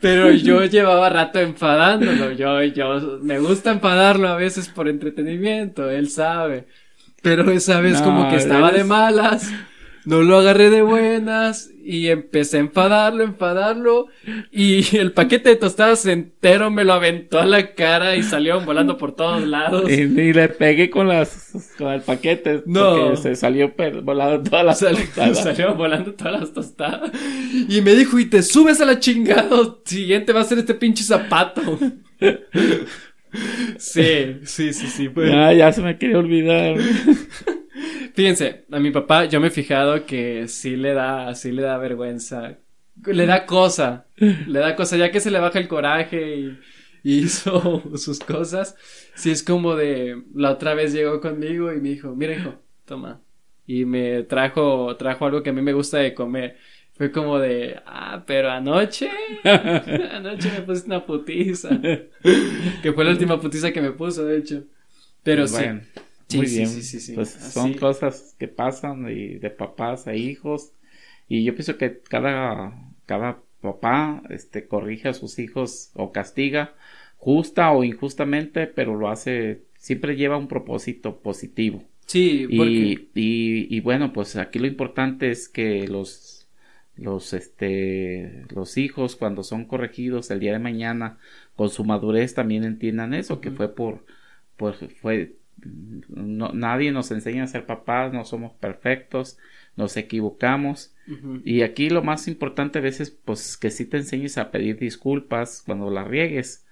Pero 0.02 0.32
yo 0.32 0.66
llevaba 0.66 1.10
rato 1.10 1.40
enfadándolo. 1.40 2.32
Yo, 2.32 2.62
yo, 2.64 3.20
me 3.22 3.40
gusta 3.40 3.72
enfadarlo 3.72 4.28
a 4.28 4.36
veces 4.36 4.70
por 4.70 4.88
entretenimiento, 4.88 5.90
él 5.90 6.10
sabe. 6.10 6.66
Pero 7.22 7.52
esa 7.52 7.80
vez 7.80 8.02
como 8.02 8.30
que 8.30 8.36
estaba 8.36 8.72
de 8.72 8.84
malas 8.84 9.52
no 10.06 10.22
lo 10.22 10.38
agarré 10.38 10.70
de 10.70 10.82
buenas 10.82 11.72
y 11.84 12.08
empecé 12.08 12.58
a 12.58 12.62
enfadarlo, 12.62 13.24
enfadarlo 13.24 14.08
y 14.52 14.98
el 14.98 15.12
paquete 15.12 15.50
de 15.50 15.56
tostadas 15.56 16.06
entero 16.06 16.72
me 16.72 16.84
lo 16.84 16.94
aventó 16.94 17.40
a 17.40 17.46
la 17.46 17.74
cara 17.74 18.16
y 18.16 18.24
salió 18.24 18.60
volando 18.62 18.98
por 18.98 19.16
todos 19.16 19.46
lados. 19.46 19.90
Y, 19.90 20.06
le 20.08 20.50
pegué 20.50 20.90
con 20.90 21.08
las 21.08 21.74
con 21.78 21.92
el 21.92 22.02
paquete 22.02 22.64
no. 22.66 22.96
porque 22.96 23.18
se 23.18 23.36
salió 23.36 23.74
volando 24.04 24.50
todas 24.50 24.66
las 24.66 24.80
tostadas. 24.80 25.44
Salió 25.44 25.76
volando 25.76 26.14
todas 26.14 26.40
las 26.40 26.54
tostadas 26.54 27.12
y 27.68 27.82
me 27.82 27.96
dijo, 27.96 28.18
"Y 28.20 28.26
te 28.26 28.42
subes 28.42 28.80
a 28.82 28.86
la 28.86 29.00
chingada, 29.00 29.78
siguiente 29.86 30.34
va 30.34 30.42
a 30.42 30.46
ser 30.46 30.60
este 30.60 30.74
pinche 30.74 31.04
zapato." 31.04 31.62
sí, 33.78 34.38
sí, 34.44 34.74
sí, 34.74 34.88
sí. 34.88 35.10
Pues. 35.10 35.32
Ah, 35.34 35.54
ya 35.54 35.72
se 35.72 35.82
me 35.82 35.98
quería 35.98 36.18
olvidar. 36.18 36.76
Fíjense, 38.14 38.66
a 38.72 38.80
mi 38.80 38.92
papá 38.92 39.26
yo 39.26 39.40
me 39.40 39.48
he 39.48 39.52
fijado 39.52 40.06
que 40.06 40.48
sí 40.48 40.76
le 40.76 40.94
da, 40.94 41.34
sí 41.36 41.52
le 41.52 41.64
da 41.64 41.78
vergüenza. 41.78 42.58
Le 43.06 43.26
da 43.26 43.46
cosa. 43.46 44.06
Le 44.18 44.60
da 44.60 44.76
cosa, 44.76 44.98
ya 44.98 45.12
que 45.12 45.20
se 45.20 45.32
le 45.32 45.40
baja 45.40 45.60
el 45.60 45.68
coraje 45.68 46.38
y, 46.38 46.60
hizo 47.04 47.84
sus 47.98 48.20
cosas. 48.20 48.76
Sí 49.16 49.32
es 49.32 49.44
como 49.44 49.76
de, 49.76 50.24
la 50.36 50.52
otra 50.52 50.74
vez 50.74 50.94
llegó 50.94 51.20
conmigo 51.20 51.74
y 51.74 51.82
me 51.82 51.90
dijo, 51.90 52.16
mira 52.16 52.34
hijo, 52.34 52.56
toma. 52.86 53.22
Y 53.66 53.86
me 53.86 54.24
trajo, 54.24 54.96
trajo 54.98 55.26
algo 55.26 55.42
que 55.42 55.50
a 55.50 55.54
mí 55.54 55.62
me 55.62 55.74
gusta 55.74 55.98
de 55.98 56.14
comer. 56.14 56.58
Fue 56.96 57.12
como 57.12 57.40
de, 57.40 57.82
ah, 57.88 58.24
pero 58.28 58.52
anoche, 58.52 59.10
anoche 59.44 60.52
me 60.52 60.62
puse 60.62 60.86
una 60.86 61.04
putiza. 61.04 61.70
que 62.84 62.94
fue 62.94 63.04
la 63.04 63.12
última 63.12 63.42
putiza 63.42 63.72
que 63.72 63.82
me 63.82 63.92
puso, 63.92 64.26
de 64.26 64.38
hecho. 64.38 64.64
Pero 65.24 65.48
sí. 65.48 65.64
Muy 66.38 66.48
bien. 66.48 66.70
pues 67.16 67.30
son 67.30 67.74
cosas 67.74 68.36
que 68.40 68.48
pasan 68.48 69.10
y 69.10 69.36
de 69.36 69.50
papás 69.50 70.08
a 70.08 70.16
hijos. 70.16 70.74
Y 71.28 71.44
yo 71.44 71.54
pienso 71.54 71.78
que 71.78 72.00
cada, 72.00 72.74
cada 73.06 73.40
papá 73.62 74.22
este, 74.30 74.68
corrige 74.68 75.10
a 75.10 75.14
sus 75.14 75.40
hijos 75.40 75.92
o 75.94 76.12
castiga 76.12 76.76
justa 77.18 77.72
o 77.72 77.84
injustamente, 77.84 78.68
pero 78.68 78.96
lo 78.96 79.10
hace, 79.10 79.62
siempre 79.78 80.18
lleva 80.18 80.38
un 80.38 80.50
propósito 80.50 81.20
positivo. 81.22 81.84
Sí, 82.06 82.46
y, 82.50 83.08
y, 83.16 83.80
bueno, 83.80 84.12
pues 84.12 84.36
aquí 84.36 84.60
lo 84.60 84.68
importante 84.68 85.32
es 85.32 85.48
que 85.48 85.88
los, 85.88 86.48
los, 86.98 87.34
este, 87.34 88.46
los 88.54 88.78
hijos 88.78 89.16
cuando 89.16 89.44
son 89.44 89.64
corregidos 89.66 90.30
el 90.30 90.42
día 90.42 90.52
de 90.52 90.60
mañana 90.60 91.18
con 91.56 91.70
su 91.70 91.86
madurez 91.86 92.34
también 92.34 92.66
entiendan 92.66 93.14
eso, 93.14 93.40
que 93.40 93.52
fue 93.52 93.74
por, 93.74 94.06
por, 94.58 94.76
fue, 94.76 95.38
no, 96.10 96.52
nadie 96.54 96.92
nos 96.92 97.12
enseña 97.12 97.44
a 97.44 97.48
ser 97.48 97.66
papás, 97.66 98.14
no 98.14 98.26
somos 98.26 98.54
perfectos, 98.54 99.38
nos 99.76 99.98
equivocamos. 99.98 100.94
Y 101.44 101.64
aquí 101.64 101.90
lo 101.90 102.02
más 102.02 102.28
importante 102.28 102.80
a 102.80 102.82
veces, 102.82 103.12
pues 103.12 103.58
que 103.58 103.72
sí 103.72 103.86
te 103.86 103.98
enseñes 103.98 104.38
a 104.38 104.52
pedir 104.52 104.78
disculpas 104.78 105.64
cuando 105.66 105.90
la 105.90 106.04
riegues. 106.04 106.66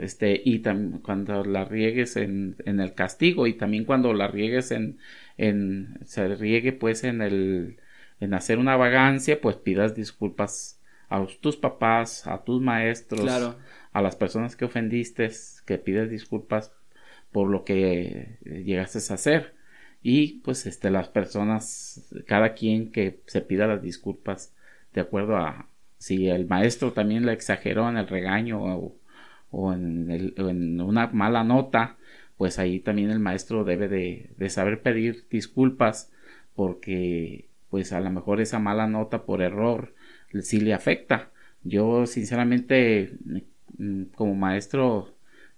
Este, 0.00 0.40
y 0.44 0.60
también 0.60 1.00
cuando 1.00 1.44
la 1.44 1.64
riegues 1.64 2.16
en, 2.16 2.54
en, 2.64 2.78
el 2.78 2.94
castigo 2.94 3.48
y 3.48 3.54
también 3.54 3.84
cuando 3.84 4.12
la 4.14 4.28
riegues 4.28 4.70
en, 4.70 4.98
en, 5.36 5.98
se 6.04 6.36
riegue 6.36 6.72
pues 6.72 7.02
en 7.02 7.22
el, 7.22 7.78
en 8.20 8.34
hacer 8.34 8.58
una 8.58 8.76
vagancia, 8.76 9.40
pues 9.40 9.56
pidas 9.56 9.96
disculpas 9.96 10.80
a 11.08 11.26
tus 11.40 11.56
papás, 11.56 12.26
a 12.28 12.44
tus 12.44 12.62
maestros, 12.62 13.28
a 13.92 14.00
las 14.00 14.14
personas 14.14 14.54
que 14.54 14.64
ofendiste, 14.64 15.28
que 15.66 15.76
pides 15.76 16.08
disculpas 16.08 16.72
por 17.32 17.48
lo 17.48 17.64
que 17.64 18.38
llegaste 18.44 18.98
a 18.98 19.14
hacer. 19.14 19.54
Y 20.02 20.40
pues 20.40 20.66
este 20.66 20.90
las 20.90 21.08
personas 21.08 22.12
cada 22.26 22.54
quien 22.54 22.90
que 22.92 23.20
se 23.26 23.40
pida 23.40 23.66
las 23.66 23.82
disculpas 23.82 24.54
de 24.94 25.00
acuerdo 25.00 25.36
a 25.36 25.68
si 25.98 26.28
el 26.28 26.46
maestro 26.46 26.92
también 26.92 27.24
le 27.26 27.32
exageró 27.32 27.88
en 27.88 27.96
el 27.96 28.08
regaño 28.08 28.62
o, 28.62 28.96
o 29.52 29.72
en, 29.72 30.10
en, 30.10 30.80
una 30.80 31.06
mala 31.08 31.44
nota 31.44 31.96
pues 32.36 32.58
ahí 32.58 32.80
también 32.80 33.10
el 33.10 33.20
maestro 33.20 33.64
debe 33.64 33.88
de, 33.88 34.30
de 34.36 34.50
saber 34.50 34.82
pedir 34.82 35.24
disculpas 35.30 36.10
porque 36.56 37.46
pues 37.70 37.92
a 37.92 38.00
lo 38.00 38.10
mejor 38.10 38.40
esa 38.40 38.58
mala 38.58 38.88
nota 38.88 39.22
por 39.24 39.42
error 39.42 39.94
sí 40.40 40.60
le 40.60 40.74
afecta. 40.74 41.30
Yo 41.64 42.06
sinceramente 42.06 43.12
mm, 43.78 44.04
como 44.14 44.34
maestro 44.34 45.14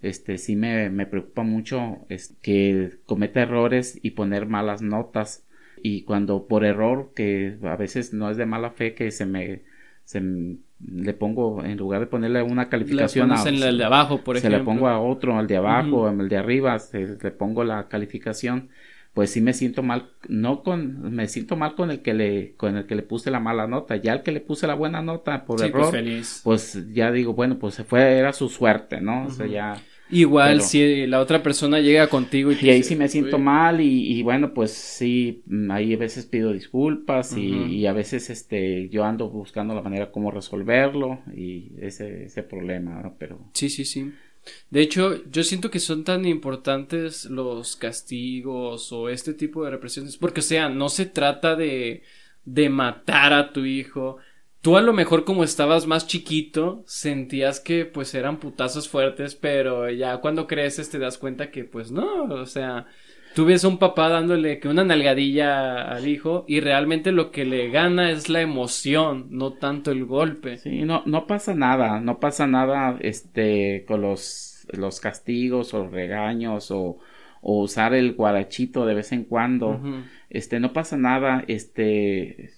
este 0.09 0.38
sí 0.38 0.57
me, 0.57 0.90
me 0.90 1.07
preocupa 1.07 1.42
mucho 1.42 1.98
es 2.09 2.36
que 2.42 2.98
cometa 3.07 3.42
errores 3.42 3.98
y 4.02 4.12
poner 4.12 4.46
malas 4.46 4.82
notas. 4.82 5.46
Y 5.82 6.02
cuando 6.02 6.46
por 6.46 6.64
error 6.64 7.12
que 7.14 7.59
a 7.62 7.76
veces 7.76 8.12
no 8.14 8.30
es 8.30 8.36
de 8.36 8.46
mala 8.46 8.70
fe 8.70 8.94
que 8.94 9.11
se 9.11 9.26
me 9.26 9.62
se 10.05 10.20
le 10.20 11.14
pongo 11.14 11.64
en 11.64 11.78
lugar 11.78 12.00
de 12.00 12.07
ponerle 12.07 12.42
una 12.42 12.68
calificación 12.68 13.32
a 13.32 13.42
en 13.42 13.62
el 13.62 13.78
de 13.78 13.84
abajo 13.84 14.22
por 14.22 14.36
ejemplo 14.36 14.59
se 14.59 14.59
le 14.59 14.64
pongo 14.64 14.86
a 14.86 15.00
otro 15.00 15.38
al 15.38 15.46
de 15.46 15.57
abajo 15.57 16.09
al 16.09 16.28
de 16.28 16.36
arriba 16.36 16.78
se, 16.78 17.16
le 17.22 17.30
pongo 17.30 17.64
la 17.64 17.88
calificación 17.88 18.68
pues 19.14 19.30
sí 19.30 19.40
me 19.40 19.52
siento 19.52 19.82
mal, 19.84 20.11
no 20.28 20.64
con, 20.64 21.14
me 21.14 21.28
siento 21.28 21.55
mal 21.55 21.76
con 21.76 21.92
el 21.92 22.02
que 22.02 22.14
le, 22.14 22.55
con 22.57 22.76
el 22.76 22.86
que 22.86 22.96
le 22.96 23.02
puse 23.02 23.30
la 23.30 23.38
mala 23.38 23.68
nota, 23.68 23.94
ya 23.94 24.12
el 24.12 24.22
que 24.24 24.32
le 24.32 24.40
puse 24.40 24.66
la 24.66 24.74
buena 24.74 25.02
nota 25.02 25.44
por 25.44 25.59
pues 25.59 25.70
error, 25.70 25.94
pues, 26.42 26.92
ya 26.92 27.12
digo, 27.12 27.32
bueno, 27.32 27.61
pues 27.61 27.74
se 27.74 27.84
fue, 27.84 28.18
era 28.18 28.32
su 28.32 28.48
suerte, 28.48 29.00
¿no? 29.00 29.26
O 29.26 29.30
sea, 29.30 29.46
ya, 29.46 29.80
Igual 30.11 30.61
si 30.61 31.07
la 31.07 31.20
otra 31.20 31.42
persona 31.42 31.80
llega 31.80 32.09
contigo 32.09 32.52
y, 32.52 32.59
y 32.61 32.70
ahí 32.70 32.82
sí 32.82 32.94
me 32.94 33.09
siento 33.09 33.38
mal 33.38 33.80
y, 33.80 34.22
bueno 34.22 34.52
pues 34.52 34.70
sí 34.72 35.42
mm, 35.46 35.70
ahí 35.70 35.94
a 35.94 35.96
veces 35.98 36.26
pido 36.26 36.52
disculpas 36.52 37.36
y, 37.36 37.86
a 37.86 37.92
veces 37.92 38.30
este 38.30 38.88
yo 38.90 39.05
ando 39.05 39.28
buscando 39.28 39.74
la 39.74 39.82
manera 39.82 40.11
como 40.11 40.30
resolverlo 40.30 41.20
y 41.34 41.72
ese 41.80 42.24
ese 42.24 42.42
problema 42.42 43.14
pero 43.18 43.38
sí 43.55 43.68
sí 43.70 43.84
sí. 43.84 44.12
De 44.70 44.82
hecho 44.82 45.24
yo 45.30 45.42
siento 45.42 45.70
que 45.70 45.80
son 45.80 46.05
tan 46.05 46.26
importantes 46.26 47.24
los 47.26 47.76
castigos 47.76 48.92
o 48.92 49.09
este 49.09 49.32
tipo 49.32 49.64
de 49.64 49.70
represiones 49.70 50.18
porque 50.18 50.40
o 50.40 50.42
sea 50.44 50.68
no 50.68 50.90
se 50.90 51.07
trata 51.07 51.57
de 51.57 52.02
de 52.44 52.68
matar 52.68 53.32
a 53.32 53.52
tu 53.52 53.64
hijo 53.64 54.18
tú 54.64 54.78
a 54.78 54.80
lo 54.80 54.94
mejor 54.94 55.24
como 55.24 55.44
estabas 55.44 55.86
más 55.86 56.06
chiquito, 56.06 56.82
sentías 56.86 57.60
que 57.60 57.84
pues 57.84 58.14
eran 58.14 58.38
putazos 58.38 58.88
fuertes, 58.88 59.34
pero 59.34 59.90
ya 59.90 60.22
cuando 60.22 60.46
creces 60.46 60.88
te 60.88 60.98
das 60.98 61.18
cuenta 61.18 61.50
que 61.50 61.64
pues 61.64 61.90
no, 61.90 62.24
o 62.24 62.46
sea, 62.46 62.86
tú 63.34 63.44
ves 63.44 63.62
a 63.66 63.68
un 63.68 63.76
papá 63.76 64.08
dándole 64.08 64.60
que 64.60 64.68
una 64.68 64.82
nalgadilla 64.82 65.82
al 65.82 66.08
hijo 66.08 66.46
y 66.48 66.60
realmente 66.60 67.12
lo 67.12 67.30
que 67.30 67.44
le 67.44 67.68
gana 67.68 68.10
es 68.10 68.30
la 68.30 68.40
emoción, 68.40 69.26
no 69.28 69.52
tanto 69.52 69.90
el 69.90 70.06
golpe. 70.06 70.56
Sí, 70.56 70.80
no, 70.84 71.02
no 71.04 71.26
pasa 71.26 71.52
nada, 71.52 72.00
no 72.00 72.18
pasa 72.18 72.46
nada 72.46 72.96
este 73.02 73.84
con 73.86 74.00
los, 74.00 74.66
los 74.72 74.98
castigos 74.98 75.74
o 75.74 75.86
regaños 75.90 76.70
o, 76.70 77.00
o 77.47 77.61
usar 77.61 77.92
el 77.92 78.14
guarachito 78.14 78.86
de 78.86 78.95
vez 78.95 79.12
en 79.12 79.24
cuando. 79.24 79.78
Este, 80.30 80.61
no 80.61 80.72
pasa 80.72 80.97
nada, 80.97 81.45
este, 81.47 82.53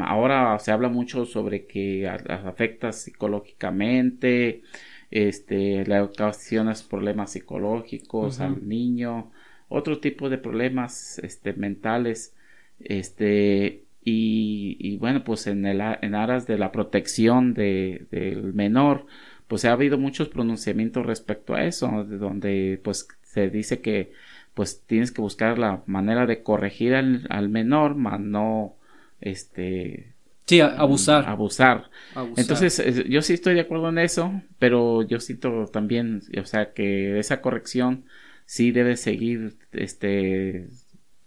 ahora 0.00 0.58
se 0.58 0.72
habla 0.72 0.88
mucho 0.88 1.26
sobre 1.26 1.66
que 1.66 2.08
afecta 2.08 2.90
psicológicamente, 2.92 4.62
este, 5.10 5.84
le 5.84 6.00
ocasiona 6.00 6.72
problemas 6.88 7.32
psicológicos 7.32 8.40
al 8.40 8.66
niño, 8.66 9.30
otro 9.68 10.00
tipo 10.00 10.30
de 10.30 10.38
problemas 10.38 11.18
este, 11.18 11.52
mentales, 11.52 12.34
este, 12.80 13.82
y, 14.02 14.78
y 14.80 14.96
bueno, 14.96 15.22
pues 15.22 15.46
en, 15.48 15.66
el, 15.66 15.82
en 16.00 16.14
aras 16.14 16.46
de 16.46 16.56
la 16.56 16.72
protección 16.72 17.52
de, 17.52 18.06
del 18.10 18.54
menor, 18.54 19.04
pues 19.48 19.66
ha 19.66 19.72
habido 19.72 19.98
muchos 19.98 20.30
pronunciamientos 20.30 21.04
respecto 21.04 21.54
a 21.54 21.64
eso, 21.64 22.04
de 22.04 22.16
donde 22.16 22.80
pues 22.82 23.06
se 23.22 23.50
dice 23.50 23.82
que 23.82 24.12
pues 24.54 24.82
tienes 24.86 25.12
que 25.12 25.22
buscar 25.22 25.58
la 25.58 25.82
manera 25.86 26.26
de 26.26 26.42
corregir 26.42 26.94
al, 26.94 27.26
al 27.30 27.48
menor, 27.48 27.94
más 27.94 28.20
no 28.20 28.76
este 29.20 30.14
Sí, 30.50 30.60
abusar. 30.60 31.26
abusar. 31.28 31.90
Entonces, 32.36 32.82
yo 33.08 33.22
sí 33.22 33.34
estoy 33.34 33.54
de 33.54 33.60
acuerdo 33.60 33.88
en 33.88 33.98
eso, 33.98 34.42
pero 34.58 35.02
yo 35.02 35.20
siento 35.20 35.66
también, 35.66 36.22
o 36.36 36.44
sea, 36.44 36.72
que 36.72 37.20
esa 37.20 37.40
corrección 37.40 38.04
sí 38.46 38.72
debe 38.72 38.96
seguir, 38.96 39.54
este, 39.70 40.66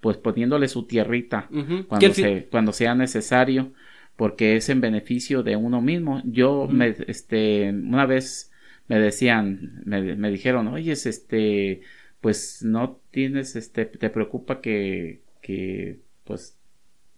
pues 0.02 0.18
poniéndole 0.18 0.68
su 0.68 0.88
tierrita 0.88 1.48
cuando, 1.88 2.14
cuando 2.52 2.74
sea 2.74 2.96
necesario, 2.96 3.72
porque 4.18 4.58
es 4.58 4.68
en 4.68 4.82
beneficio 4.82 5.42
de 5.42 5.56
uno 5.56 5.80
mismo. 5.80 6.22
Yo 6.26 6.68
me, 6.70 6.94
este, 7.08 7.70
una 7.70 8.06
vez 8.06 8.52
me 8.90 9.00
decían, 9.00 9.84
me, 9.86 10.18
me 10.18 10.32
dijeron, 10.32 10.68
oye, 10.68 10.92
es 10.92 11.06
este, 11.06 11.80
pues 12.24 12.64
no 12.64 13.02
tienes, 13.12 13.58
este, 13.58 13.86
te 13.86 14.10
preocupa 14.10 14.62
que, 14.62 15.24
que, 15.42 16.00
pues, 16.24 16.58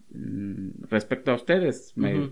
mm, 0.09 0.85
respecto 0.89 1.29
a 1.31 1.35
ustedes, 1.35 1.93
me, 1.95 2.31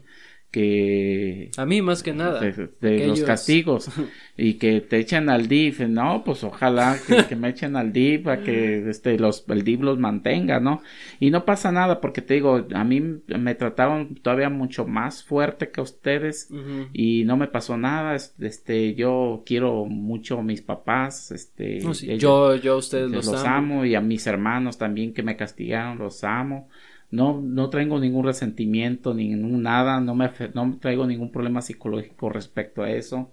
que 0.53 1.49
a 1.57 1.65
mí 1.65 1.81
más 1.81 2.03
que 2.03 2.13
nada 2.13 2.39
de, 2.39 3.07
los 3.07 3.23
castigos 3.23 3.89
y 4.37 4.53
que 4.53 4.81
te 4.81 4.99
echen 4.99 5.27
al 5.29 5.47
DIF 5.47 5.79
no 5.79 6.21
pues 6.23 6.43
ojalá 6.43 6.99
que, 7.07 7.35
me 7.35 7.49
echen 7.49 7.75
al 7.75 7.91
DIF 7.91 8.21
para 8.21 8.43
que 8.43 8.87
este 8.87 9.17
los 9.17 9.45
el 9.49 9.63
DIF 9.63 9.81
los 9.81 9.97
mantenga 9.97 10.59
no 10.59 10.83
y 11.19 11.31
no 11.31 11.43
pasa 11.43 11.71
nada 11.71 11.99
porque 11.99 12.21
te 12.21 12.35
digo 12.35 12.67
a 12.71 12.83
mí 12.83 13.01
me 13.25 13.55
trataron 13.55 14.13
todavía 14.13 14.51
mucho 14.51 14.85
más 14.85 15.23
fuerte 15.23 15.71
que 15.71 15.81
ustedes 15.81 16.49
y 16.93 17.23
no 17.23 17.35
me 17.35 17.47
pasó 17.47 17.75
nada 17.75 18.15
este 18.15 18.93
yo 18.93 19.41
quiero 19.47 19.85
mucho 19.85 20.37
a 20.37 20.43
mis 20.43 20.61
papás 20.61 21.31
este 21.31 21.79
yo 22.19 22.55
yo 22.57 22.73
a 22.73 22.77
ustedes 22.77 23.09
los, 23.09 23.25
los 23.25 23.43
amo 23.43 23.85
y 23.85 23.95
a 23.95 24.01
mis 24.01 24.27
hermanos 24.27 24.77
también 24.77 25.15
que 25.15 25.23
me 25.23 25.35
castigaron 25.35 25.97
los 25.97 26.23
amo 26.23 26.69
no, 27.13 27.39
no 27.41 27.69
traigo 27.69 27.99
ningún 27.99 28.25
resentimiento, 28.25 29.13
ningún 29.13 29.61
nada, 29.61 29.99
no 29.99 30.15
me 30.15 30.31
no 30.55 30.77
traigo 30.81 31.05
ningún 31.05 31.31
problema 31.31 31.61
psicológico 31.61 32.29
respecto 32.29 32.81
a 32.81 32.89
eso, 32.91 33.31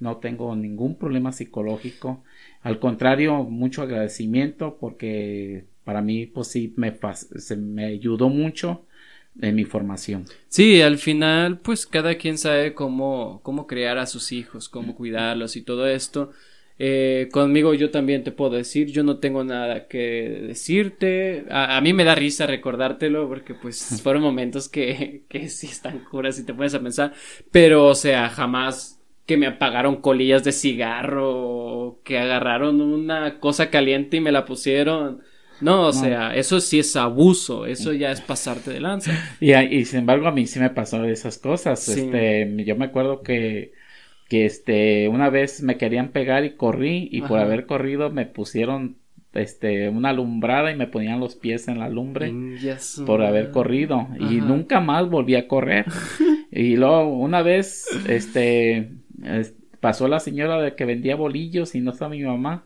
no 0.00 0.16
tengo 0.16 0.56
ningún 0.56 0.96
problema 0.96 1.30
psicológico, 1.30 2.24
al 2.62 2.80
contrario, 2.80 3.44
mucho 3.44 3.82
agradecimiento 3.82 4.78
porque 4.80 5.64
para 5.84 6.02
mí 6.02 6.26
pues 6.26 6.48
sí 6.48 6.74
me, 6.76 6.92
me 7.56 7.84
ayudó 7.84 8.28
mucho 8.28 8.84
en 9.40 9.54
mi 9.54 9.64
formación. 9.64 10.24
Sí, 10.48 10.82
al 10.82 10.98
final 10.98 11.58
pues 11.58 11.86
cada 11.86 12.16
quien 12.16 12.36
sabe 12.36 12.74
cómo, 12.74 13.40
cómo 13.44 13.68
crear 13.68 13.98
a 13.98 14.06
sus 14.06 14.32
hijos, 14.32 14.68
cómo 14.68 14.96
cuidarlos 14.96 15.54
y 15.54 15.62
todo 15.62 15.86
esto. 15.86 16.32
Eh, 16.82 17.28
conmigo 17.30 17.74
yo 17.74 17.90
también 17.90 18.24
te 18.24 18.32
puedo 18.32 18.52
decir, 18.52 18.86
yo 18.86 19.02
no 19.02 19.18
tengo 19.18 19.44
nada 19.44 19.86
que 19.86 20.44
decirte. 20.48 21.44
A, 21.50 21.78
mí 21.82 21.92
me 21.92 22.04
da 22.04 22.14
risa 22.14 22.46
recordártelo 22.46 23.28
porque 23.28 23.52
pues 23.52 24.00
fueron 24.02 24.22
momentos 24.22 24.70
que, 24.70 25.24
que 25.28 25.50
sí 25.50 25.66
están 25.66 25.98
curas 25.98 26.38
y 26.38 26.46
te 26.46 26.54
puedes 26.54 26.72
a 26.72 26.80
pensar. 26.80 27.12
Pero 27.50 27.86
o 27.86 27.94
sea, 27.94 28.30
jamás 28.30 28.98
que 29.26 29.36
me 29.36 29.46
apagaron 29.46 29.96
colillas 29.96 30.42
de 30.42 30.52
cigarro, 30.52 32.00
que 32.02 32.18
agarraron 32.18 32.80
una 32.80 33.40
cosa 33.40 33.68
caliente 33.68 34.16
y 34.16 34.20
me 34.20 34.32
la 34.32 34.46
pusieron. 34.46 35.20
No, 35.60 35.88
o 35.88 35.92
sea, 35.92 36.34
eso 36.34 36.60
sí 36.60 36.78
es 36.78 36.96
abuso, 36.96 37.66
eso 37.66 37.92
ya 37.92 38.10
es 38.10 38.22
pasarte 38.22 38.70
de 38.70 38.80
lanza. 38.80 39.12
Y, 39.38 39.52
y 39.52 39.84
sin 39.84 39.98
embargo 39.98 40.28
a 40.28 40.32
mí 40.32 40.46
sí 40.46 40.58
me 40.58 40.70
pasó 40.70 41.04
esas 41.04 41.36
cosas. 41.36 41.86
Este, 41.90 42.50
yo 42.64 42.74
me 42.76 42.86
acuerdo 42.86 43.20
que 43.20 43.74
que 44.30 44.46
este 44.46 45.08
una 45.08 45.28
vez 45.28 45.60
me 45.60 45.76
querían 45.76 46.10
pegar 46.10 46.44
y 46.44 46.52
corrí 46.52 47.08
y 47.10 47.20
por 47.20 47.40
haber 47.40 47.66
corrido 47.66 48.10
me 48.10 48.26
pusieron 48.26 48.96
este 49.32 49.88
una 49.88 50.10
alumbrada 50.10 50.70
y 50.70 50.76
me 50.76 50.86
ponían 50.86 51.18
los 51.18 51.34
pies 51.34 51.66
en 51.66 51.80
la 51.80 51.88
lumbre 51.88 52.32
por 53.06 53.22
haber 53.22 53.50
corrido 53.50 54.06
y 54.18 54.36
nunca 54.36 54.80
más 54.80 55.10
volví 55.10 55.34
a 55.34 55.46
correr. 55.48 55.84
Y 56.52 56.74
luego 56.74 57.04
una 57.16 57.42
vez 57.42 57.86
este 58.08 58.90
pasó 59.78 60.08
la 60.08 60.18
señora 60.18 60.60
de 60.60 60.74
que 60.74 60.84
vendía 60.84 61.14
bolillos 61.14 61.76
y 61.76 61.80
no 61.80 61.92
estaba 61.92 62.10
mi 62.10 62.22
mamá 62.22 62.64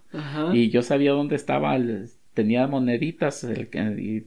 y 0.54 0.70
yo 0.70 0.80
sabía 0.80 1.12
dónde 1.12 1.36
estaba 1.36 1.76
tenía 2.34 2.66
moneditas 2.66 3.44
el, 3.44 3.68
y 3.98 4.26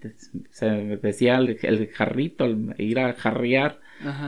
se 0.50 0.66
decía 0.98 1.38
el, 1.38 1.90
jarrito 1.94 2.46
el, 2.46 2.74
ir 2.78 3.00
a 3.00 3.14
jarrear. 3.14 3.80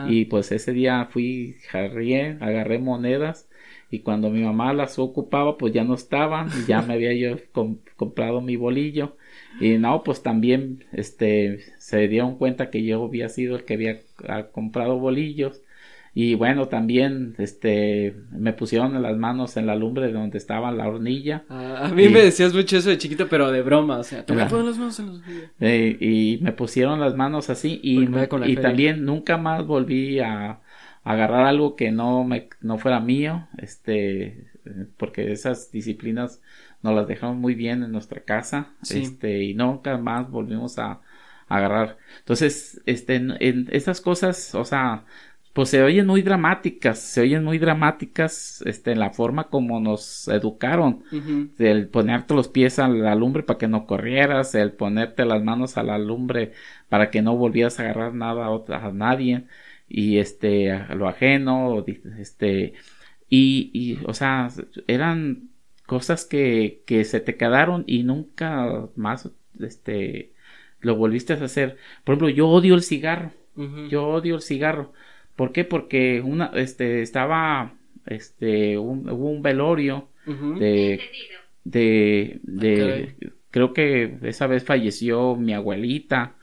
Y 0.07 0.25
pues 0.25 0.51
ese 0.51 0.73
día 0.73 1.07
fui, 1.11 1.55
jarrié, 1.69 2.37
agarré 2.39 2.79
monedas 2.79 3.47
y 3.91 3.99
cuando 3.99 4.29
mi 4.29 4.41
mamá 4.41 4.73
las 4.73 4.97
ocupaba 4.99 5.57
pues 5.57 5.73
ya 5.73 5.83
no 5.83 5.93
estaban 5.93 6.49
ya 6.67 6.81
me 6.81 6.93
había 6.93 7.13
yo 7.13 7.37
comprado 7.95 8.41
mi 8.41 8.55
bolillo. 8.55 9.15
Y 9.59 9.77
no 9.77 10.03
pues 10.03 10.23
también 10.23 10.85
este 10.91 11.59
se 11.77 12.07
dieron 12.07 12.37
cuenta 12.37 12.69
que 12.69 12.83
yo 12.83 13.03
había 13.03 13.29
sido 13.29 13.55
el 13.55 13.65
que 13.65 13.75
había 13.75 13.99
ah, 14.27 14.47
comprado 14.51 14.99
bolillos 14.99 15.61
y 16.21 16.35
bueno, 16.35 16.67
también 16.67 17.33
este 17.37 18.13
me 18.31 18.51
pusieron 18.51 19.01
las 19.01 19.15
manos 19.15 19.55
en 19.55 19.65
la 19.65 19.75
lumbre 19.75 20.11
donde 20.11 20.37
estaba 20.37 20.69
la 20.69 20.85
hornilla. 20.85 21.45
Ah, 21.47 21.85
a 21.85 21.87
mí 21.93 22.09
me 22.09 22.21
decías 22.21 22.53
mucho 22.53 22.75
eso 22.75 22.89
de 22.89 22.97
chiquito, 22.97 23.29
pero 23.29 23.51
de 23.51 23.61
broma, 23.61 23.99
o 23.99 24.03
sea, 24.03 24.25
¿te 24.25 24.35
las 24.35 24.51
manos 24.51 24.99
en 24.99 25.07
los 25.07 25.21
eh, 25.61 25.95
Y 25.97 26.39
me 26.41 26.51
pusieron 26.51 26.99
las 26.99 27.15
manos 27.15 27.49
así 27.49 27.79
y, 27.81 28.05
y 28.47 28.55
también 28.57 29.05
nunca 29.05 29.37
más 29.37 29.65
volví 29.65 30.19
a, 30.19 30.59
agarrar 31.05 31.45
algo 31.45 31.77
que 31.77 31.89
no 31.91 32.25
me 32.25 32.49
no 32.59 32.77
fuera 32.77 32.99
mío, 32.99 33.47
este 33.57 34.51
porque 34.97 35.31
esas 35.31 35.71
disciplinas 35.71 36.41
nos 36.83 36.95
las 36.95 37.07
dejamos 37.07 37.37
muy 37.37 37.55
bien 37.55 37.81
en 37.81 37.93
nuestra 37.93 38.21
casa, 38.23 38.73
este 38.89 39.41
y 39.43 39.53
nunca 39.53 39.97
más 39.97 40.29
volvimos 40.29 40.79
a, 40.79 40.99
agarrar. 41.47 41.97
Entonces, 42.19 42.79
este 42.85 43.15
en, 43.15 43.33
en 43.39 43.67
esas 43.71 44.01
cosas, 44.01 44.53
o 44.53 44.63
sea, 44.63 45.05
pues 45.59 45.71
se 45.71 45.83
oyen 45.83 46.07
muy 46.07 46.21
dramáticas, 46.21 46.99
se 46.99 47.19
oyen 47.19 47.43
muy 47.43 47.57
dramáticas, 47.57 48.63
este, 48.65 48.93
en 48.93 48.99
la 48.99 49.09
forma 49.09 49.49
como 49.49 49.81
nos 49.81 50.29
educaron, 50.29 51.03
el 51.57 51.89
ponerte 51.89 52.33
los 52.33 52.47
pies 52.47 52.79
a 52.79 52.87
la 52.87 53.13
lumbre 53.13 53.43
para 53.43 53.57
que 53.57 53.67
no 53.67 53.85
corrieras, 53.85 54.55
el 54.55 54.71
ponerte 54.71 55.25
las 55.25 55.43
manos 55.43 55.75
a 55.75 55.83
la 55.83 55.97
lumbre 55.97 56.53
para 56.87 57.11
que 57.11 57.21
no 57.21 57.35
volvieras 57.35 57.77
a 57.77 57.83
agarrar 57.83 58.13
nada 58.13 58.45
a, 58.45 58.87
a 58.87 58.91
nadie, 58.93 59.47
y 59.89 60.19
este, 60.19 60.71
a 60.71 60.95
lo 60.95 61.09
ajeno, 61.09 61.83
este, 62.17 62.71
y, 63.27 63.69
y, 63.73 63.99
o 64.05 64.13
sea, 64.13 64.47
eran 64.87 65.49
cosas 65.85 66.23
que, 66.23 66.83
que 66.85 67.03
se 67.03 67.19
te 67.19 67.35
quedaron 67.35 67.83
y 67.85 68.03
nunca 68.03 68.87
más, 68.95 69.29
este, 69.59 70.31
lo 70.79 70.95
volviste 70.95 71.33
a 71.33 71.43
hacer. 71.43 71.75
Por 72.05 72.13
ejemplo, 72.13 72.29
yo 72.29 72.47
odio 72.47 72.75
el 72.75 72.81
cigarro, 72.81 73.33
yo 73.89 74.07
odio 74.07 74.35
el 74.35 74.41
cigarro 74.41 74.93
¿Por 75.39 75.53
qué? 75.53 75.63
Porque 75.63 76.19
una, 76.19 76.51
este, 76.55 77.01
estaba, 77.01 77.71
este, 78.05 78.77
un, 78.77 79.09
hubo 79.09 79.29
un 79.29 79.41
velorio 79.41 80.09
de, 80.25 80.99
de, 81.63 82.41
de, 82.43 83.15
creo 83.49 83.71
que 83.71 84.17
esa 84.23 84.47
vez 84.47 84.65
falleció 84.65 85.37
mi 85.37 85.53
abuelita 85.53 86.35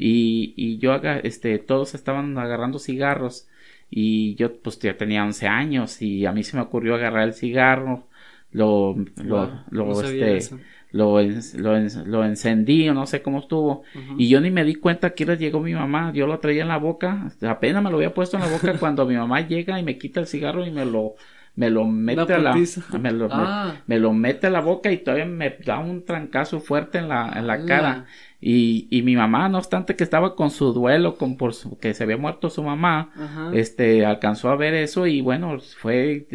y, 0.00 0.52
y 0.56 0.78
yo, 0.78 0.96
este, 1.22 1.60
todos 1.60 1.94
estaban 1.94 2.36
agarrando 2.38 2.80
cigarros 2.80 3.46
y 3.88 4.34
yo, 4.34 4.60
pues, 4.60 4.80
ya 4.80 4.96
tenía 4.96 5.22
11 5.22 5.46
años 5.46 6.02
y 6.02 6.26
a 6.26 6.32
mí 6.32 6.42
se 6.42 6.56
me 6.56 6.64
ocurrió 6.64 6.96
agarrar 6.96 7.28
el 7.28 7.34
cigarro, 7.34 8.08
lo, 8.50 8.96
lo, 9.22 9.62
lo, 9.70 10.02
este, 10.02 10.56
lo, 10.92 11.20
lo, 11.20 11.78
lo 12.06 12.24
encendí 12.24 12.88
o 12.88 12.94
no 12.94 13.06
sé 13.06 13.22
cómo 13.22 13.40
estuvo. 13.40 13.82
Y 14.18 14.28
yo 14.28 14.40
ni 14.40 14.50
me 14.50 14.64
di 14.64 14.74
cuenta 14.74 15.14
que 15.14 15.24
llegó 15.36 15.60
mi 15.60 15.74
mamá. 15.74 16.12
Yo 16.12 16.26
lo 16.26 16.38
traía 16.40 16.62
en 16.62 16.68
la 16.68 16.78
boca. 16.78 17.30
Apenas 17.42 17.82
me 17.82 17.90
lo 17.90 17.96
había 17.96 18.14
puesto 18.14 18.36
en 18.36 18.42
la 18.42 18.48
boca 18.48 18.74
cuando 18.80 19.06
mi 19.06 19.14
mamá 19.14 19.46
llega 19.46 19.78
y 19.78 19.82
me 19.82 19.98
quita 19.98 20.20
el 20.20 20.26
cigarro 20.26 20.66
y 20.66 20.70
me 20.70 20.84
lo 20.84 21.14
me 21.56 21.68
lo 21.70 21.84
mete 21.84 22.32
a 22.32 22.38
la 22.38 22.54
me 23.00 23.12
lo, 23.12 23.28
ah. 23.30 23.74
me, 23.86 23.98
lo 23.98 24.12
mete 24.12 24.46
a 24.46 24.50
la 24.50 24.60
boca 24.60 24.90
y 24.92 24.98
todavía 24.98 25.26
me 25.26 25.50
da 25.64 25.78
un 25.78 26.04
trancazo 26.04 26.60
fuerte 26.60 26.98
en 26.98 27.08
la 27.08 27.32
en 27.36 27.46
la 27.46 27.64
cara. 27.64 28.06
Y, 28.42 28.88
y 28.90 29.02
mi 29.02 29.16
mamá 29.16 29.50
no 29.50 29.58
obstante 29.58 29.96
que 29.96 30.04
estaba 30.04 30.34
con 30.34 30.50
su 30.50 30.72
duelo 30.72 31.16
con 31.16 31.36
por 31.36 31.52
su, 31.52 31.76
que 31.78 31.92
se 31.92 32.04
había 32.04 32.16
muerto 32.16 32.48
su 32.48 32.62
mamá 32.62 33.10
este 33.52 34.06
alcanzó 34.06 34.48
a 34.48 34.56
ver 34.56 34.72
eso 34.72 35.06
y 35.06 35.20
bueno 35.20 35.58
fue 35.60 36.26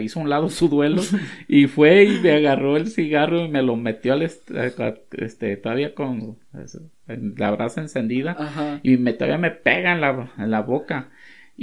hizo 0.00 0.18
un 0.18 0.28
lado 0.28 0.48
su 0.48 0.68
duelo 0.68 1.02
y 1.46 1.68
fue 1.68 2.02
y 2.02 2.18
me 2.18 2.32
agarró 2.32 2.76
el 2.76 2.88
cigarro 2.88 3.44
y 3.44 3.48
me 3.48 3.62
lo 3.62 3.76
metió 3.76 4.12
al 4.14 4.22
este 4.22 5.56
todavía 5.56 5.94
con 5.94 6.38
la 7.06 7.50
brasa 7.52 7.80
encendida 7.80 8.80
y 8.82 8.96
me 8.96 9.12
todavía 9.12 9.38
me 9.38 9.52
pega 9.52 9.92
en 9.92 10.00
la 10.00 10.32
en 10.36 10.50
la 10.50 10.62
boca 10.62 11.10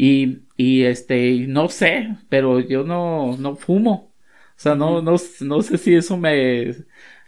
y, 0.02 0.44
y 0.56 0.84
este, 0.84 1.46
no 1.50 1.68
sé, 1.68 2.16
pero 2.30 2.62
yo 2.62 2.86
no, 2.86 3.36
no 3.38 3.58
fumo. 3.58 4.14
O 4.52 4.54
sea, 4.56 4.74
no, 4.74 5.02
no, 5.02 5.18
no 5.42 5.62
sé 5.62 5.78
si 5.78 5.94
eso 5.94 6.16
me, 6.16 6.74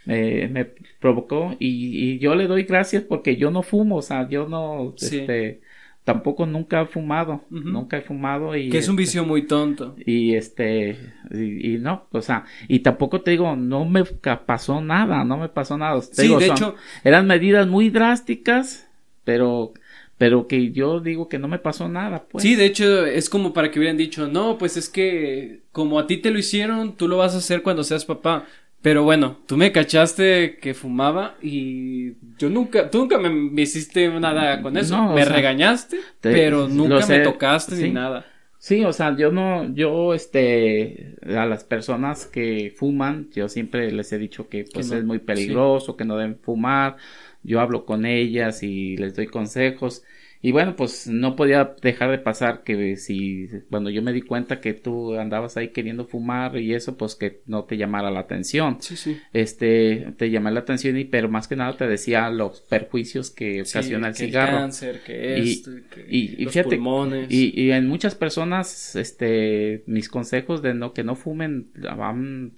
me, 0.06 0.48
me 0.48 0.66
provocó. 1.02 1.54
Y, 1.60 2.14
y, 2.14 2.20
yo 2.20 2.34
le 2.34 2.48
doy 2.48 2.64
gracias 2.64 3.04
porque 3.04 3.36
yo 3.36 3.52
no 3.52 3.62
fumo. 3.62 3.98
O 3.98 4.02
sea, 4.02 4.30
yo 4.30 4.48
no, 4.48 4.96
este, 4.98 5.60
tampoco 6.06 6.46
nunca 6.46 6.84
he 6.84 6.86
fumado. 6.86 7.44
Nunca 7.50 7.98
he 7.98 8.02
fumado. 8.04 8.56
Y, 8.56 8.70
que 8.70 8.78
es 8.78 8.88
un 8.88 8.94
este, 8.94 9.02
vicio 9.02 9.26
muy 9.26 9.48
tonto. 9.48 9.98
Y 10.06 10.36
este, 10.36 10.98
y, 11.30 11.78
no, 11.78 12.08
o 12.12 12.22
sea, 12.22 12.46
y 12.70 12.80
tampoco 12.80 13.20
te 13.20 13.32
digo, 13.32 13.54
no 13.58 13.84
me 13.84 14.06
pasó 14.06 14.80
nada, 14.80 15.26
no 15.26 15.36
me 15.36 15.50
pasó 15.50 15.78
nada. 15.78 16.02
sí, 16.02 16.34
de 16.34 16.46
hecho. 16.46 16.76
Eran 17.04 17.28
medidas 17.28 17.68
muy 17.68 17.90
drásticas, 17.90 18.88
pero 19.26 19.74
pero 20.22 20.46
que 20.46 20.72
yo 20.72 21.00
digo 21.00 21.28
que 21.28 21.40
no 21.40 21.48
me 21.48 21.58
pasó 21.58 21.90
nada, 21.90 22.26
pues. 22.30 22.44
Sí, 22.44 22.56
de 22.56 22.66
hecho 22.66 23.08
es 23.08 23.28
como 23.28 23.54
para 23.54 23.72
que 23.72 23.80
hubieran 23.80 23.98
dicho, 23.98 24.28
no, 24.28 24.60
pues 24.60 24.78
es 24.78 24.88
que 24.88 25.62
como 25.72 25.98
a 25.98 26.06
ti 26.06 26.18
te 26.18 26.30
lo 26.30 26.38
hicieron, 26.38 26.96
tú 26.96 27.08
lo 27.08 27.18
vas 27.18 27.34
a 27.34 27.40
hacer 27.40 27.64
cuando 27.64 27.84
seas 27.84 28.06
papá. 28.06 28.46
Pero 28.84 29.04
bueno, 29.04 29.40
tú 29.48 29.58
me 29.58 29.72
cachaste 29.72 30.60
que 30.62 30.76
fumaba 30.76 31.38
y 31.42 32.12
yo 32.38 32.52
nunca, 32.52 32.92
tú 32.92 33.00
nunca 33.00 33.18
me, 33.18 33.64
hiciste 33.64 34.10
nada 34.20 34.62
con 34.62 34.78
eso. 34.78 35.02
me 35.12 35.26
regañaste, 35.26 35.98
pero 36.22 36.68
nunca 36.68 37.04
me 37.08 37.22
tocaste 37.22 37.74
ni 37.78 37.90
nada. 37.90 38.24
Sí, 38.60 38.86
o 38.86 38.94
sea, 38.94 39.18
yo 39.18 39.32
no, 39.32 39.74
yo, 39.74 40.14
este, 40.14 41.16
a 41.36 41.48
las 41.48 41.64
personas 41.64 42.28
que 42.28 42.72
fuman, 42.78 43.28
yo 43.32 43.50
siempre 43.50 43.92
les 43.92 44.14
he 44.14 44.20
dicho 44.20 44.50
que 44.50 44.66
pues 44.72 44.92
es 44.92 45.04
muy 45.04 45.18
peligroso, 45.18 45.98
que 45.98 46.06
no 46.06 46.16
deben 46.16 46.38
fumar, 46.38 46.98
yo 47.44 47.60
hablo 47.60 47.86
con 47.86 48.06
ellas 48.06 48.64
y 48.64 48.98
les 48.98 49.16
doy 49.16 49.28
consejos. 49.28 50.04
Y 50.44 50.52
bueno, 50.52 50.76
pues 50.76 51.06
no 51.06 51.36
podía 51.36 51.76
dejar 51.84 52.10
de 52.10 52.18
pasar 52.18 52.64
que 52.64 52.98
si 52.98 53.48
cuando 53.70 53.92
yo 53.92 54.02
me 54.02 54.12
di 54.12 54.24
cuenta 54.24 54.60
que 54.60 54.74
tú 54.74 55.14
andabas 55.14 55.56
ahí 55.56 55.68
queriendo 55.68 56.06
fumar 56.06 56.58
y 56.58 56.74
eso, 56.74 56.98
pues 56.98 57.14
que 57.14 57.42
no 57.46 57.66
te 57.66 57.78
llamara 57.78 58.10
la 58.10 58.22
atención. 58.22 58.78
Sí, 58.82 58.96
sí. 58.98 59.20
Este, 59.34 60.14
te 60.18 60.32
llamé 60.32 60.50
la 60.50 60.62
atención 60.62 60.98
y 60.98 61.06
pero 61.06 61.30
más 61.30 61.48
que 61.48 61.56
nada 61.56 61.78
te 61.78 61.88
decía 61.88 62.28
los 62.32 62.62
perjuicios 62.62 63.30
que 63.30 63.62
ocasiona 63.62 64.08
el 64.08 64.16
cigarro. 64.16 64.54
El 64.54 64.64
cáncer, 64.64 65.02
que 65.06 65.38
esto, 65.38 65.72
y, 66.10 66.44
los 66.44 66.58
pulmones. 66.58 67.28
Y, 67.30 67.54
y 67.56 67.72
en 67.72 67.88
muchas 67.88 68.16
personas, 68.16 68.96
este, 68.96 69.84
mis 69.86 70.10
consejos 70.10 70.64
de 70.64 70.74
no 70.74 70.94
que 70.94 71.04
no 71.04 71.16
fumen, 71.16 71.68
han, 71.88 72.54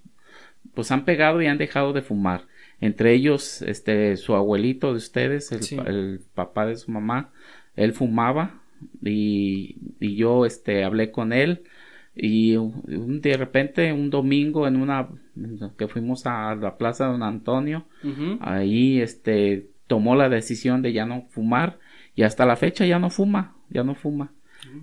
pues 0.72 0.90
han 0.90 1.04
pegado 1.04 1.42
y 1.42 1.48
han 1.48 1.58
dejado 1.58 1.92
de 1.92 2.00
fumar 2.00 2.46
entre 2.80 3.12
ellos 3.12 3.62
este 3.62 4.16
su 4.16 4.34
abuelito 4.34 4.90
de 4.90 4.96
ustedes 4.96 5.52
el, 5.52 6.20
papá 6.34 6.66
de 6.66 6.76
su 6.76 6.90
mamá 6.90 7.30
él 7.76 7.92
fumaba 7.92 8.60
y, 9.02 9.76
y, 10.00 10.16
yo 10.16 10.44
este 10.44 10.84
hablé 10.84 11.10
con 11.10 11.32
él 11.32 11.62
y 12.14 12.56
un, 12.56 13.20
de 13.20 13.36
repente 13.36 13.92
un 13.92 14.10
domingo 14.10 14.68
en 14.68 14.76
una 14.76 15.08
que 15.76 15.88
fuimos 15.88 16.26
a 16.26 16.54
la 16.54 16.76
plaza 16.76 17.06
de 17.06 17.12
don 17.12 17.22
Antonio 17.22 17.86
ahí 18.40 19.00
este 19.00 19.68
tomó 19.86 20.14
la 20.14 20.28
decisión 20.28 20.82
de 20.82 20.92
ya 20.92 21.06
no 21.06 21.26
fumar 21.30 21.78
y 22.14 22.22
hasta 22.22 22.46
la 22.46 22.56
fecha 22.56 22.86
ya 22.86 22.98
no 22.98 23.10
fuma 23.10 23.56
ya 23.70 23.82
no 23.82 23.94
fuma. 23.94 24.32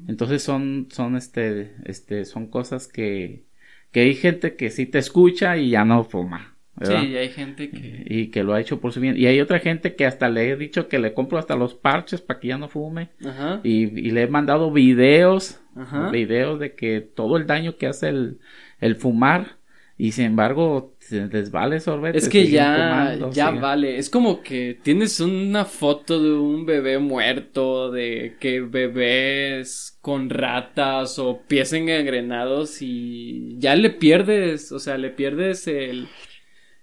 Entonces 0.08 0.44
son 0.44 0.88
son 0.92 1.16
este 1.16 1.76
este 1.86 2.26
son 2.26 2.48
cosas 2.48 2.88
que 2.88 3.46
que 3.92 4.02
hay 4.02 4.14
gente 4.14 4.56
que 4.56 4.70
sí 4.70 4.86
te 4.86 5.00
escucha 5.00 5.58
y 5.58 5.72
ya 5.72 5.86
no 5.86 6.04
fuma 6.04 6.51
Sí, 6.82 6.94
y 6.94 7.16
hay 7.18 7.30
gente 7.30 7.70
que... 7.70 8.06
Y 8.08 8.28
que 8.28 8.44
lo 8.44 8.54
ha 8.54 8.62
hecho 8.62 8.80
por 8.80 8.92
su 8.92 9.00
bien. 9.00 9.16
Y 9.18 9.28
hay 9.28 9.40
otra 9.40 9.60
gente 9.60 9.96
que 9.96 10.06
hasta 10.06 10.30
le 10.30 10.50
he 10.50 10.56
dicho 10.56 10.88
que 10.88 11.00
le 11.00 11.14
compro 11.14 11.38
hasta 11.38 11.56
los 11.56 11.76
parches 11.76 12.22
para 12.22 12.40
que 12.40 12.48
ya 12.48 12.58
no 12.58 12.70
fume. 12.70 13.10
Ajá. 13.24 13.60
Y, 13.64 13.84
y 14.00 14.12
le 14.12 14.24
he 14.24 14.28
mandado 14.28 14.72
videos, 14.72 15.60
Ajá. 15.76 16.10
videos 16.10 16.60
de 16.60 16.74
que 16.74 17.02
todo 17.02 17.38
el 17.38 17.46
daño 17.46 17.78
que 17.78 17.88
hace 17.88 18.10
el, 18.10 18.40
el 18.80 18.96
fumar. 18.96 19.60
Y 19.98 20.14
sin 20.14 20.26
embargo, 20.26 20.96
les 21.12 21.52
vale 21.52 21.80
sorbete. 21.80 22.18
Es 22.18 22.28
que 22.28 22.48
ya, 22.48 23.20
ya 23.32 23.52
vale. 23.52 24.00
Es 24.00 24.10
como 24.10 24.42
que 24.42 24.76
tienes 24.82 25.20
una 25.20 25.66
foto 25.66 26.20
de 26.20 26.34
un 26.34 26.66
bebé 26.66 26.98
muerto, 26.98 27.92
de 27.92 28.36
que 28.40 28.62
bebés 28.62 30.00
con 30.02 30.32
ratas 30.32 31.20
o 31.20 31.44
pies 31.48 31.74
engrenados 31.74 32.82
y 32.82 33.58
ya 33.60 33.76
le 33.76 33.92
pierdes, 33.92 34.72
o 34.72 34.80
sea, 34.80 34.98
le 34.98 35.12
pierdes 35.12 35.68
el 35.68 36.08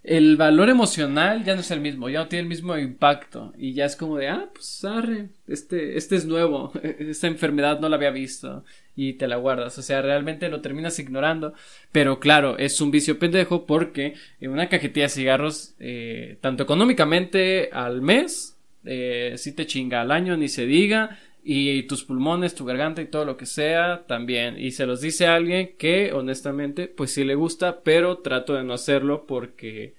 el 0.09 0.39
valor 0.39 0.71
emocional 0.71 1.45
ya 1.45 1.55
no 1.55 1.61
es 1.61 1.71
el 1.71 1.81
mismo, 1.81 2.09
ya 2.09 2.21
no 2.21 2.29
tiene 2.29 2.45
el 2.45 2.49
mismo 2.49 2.79
impacto 2.79 3.53
y 3.59 3.75
ya 3.75 3.85
es 3.85 3.95
como 3.95 4.17
de, 4.17 4.29
ah, 4.29 4.49
pues 4.55 4.83
arre, 4.83 5.29
este, 5.47 5.99
este 5.99 6.17
es 6.17 6.25
nuevo, 6.25 6.73
esta 6.83 7.27
enfermedad 7.27 7.79
no 7.79 7.91
la 7.91 7.97
había 7.97 8.11
visto 8.11 8.65
y 8.97 9.13
te 9.13 9.29
la 9.29 9.37
guardas, 9.37 9.77
o 9.77 9.83
sea, 9.83 10.01
realmente 10.01 10.49
lo 10.49 10.63
terminas 10.63 10.99
ignorando, 10.99 11.53
pero 11.93 12.21
claro, 12.21 12.57
es 12.57 12.81
un 12.81 12.91
vicio 12.91 13.19
pendejo 13.19 13.67
porque 13.67 14.15
una 14.41 14.71
cajetilla 14.71 15.05
de 15.05 15.11
cigarros, 15.11 15.75
eh, 15.79 16.39
tanto 16.41 16.63
económicamente 16.63 17.69
al 17.71 18.01
mes, 18.01 18.57
eh, 18.87 19.35
si 19.37 19.53
te 19.53 19.67
chinga 19.67 20.01
al 20.01 20.11
año, 20.11 20.39
ni 20.39 20.49
se 20.49 20.65
diga, 20.65 21.19
y 21.45 21.83
tus 21.83 22.05
pulmones, 22.05 22.55
tu 22.55 22.65
garganta 22.65 23.03
y 23.03 23.07
todo 23.07 23.25
lo 23.25 23.37
que 23.37 23.47
sea 23.47 24.05
también. 24.07 24.59
Y 24.59 24.73
se 24.73 24.87
los 24.87 25.01
dice 25.01 25.27
a 25.27 25.35
alguien 25.35 25.77
que 25.79 26.13
honestamente 26.13 26.89
pues 26.89 27.13
sí 27.13 27.25
le 27.25 27.37
gusta, 27.37 27.81
pero 27.83 28.19
trato 28.19 28.55
de 28.55 28.65
no 28.65 28.75
hacerlo 28.75 29.25
porque 29.27 29.98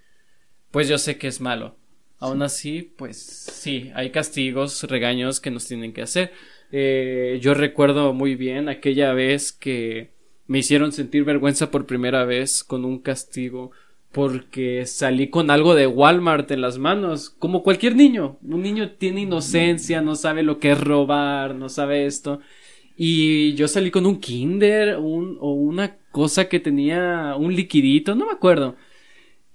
pues 0.72 0.88
yo 0.88 0.97
sé 0.97 1.17
que 1.17 1.28
es 1.28 1.41
malo. 1.41 1.76
Aún 2.20 2.41
así, 2.41 2.93
pues 2.97 3.17
sí, 3.17 3.91
hay 3.95 4.09
castigos, 4.09 4.84
regaños 4.84 5.39
que 5.39 5.51
nos 5.51 5.67
tienen 5.67 5.93
que 5.93 6.01
hacer. 6.01 6.34
Eh, 6.72 7.39
yo 7.41 7.53
recuerdo 7.53 8.13
muy 8.13 8.36
bien 8.36 8.67
aquella 8.70 9.13
vez 9.13 9.51
que 9.51 10.11
me 10.47 10.59
hicieron 10.59 10.91
sentir 10.91 11.24
vergüenza 11.24 11.72
por 11.72 11.86
primera 11.86 12.26
vez 12.26 12.63
con 12.63 12.84
un 12.84 12.99
castigo 12.99 13.72
porque 14.11 14.86
salí 14.86 15.30
con 15.30 15.51
algo 15.51 15.76
de 15.76 15.88
Walmart 15.88 16.49
en 16.51 16.61
las 16.61 16.80
manos, 16.80 17.30
como 17.30 17.61
cualquier 17.63 17.95
niño. 17.95 18.38
Un 18.41 18.63
niño 18.63 18.91
tiene 18.91 19.22
inocencia, 19.22 20.01
no 20.01 20.15
sabe 20.15 20.43
lo 20.43 20.59
que 20.59 20.72
es 20.72 20.80
robar, 20.82 21.55
no 21.55 21.70
sabe 21.70 22.05
esto. 22.05 22.39
Y 22.97 23.53
yo 23.53 23.67
salí 23.67 23.91
con 23.91 24.05
un 24.05 24.20
Kinder 24.20 24.97
un, 24.97 25.38
o 25.39 25.53
una 25.53 25.97
cosa 26.11 26.49
que 26.49 26.59
tenía 26.59 27.36
un 27.38 27.55
liquidito, 27.55 28.15
no 28.15 28.26
me 28.26 28.34
acuerdo. 28.34 28.76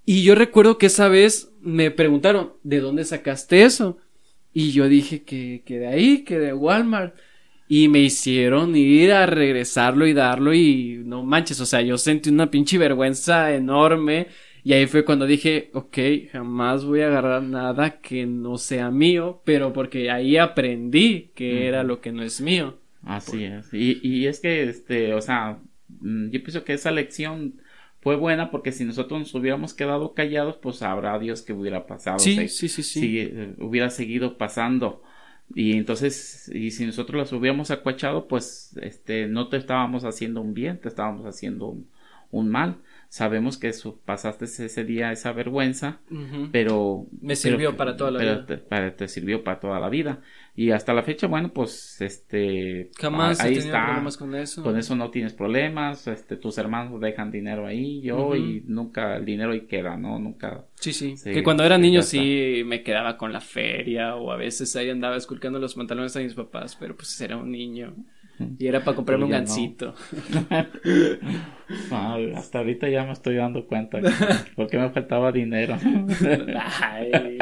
Y 0.06 0.22
yo 0.22 0.34
recuerdo 0.34 0.78
que 0.78 0.86
esa 0.86 1.08
vez 1.08 1.50
me 1.60 1.90
preguntaron, 1.90 2.52
¿de 2.62 2.80
dónde 2.80 3.04
sacaste 3.04 3.62
eso? 3.62 3.98
Y 4.52 4.72
yo 4.72 4.88
dije 4.88 5.22
que, 5.22 5.62
que 5.64 5.78
de 5.78 5.86
ahí, 5.86 6.24
que 6.24 6.38
de 6.38 6.52
Walmart. 6.52 7.14
Y 7.66 7.88
me 7.88 8.00
hicieron 8.00 8.76
ir 8.76 9.12
a 9.12 9.24
regresarlo 9.24 10.06
y 10.06 10.12
darlo 10.12 10.52
y 10.52 11.02
no 11.04 11.24
manches, 11.24 11.60
o 11.60 11.66
sea, 11.66 11.80
yo 11.80 11.96
sentí 11.96 12.28
una 12.28 12.50
pinche 12.50 12.76
vergüenza 12.76 13.54
enorme. 13.54 14.28
Y 14.62 14.74
ahí 14.74 14.86
fue 14.86 15.04
cuando 15.04 15.26
dije, 15.26 15.70
ok, 15.72 15.98
jamás 16.30 16.84
voy 16.84 17.00
a 17.00 17.08
agarrar 17.08 17.42
nada 17.42 18.00
que 18.00 18.26
no 18.26 18.58
sea 18.58 18.90
mío, 18.90 19.42
pero 19.44 19.72
porque 19.72 20.10
ahí 20.10 20.36
aprendí 20.36 21.30
que 21.34 21.66
era 21.66 21.82
lo 21.82 22.00
que 22.00 22.12
no 22.12 22.22
es 22.22 22.40
mío. 22.40 22.78
Así 23.02 23.44
es. 23.44 23.72
Y, 23.72 24.00
y 24.02 24.26
es 24.26 24.40
que, 24.40 24.62
este, 24.62 25.12
o 25.14 25.20
sea, 25.20 25.58
mm, 26.00 26.30
yo 26.30 26.42
pienso 26.42 26.64
que 26.64 26.74
esa 26.74 26.90
lección 26.90 27.54
fue 28.04 28.16
buena 28.16 28.50
porque 28.50 28.70
si 28.70 28.84
nosotros 28.84 29.18
nos 29.18 29.34
hubiéramos 29.34 29.72
quedado 29.72 30.12
callados, 30.12 30.58
pues 30.58 30.82
habrá 30.82 31.18
Dios 31.18 31.40
que 31.40 31.54
hubiera 31.54 31.86
pasado. 31.86 32.18
Sí, 32.18 32.48
sí, 32.48 32.68
sí, 32.68 32.82
sí. 32.82 33.00
Si 33.00 33.18
eh, 33.18 33.54
hubiera 33.58 33.88
seguido 33.88 34.36
pasando. 34.36 35.02
Y 35.54 35.72
entonces, 35.78 36.50
y 36.54 36.70
si 36.72 36.84
nosotros 36.84 37.18
las 37.18 37.32
hubiéramos 37.32 37.70
acuachado, 37.70 38.28
pues 38.28 38.76
este, 38.82 39.26
no 39.26 39.48
te 39.48 39.56
estábamos 39.56 40.04
haciendo 40.04 40.42
un 40.42 40.52
bien, 40.52 40.78
te 40.78 40.88
estábamos 40.88 41.24
haciendo 41.24 41.78
un, 42.30 42.48
mal. 42.50 42.76
Sabemos 43.08 43.58
que 43.58 43.68
eso, 43.68 44.00
pasaste 44.04 44.46
ese 44.46 44.84
día 44.84 45.12
esa 45.12 45.32
vergüenza, 45.32 46.00
pero... 46.52 47.06
Me 47.20 47.36
sirvió 47.36 47.76
para 47.76 47.96
toda 47.96 48.10
la 48.10 48.18
vida. 48.20 48.46
Te, 48.46 48.90
te 48.90 49.08
sirvió 49.08 49.44
para 49.44 49.60
toda 49.60 49.80
la 49.80 49.88
vida. 49.88 50.20
Y 50.56 50.70
hasta 50.70 50.94
la 50.94 51.02
fecha, 51.02 51.26
bueno, 51.26 51.52
pues 51.52 52.00
este 52.00 52.90
Jamás 52.96 53.40
ahí 53.40 53.54
he 53.54 53.56
tenido 53.56 53.74
está. 53.74 53.86
problemas 53.86 54.16
con 54.16 54.34
eso. 54.36 54.62
Con 54.62 54.78
eso 54.78 54.94
no 54.94 55.10
tienes 55.10 55.32
problemas, 55.32 56.06
este 56.06 56.36
tus 56.36 56.58
hermanos 56.58 57.00
dejan 57.00 57.32
dinero 57.32 57.66
ahí, 57.66 58.00
yo 58.02 58.36
y 58.36 58.62
nunca 58.68 59.16
el 59.16 59.24
dinero 59.24 59.50
ahí 59.50 59.62
queda, 59.62 59.96
¿no? 59.96 60.20
Nunca 60.20 60.64
Sí, 60.76 60.92
sí, 60.92 61.16
Sí, 61.16 61.32
Que 61.32 61.42
cuando 61.42 61.64
era 61.64 61.76
niño 61.76 62.02
sí 62.02 62.62
me 62.66 62.84
quedaba 62.84 63.16
con 63.16 63.32
la 63.32 63.40
feria 63.40 64.14
o 64.14 64.30
a 64.30 64.36
veces 64.36 64.76
ahí 64.76 64.90
andaba 64.90 65.16
esculcando 65.16 65.58
los 65.58 65.74
pantalones 65.74 66.16
a 66.16 66.20
mis 66.20 66.34
papás, 66.34 66.76
pero 66.78 66.94
pues 66.96 67.20
era 67.20 67.36
un 67.36 67.50
niño 67.50 67.92
y 68.58 68.66
era 68.66 68.84
para 68.84 68.96
comprarme 68.96 69.24
un 69.24 69.30
no. 69.30 69.36
gancito. 69.36 69.94
Hasta 71.90 72.58
ahorita 72.58 72.88
ya 72.88 73.04
me 73.04 73.12
estoy 73.12 73.36
dando 73.36 73.66
cuenta 73.66 74.00
porque 74.56 74.78
me 74.78 74.90
faltaba 74.90 75.32
dinero. 75.32 75.76
Ay. 76.82 77.38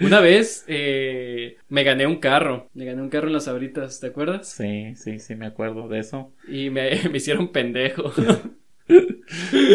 Una 0.00 0.20
vez 0.20 0.64
eh, 0.68 1.56
me 1.68 1.82
gané 1.82 2.06
un 2.06 2.16
carro, 2.16 2.68
me 2.74 2.84
gané 2.84 3.02
un 3.02 3.08
carro 3.08 3.26
en 3.26 3.32
las 3.32 3.48
abritas, 3.48 3.98
¿te 4.00 4.08
acuerdas? 4.08 4.48
Sí, 4.48 4.94
sí, 4.94 5.18
sí, 5.18 5.34
me 5.34 5.46
acuerdo 5.46 5.88
de 5.88 5.98
eso. 5.98 6.32
Y 6.48 6.70
me, 6.70 6.90
me 7.10 7.16
hicieron 7.16 7.48
pendejo. 7.50 8.12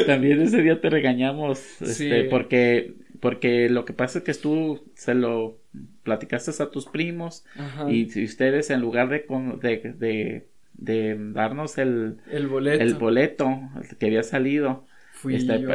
También 0.06 0.42
ese 0.42 0.62
día 0.62 0.80
te 0.80 0.90
regañamos, 0.90 1.60
Sí. 1.60 2.06
este, 2.06 2.24
porque, 2.26 2.94
porque 3.20 3.70
lo 3.70 3.86
que 3.86 3.94
pasa 3.94 4.20
es 4.20 4.26
que 4.26 4.34
tú 4.34 4.84
se 4.96 5.14
lo 5.14 5.58
platicaste 6.04 6.52
a 6.62 6.70
tus 6.70 6.86
primos 6.86 7.46
Ajá. 7.58 7.92
y 7.92 8.10
si 8.10 8.24
ustedes 8.24 8.70
en 8.70 8.82
lugar 8.82 9.10
de, 9.10 9.26
de, 9.62 9.94
de, 9.94 10.48
de 10.74 11.18
darnos 11.34 11.78
el, 11.78 12.18
el 12.32 12.48
boleto. 12.48 12.84
el 12.84 12.94
boleto 12.96 13.60
que 14.00 14.06
había 14.06 14.24
salido, 14.24 14.86
Fui 15.14 15.36
este, 15.36 15.62
yo 15.62 15.72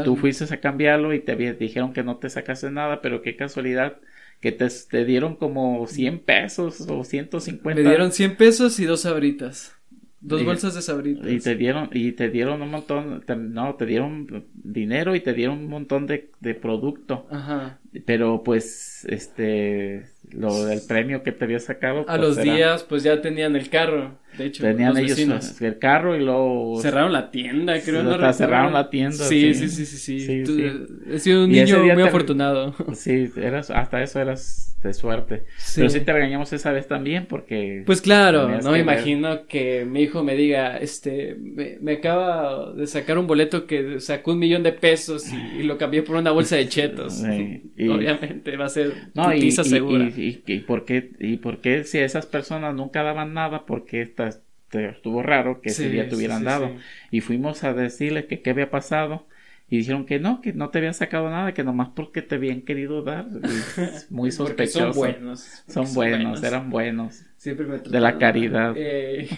a 0.00 0.02
tú, 0.02 0.16
fuiste 0.16 0.52
a 0.52 0.60
cambiarlo 0.60 1.12
y 1.12 1.20
te 1.20 1.36
dijeron 1.36 1.92
que 1.92 2.02
no 2.02 2.16
te 2.16 2.30
sacaste 2.30 2.70
nada, 2.70 3.00
pero 3.02 3.22
qué 3.22 3.36
casualidad 3.36 3.98
que 4.40 4.52
te, 4.52 4.66
te 4.90 5.04
dieron 5.04 5.36
como 5.36 5.86
100 5.86 6.20
pesos 6.20 6.80
o 6.88 7.04
150. 7.04 7.82
Me 7.82 7.88
dieron 7.88 8.12
100 8.12 8.36
pesos 8.36 8.78
y 8.80 8.86
dos 8.86 9.02
sabritas. 9.02 9.77
Dos 10.20 10.44
bolsas 10.44 10.74
de 10.74 10.82
sabritas. 10.82 11.30
Y 11.30 11.38
te 11.38 11.54
dieron, 11.54 11.90
y 11.92 12.12
te 12.12 12.28
dieron 12.28 12.60
un 12.60 12.70
montón, 12.70 13.22
te- 13.24 13.36
no, 13.36 13.74
te 13.76 13.86
dieron 13.86 14.46
dinero 14.54 15.14
y 15.14 15.20
te 15.20 15.32
dieron 15.32 15.58
un 15.58 15.68
montón 15.68 16.06
de, 16.06 16.30
de 16.40 16.54
producto. 16.54 17.26
Ajá. 17.30 17.78
Pero 18.04 18.42
pues, 18.42 19.04
este, 19.08 20.06
lo 20.30 20.64
del 20.64 20.80
premio 20.88 21.22
que 21.22 21.30
te 21.32 21.44
había 21.44 21.60
sacado. 21.60 22.00
A 22.00 22.16
pues, 22.16 22.20
los 22.20 22.38
era- 22.38 22.54
días, 22.54 22.82
pues 22.82 23.02
ya 23.04 23.20
tenían 23.20 23.54
el 23.54 23.70
carro. 23.70 24.18
De 24.38 24.46
hecho, 24.46 24.62
Tenían 24.62 24.90
los 24.90 24.98
ellos 24.98 25.10
vecinos. 25.16 25.60
el 25.60 25.78
carro 25.78 26.16
y 26.16 26.24
luego. 26.24 26.80
Cerraron 26.80 27.12
la 27.12 27.30
tienda, 27.30 27.80
creo. 27.80 28.00
Hasta 28.10 28.26
¿no? 28.26 28.32
cerraron 28.32 28.72
la 28.72 28.88
tienda, 28.90 29.16
Sí, 29.24 29.52
sí. 29.54 29.68
sí, 29.68 29.84
sí, 29.84 29.96
sí. 29.98 30.20
sí. 30.20 30.42
Tú- 30.44 30.56
sí. 30.56 30.72
He 31.12 31.18
sido 31.18 31.44
un 31.44 31.50
Y 31.54 31.60
niño 31.60 31.78
muy 31.82 31.94
te- 31.96 32.02
afortunado. 32.02 32.74
Sí, 32.94 33.30
eras, 33.36 33.70
hasta 33.70 34.02
eso 34.02 34.20
eras 34.20 34.64
de 34.82 34.94
suerte. 34.94 35.42
Sí. 35.56 35.80
Pero 35.80 35.90
sí 35.90 36.00
te 36.02 36.12
regañamos 36.12 36.52
esa 36.52 36.70
vez 36.70 36.86
también 36.86 37.26
porque. 37.26 37.82
Pues 37.84 38.00
claro, 38.00 38.42
no 38.48 38.70
me 38.70 38.70
ver. 38.70 38.80
imagino 38.80 39.46
que 39.48 39.84
mi 39.84 40.02
hijo 40.02 40.22
me 40.22 40.36
diga, 40.36 40.76
este, 40.78 41.34
me, 41.40 41.78
me 41.80 41.94
acaba 41.94 42.72
de 42.74 42.86
sacar 42.86 43.18
un 43.18 43.26
boleto 43.26 43.66
que 43.66 43.98
sacó 43.98 44.32
un 44.32 44.38
millón 44.38 44.62
de 44.62 44.70
pesos 44.72 45.24
y, 45.32 45.60
y 45.60 45.62
lo 45.64 45.78
cambié 45.78 46.02
por 46.02 46.14
una 46.16 46.30
bolsa 46.30 46.54
de 46.56 46.68
chetos. 46.68 47.14
Sí, 47.28 47.72
y- 47.76 47.88
Obviamente 47.88 48.56
va 48.56 48.66
a 48.66 48.68
ser 48.68 48.92
No, 49.14 49.34
y, 49.34 49.50
segura. 49.50 50.10
y- 50.16 50.42
y- 50.46 50.52
y 50.54 50.58
por 50.60 50.84
qué, 50.84 51.10
y 51.18 51.38
por 51.38 51.60
qué 51.60 51.82
si 51.82 51.98
esas 51.98 52.26
personas 52.26 52.72
nunca 52.74 53.02
daban 53.02 53.34
nada, 53.34 53.66
porque 53.66 54.00
esta, 54.02 54.27
estuvo 54.72 55.22
raro 55.22 55.60
que 55.60 55.70
ese 55.70 55.88
día 55.88 56.08
te 56.08 56.16
hubieran 56.16 56.40
sí, 56.40 56.44
dado. 56.44 56.70
Y 57.10 57.20
fuimos 57.20 57.64
a 57.64 57.72
decirle 57.74 58.26
que 58.26 58.40
qué 58.40 58.50
había 58.50 58.70
pasado. 58.70 59.26
Y 59.70 59.78
dijeron 59.78 60.06
que 60.06 60.18
no, 60.18 60.40
que 60.40 60.54
no 60.54 60.70
te 60.70 60.78
habían 60.78 60.94
sacado 60.94 61.28
nada, 61.28 61.52
que 61.52 61.62
nomás 61.62 61.90
porque 61.94 62.22
te 62.22 62.36
habían 62.36 62.62
querido 62.62 63.02
dar. 63.02 63.26
Muy 64.10 64.32
sospechoso. 64.32 64.92
son 64.92 64.94
buenos. 64.94 65.62
Son 65.68 65.94
buenos, 65.94 66.42
eran 66.42 66.70
buenos. 66.70 67.22
Siempre 67.36 67.66
me 67.66 67.78
de 67.78 68.00
la 68.00 68.16
caridad. 68.18 68.74
Eh, 68.76 69.28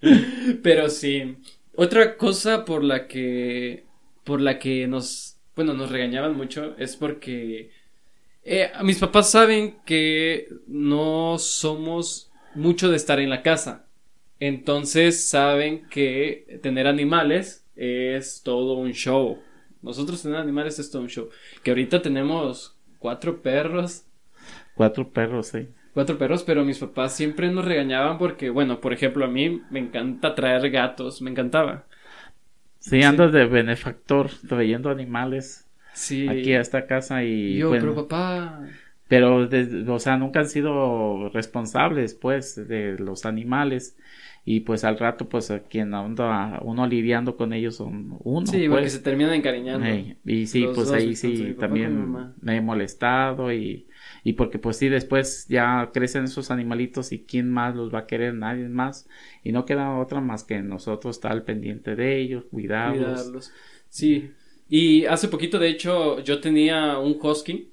pero 0.62 0.88
sí. 0.88 1.36
Otra 1.74 2.16
cosa 2.16 2.64
por 2.64 2.82
la 2.82 3.06
que 3.06 3.84
por 4.24 4.40
la 4.40 4.58
que 4.58 4.88
nos 4.88 5.36
bueno, 5.54 5.72
nos 5.72 5.90
regañaban 5.90 6.36
mucho 6.36 6.76
es 6.76 6.96
porque 6.96 7.70
eh, 8.44 8.70
mis 8.82 8.98
papás 8.98 9.30
saben 9.30 9.78
que 9.86 10.48
no 10.66 11.38
somos 11.38 12.30
mucho 12.54 12.90
de 12.90 12.96
estar 12.96 13.18
en 13.18 13.30
la 13.30 13.42
casa. 13.42 13.85
Entonces 14.40 15.28
saben 15.28 15.88
que 15.88 16.58
tener 16.62 16.86
animales 16.86 17.64
es 17.76 18.42
todo 18.44 18.74
un 18.74 18.92
show. 18.92 19.38
Nosotros 19.82 20.22
tener 20.22 20.38
animales 20.38 20.78
es 20.78 20.90
todo 20.90 21.02
un 21.02 21.08
show. 21.08 21.28
Que 21.62 21.70
ahorita 21.70 22.02
tenemos 22.02 22.76
cuatro 22.98 23.40
perros 23.42 24.04
Cuatro 24.74 25.08
perros, 25.12 25.48
sí. 25.48 25.68
cuatro 25.94 26.18
perros, 26.18 26.44
pero 26.44 26.64
mis 26.64 26.78
papás 26.78 27.14
siempre 27.16 27.50
nos 27.50 27.64
regañaban 27.64 28.18
porque, 28.18 28.50
bueno, 28.50 28.80
por 28.80 28.92
ejemplo, 28.92 29.24
a 29.24 29.28
mí 29.28 29.62
me 29.70 29.80
encanta 29.80 30.34
traer 30.34 30.70
gatos, 30.70 31.22
me 31.22 31.30
encantaba. 31.30 31.84
Sí, 32.78 33.02
andas 33.02 33.32
de 33.32 33.46
benefactor 33.46 34.30
trayendo 34.48 34.90
animales 34.90 35.66
Sí. 35.92 36.28
aquí 36.28 36.52
a 36.52 36.60
esta 36.60 36.86
casa 36.86 37.24
y 37.24 37.56
Y 37.56 37.58
yo, 37.58 37.68
bueno, 37.68 37.94
pero 37.94 37.94
papá, 37.94 38.60
pero 39.08 39.46
de- 39.46 39.84
o 39.90 39.98
sea, 39.98 40.16
nunca 40.16 40.40
han 40.40 40.48
sido 40.48 41.28
responsables 41.30 42.14
pues 42.14 42.56
de 42.68 42.96
los 42.98 43.24
animales 43.24 43.96
y 44.48 44.60
pues 44.60 44.84
al 44.84 44.96
rato 44.96 45.28
pues 45.28 45.50
a 45.50 45.64
quien 45.64 45.92
anda 45.92 46.60
uno 46.62 46.86
lidiando 46.86 47.36
con 47.36 47.52
ellos 47.52 47.74
son 47.74 48.16
uno 48.22 48.46
sí, 48.46 48.68
porque 48.68 48.82
pues. 48.82 48.92
se 48.92 49.00
terminan 49.00 49.34
encariñando. 49.34 49.84
Y 50.24 50.46
sí, 50.46 50.68
pues 50.72 50.92
ahí 50.92 51.16
sí 51.16 51.56
también 51.58 52.14
me 52.40 52.56
he 52.56 52.60
molestado 52.60 53.52
y, 53.52 53.88
y 54.22 54.34
porque 54.34 54.60
pues 54.60 54.76
sí 54.76 54.88
después 54.88 55.46
ya 55.48 55.90
crecen 55.92 56.24
esos 56.24 56.52
animalitos 56.52 57.10
y 57.10 57.24
quién 57.24 57.50
más 57.50 57.74
los 57.74 57.92
va 57.92 58.00
a 58.00 58.06
querer, 58.06 58.34
nadie 58.34 58.68
más 58.68 59.08
y 59.42 59.50
no 59.50 59.66
queda 59.66 59.98
otra 59.98 60.20
más 60.20 60.44
que 60.44 60.62
nosotros 60.62 61.16
estar 61.16 61.32
al 61.32 61.42
pendiente 61.42 61.96
de 61.96 62.20
ellos, 62.20 62.44
cuidarlos. 62.48 63.04
cuidarlos. 63.04 63.52
Sí. 63.88 64.30
Y 64.68 65.06
hace 65.06 65.26
poquito, 65.26 65.58
de 65.58 65.70
hecho, 65.70 66.20
yo 66.20 66.40
tenía 66.40 66.98
un 66.98 67.18
husky 67.20 67.72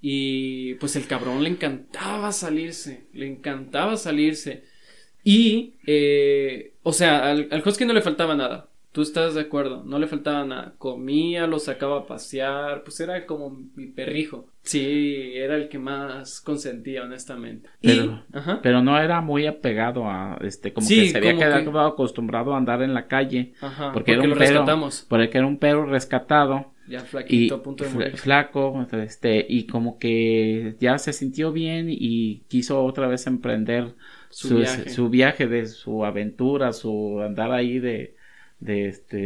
y 0.00 0.74
pues 0.74 0.94
el 0.94 1.08
cabrón 1.08 1.42
le 1.42 1.50
encantaba 1.50 2.30
salirse, 2.30 3.08
le 3.12 3.26
encantaba 3.26 3.96
salirse. 3.96 4.72
Y, 5.24 5.74
eh, 5.86 6.74
o 6.82 6.92
sea, 6.92 7.30
al, 7.30 7.48
al 7.50 7.62
husky 7.66 7.84
no 7.84 7.92
le 7.94 8.02
faltaba 8.02 8.34
nada. 8.34 8.68
Tú 8.92 9.02
estás 9.02 9.34
de 9.34 9.40
acuerdo, 9.40 9.82
no 9.84 9.98
le 9.98 10.06
faltaba 10.06 10.44
nada. 10.44 10.74
Comía, 10.78 11.48
lo 11.48 11.58
sacaba 11.58 11.98
a 12.00 12.06
pasear, 12.06 12.84
pues 12.84 13.00
era 13.00 13.26
como 13.26 13.58
mi 13.74 13.86
perrijo. 13.86 14.46
Sí, 14.62 15.32
era 15.34 15.56
el 15.56 15.68
que 15.68 15.80
más 15.80 16.40
consentía, 16.40 17.02
honestamente. 17.02 17.68
Y- 17.80 17.88
Pero- 17.88 18.22
ajá. 18.32 18.60
Pero 18.62 18.82
no 18.82 18.96
era 19.00 19.20
muy 19.20 19.46
apegado 19.48 20.08
a 20.08 20.38
este, 20.42 20.72
como 20.72 20.86
Sí, 20.86 21.00
que 21.00 21.08
se 21.08 21.18
había 21.18 21.34
quedado 21.36 21.72
que- 21.72 21.78
acostumbrado 21.94 22.54
a 22.54 22.56
andar 22.58 22.82
en 22.82 22.94
la 22.94 23.08
calle 23.08 23.54
Ajá, 23.60 23.90
porque, 23.92 24.12
era 24.12 24.22
un 24.22 24.28
lo 24.30 24.34
perro, 24.36 24.46
rescatamos. 24.50 25.06
porque 25.08 25.38
era 25.38 25.46
un 25.48 25.58
perro 25.58 25.86
rescatado 25.86 26.66
Ya 26.88 26.98
y 27.00 27.02
flaquito, 27.02 27.54
a 27.56 27.62
punto 27.64 27.82
de 27.84 27.90
morir. 27.90 28.16
flaco, 28.16 28.86
este, 28.92 29.44
y 29.48 29.66
como 29.66 29.98
que 29.98 30.76
ya 30.78 30.98
se 30.98 31.12
sintió 31.12 31.50
bien 31.50 31.88
y 31.90 32.42
quiso 32.46 32.84
otra 32.84 33.08
vez 33.08 33.26
emprender 33.26 33.94
Su 34.38 34.48
su, 34.48 34.54
viaje. 34.54 34.84
su 34.86 35.08
viaje 35.10 35.46
de 35.46 35.66
su 35.66 36.04
aventura, 36.04 36.72
su 36.72 37.20
andar 37.22 37.52
ahí 37.52 37.78
de, 37.78 38.16
de 38.60 38.88
este, 38.88 39.16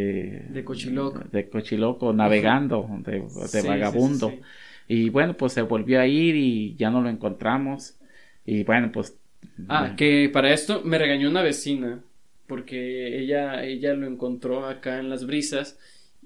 De 0.46 0.64
cochiloco. 0.64 1.24
de 1.32 1.48
cochiloco, 1.48 2.12
navegando, 2.12 2.88
de, 3.00 3.28
de 3.52 3.62
Sí, 3.62 3.68
sí, 3.68 3.68
vagabundo. 3.68 4.38
sí, 4.38 4.42
sí. 4.42 4.44
Y 4.88 5.10
bueno, 5.10 5.36
pues 5.36 5.52
se 5.52 5.62
volvió 5.62 6.00
a 6.00 6.06
ir 6.06 6.34
y 6.36 6.76
ya 6.76 6.90
no 6.90 7.00
lo 7.02 7.08
encontramos. 7.10 7.98
Y 8.44 8.64
bueno, 8.64 8.90
pues. 8.92 9.18
Ah, 9.68 9.94
que 9.96 10.30
para 10.32 10.52
esto 10.52 10.82
me 10.84 10.98
regañó 10.98 11.28
una 11.28 11.42
vecina 11.42 12.02
porque 12.46 13.18
ella 13.20 13.64
ella 13.64 13.92
lo 13.94 14.06
encontró 14.06 14.66
acá 14.66 14.98
en 14.98 15.10
las 15.10 15.26
brisas 15.26 15.78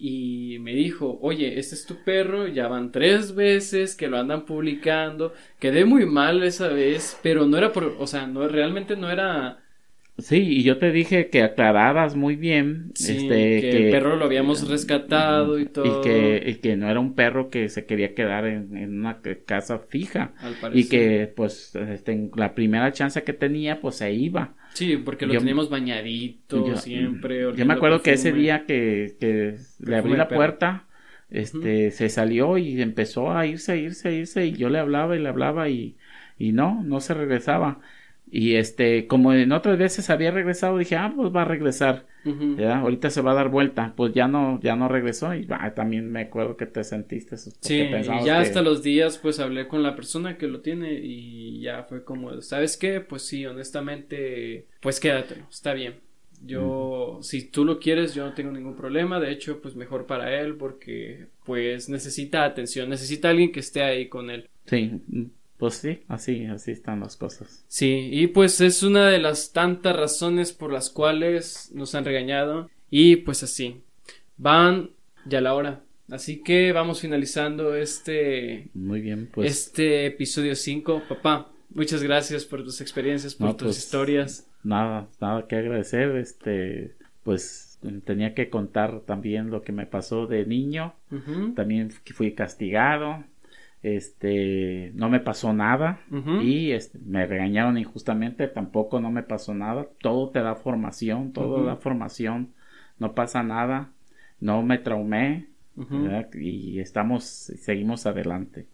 y 0.04 0.58
me 0.58 0.74
dijo, 0.74 1.18
"Oye, 1.22 1.58
este 1.60 1.76
es 1.76 1.86
tu 1.86 2.02
perro, 2.02 2.48
ya 2.48 2.66
van 2.68 2.90
tres 2.90 3.34
veces 3.36 3.94
que 3.94 4.08
lo 4.08 4.18
andan 4.18 4.44
publicando, 4.46 5.32
quedé 5.60 5.84
muy 5.84 6.06
mal 6.06 6.42
esa 6.42 6.68
vez, 6.68 7.18
pero 7.22 7.46
no 7.46 7.56
era 7.56 7.72
por, 7.72 7.84
o 7.98 8.06
sea, 8.08 8.26
no 8.26 8.48
realmente 8.48 8.96
no 8.96 9.10
era 9.10 9.61
Sí, 10.18 10.36
y 10.36 10.62
yo 10.62 10.78
te 10.78 10.92
dije 10.92 11.30
que 11.30 11.42
aclararas 11.42 12.16
muy 12.16 12.36
bien. 12.36 12.92
sí, 12.94 13.12
este, 13.16 13.60
que, 13.60 13.76
el 13.86 13.90
perro 13.90 14.16
lo 14.16 14.24
habíamos 14.26 14.68
rescatado 14.68 15.58
y 15.58 15.66
todo, 15.66 15.86
Y 15.86 16.02
que, 16.02 16.42
y 16.50 16.54
que 16.56 16.76
no 16.76 16.88
era 16.90 17.00
un 17.00 17.14
perro 17.14 17.50
que 17.50 17.68
se 17.68 17.86
quería 17.86 18.14
quedar 18.14 18.46
en, 18.46 18.76
en 18.76 19.00
una 19.00 19.20
casa 19.46 19.78
fija. 19.78 20.32
al 20.42 20.76
Y 20.76 20.84
que, 20.88 21.32
pues, 21.34 21.74
este, 21.74 22.30
la 22.36 22.54
primera 22.54 22.92
chance 22.92 23.22
que 23.24 23.32
tenía, 23.32 23.80
pues 23.80 23.96
se 23.96 24.12
iba. 24.12 24.54
sí, 24.74 24.96
porque 24.98 25.26
lo 25.26 25.32
yo- 25.32 25.40
teníamos 25.40 25.70
bañadito 25.70 26.64
yo, 26.66 26.76
siempre. 26.76 27.44
yo 27.56 27.66
me 27.66 27.72
acuerdo 27.74 28.02
que 28.02 28.12
ese 28.12 28.32
día 28.32 28.64
que, 28.66 29.16
que 29.18 29.56
le 29.80 29.96
abrí 29.96 30.14
la 30.16 30.28
puerta, 30.28 30.86
este, 31.30 31.90
se 31.90 32.08
salió 32.10 32.58
y 32.58 32.80
empezó 32.80 33.32
a 33.32 33.46
irse, 33.46 33.72
a 33.72 33.76
irse, 33.76 34.08
a 34.08 34.12
irse, 34.12 34.46
y 34.46 34.52
yo 34.52 34.68
le 34.68 34.78
hablaba 34.78 35.16
y 35.16 35.20
le 35.20 35.28
hablaba 35.28 35.68
y, 35.68 35.96
y 36.38 36.52
no, 36.52 36.82
no 36.84 37.00
se 37.00 37.14
regresaba. 37.14 37.80
Y 38.34 38.54
este, 38.54 39.06
como 39.06 39.34
en 39.34 39.52
otras 39.52 39.78
veces 39.78 40.08
había 40.08 40.30
regresado, 40.30 40.78
dije, 40.78 40.96
ah, 40.96 41.12
pues 41.14 41.30
va 41.36 41.42
a 41.42 41.44
regresar. 41.44 42.06
¿ya? 42.56 42.78
Ahorita 42.78 43.10
se 43.10 43.20
va 43.20 43.32
a 43.32 43.34
dar 43.34 43.50
vuelta. 43.50 43.92
Pues 43.94 44.14
ya 44.14 44.26
no, 44.26 44.58
ya 44.62 44.74
no 44.74 44.88
regresó. 44.88 45.34
Y 45.34 45.46
ah, 45.50 45.74
también 45.74 46.10
me 46.10 46.22
acuerdo 46.22 46.56
que 46.56 46.64
te 46.64 46.82
sentiste. 46.82 47.36
Sí, 47.36 47.52
y 47.74 48.02
ya 48.04 48.22
que- 48.22 48.30
hasta 48.30 48.62
los 48.62 48.82
días 48.82 49.18
pues 49.18 49.38
hablé 49.38 49.68
con 49.68 49.82
la 49.82 49.94
persona 49.94 50.38
que 50.38 50.46
lo 50.48 50.62
tiene 50.62 50.94
y 50.94 51.60
ya 51.60 51.82
fue 51.82 52.04
como, 52.04 52.40
¿sabes 52.40 52.78
qué? 52.78 53.00
Pues 53.02 53.20
sí, 53.20 53.44
honestamente, 53.44 54.66
pues 54.80 54.98
quédatelo, 54.98 55.46
está 55.50 55.74
bien. 55.74 55.96
Yo, 56.44 57.18
si 57.22 57.44
tú 57.50 57.64
lo 57.64 57.78
quieres, 57.78 58.14
yo 58.14 58.24
no 58.24 58.32
tengo 58.32 58.50
ningún 58.50 58.76
problema, 58.76 59.20
de 59.20 59.30
hecho, 59.30 59.60
pues 59.60 59.76
mejor 59.76 60.06
para 60.06 60.40
él 60.40 60.56
porque 60.56 61.26
pues 61.44 61.88
necesita 61.88 62.44
atención, 62.44 62.88
necesita 62.88 63.28
alguien 63.30 63.52
que 63.52 63.60
esté 63.60 63.82
ahí 63.82 64.08
con 64.08 64.28
él. 64.30 64.48
Sí, 64.66 64.90
pues 65.62 65.74
sí, 65.74 66.00
así, 66.08 66.44
así 66.46 66.72
están 66.72 66.98
las 66.98 67.16
cosas. 67.16 67.64
Sí, 67.68 68.08
y 68.10 68.26
pues 68.26 68.60
es 68.60 68.82
una 68.82 69.06
de 69.08 69.20
las 69.20 69.52
tantas 69.52 69.94
razones 69.94 70.52
por 70.52 70.72
las 70.72 70.90
cuales 70.90 71.70
nos 71.72 71.94
han 71.94 72.04
regañado 72.04 72.68
y 72.90 73.14
pues 73.16 73.44
así, 73.44 73.80
van 74.36 74.90
ya 75.24 75.40
la 75.40 75.54
hora. 75.54 75.84
Así 76.10 76.42
que 76.42 76.72
vamos 76.72 77.00
finalizando 77.00 77.76
este 77.76 78.70
Muy 78.74 79.00
bien, 79.00 79.30
pues. 79.32 79.50
este 79.52 80.06
episodio 80.06 80.56
5. 80.56 81.04
Papá, 81.08 81.52
muchas 81.70 82.02
gracias 82.02 82.44
por 82.44 82.64
tus 82.64 82.80
experiencias, 82.80 83.36
por 83.36 83.46
No, 83.46 83.54
tus 83.56 83.66
pues, 83.66 83.78
historias. 83.78 84.48
Nada, 84.64 85.08
nada 85.20 85.46
que 85.46 85.54
agradecer. 85.56 86.16
Este, 86.16 86.96
pues 87.22 87.78
tenía 88.04 88.34
que 88.34 88.50
contar 88.50 89.02
también 89.06 89.50
lo 89.50 89.62
que 89.62 89.70
me 89.72 89.86
pasó 89.86 90.26
de 90.26 90.44
niño. 90.44 90.94
Ujú, 91.12 91.54
También 91.54 91.92
fu- 91.92 92.00
fui 92.14 92.32
castigado. 92.34 93.24
Este, 93.82 94.92
no 94.94 95.08
me 95.08 95.20
pasó 95.20 95.52
nada. 95.52 96.00
Y 96.42 96.72
este, 96.72 96.98
me 96.98 97.26
regañaron 97.26 97.78
injustamente. 97.78 98.48
Tampoco 98.48 99.00
no 99.00 99.10
me 99.10 99.22
pasó 99.22 99.54
nada. 99.54 99.86
Todo 100.00 100.30
te 100.30 100.40
da 100.40 100.54
formación. 100.54 101.32
Todo 101.32 101.64
da 101.64 101.76
formación. 101.76 102.52
No 102.98 103.14
pasa 103.14 103.42
nada. 103.42 103.90
No 104.40 104.62
me 104.62 104.78
traumé. 104.78 105.48
Y 106.34 106.80
estamos, 106.80 107.24
seguimos 107.24 108.06
adelante. 108.06 108.66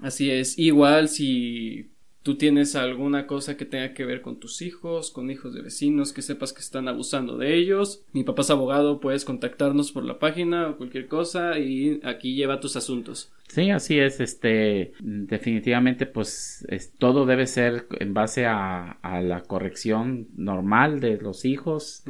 Así 0.00 0.30
es. 0.30 0.58
Igual 0.58 1.08
si 1.08 1.91
tú 2.22 2.36
tienes 2.36 2.76
alguna 2.76 3.26
cosa 3.26 3.56
que 3.56 3.64
tenga 3.64 3.94
que 3.94 4.04
ver 4.04 4.22
con 4.22 4.38
tus 4.38 4.62
hijos, 4.62 5.10
con 5.10 5.30
hijos 5.30 5.54
de 5.54 5.62
vecinos, 5.62 6.12
que 6.12 6.22
sepas 6.22 6.52
que 6.52 6.60
están 6.60 6.86
abusando 6.88 7.36
de 7.36 7.54
ellos. 7.56 8.04
Mi 8.12 8.22
papá 8.24 8.42
es 8.42 8.50
abogado, 8.50 9.00
puedes 9.00 9.24
contactarnos 9.24 9.90
por 9.92 10.04
la 10.04 10.18
página 10.18 10.68
o 10.68 10.76
cualquier 10.76 11.08
cosa 11.08 11.58
y 11.58 12.00
aquí 12.04 12.34
lleva 12.34 12.60
tus 12.60 12.76
asuntos. 12.76 13.32
Sí, 13.48 13.70
así 13.70 13.98
es, 13.98 14.18
este, 14.20 14.92
definitivamente, 15.00 16.06
pues, 16.06 16.64
es- 16.68 16.92
todo 16.98 17.26
debe 17.26 17.46
ser 17.46 17.86
en 18.00 18.14
base 18.14 18.46
a, 18.46 18.92
a 19.02 19.20
la 19.20 19.42
corrección 19.42 20.28
normal 20.36 21.00
de 21.00 21.18
los 21.18 21.44
hijos 21.44 22.02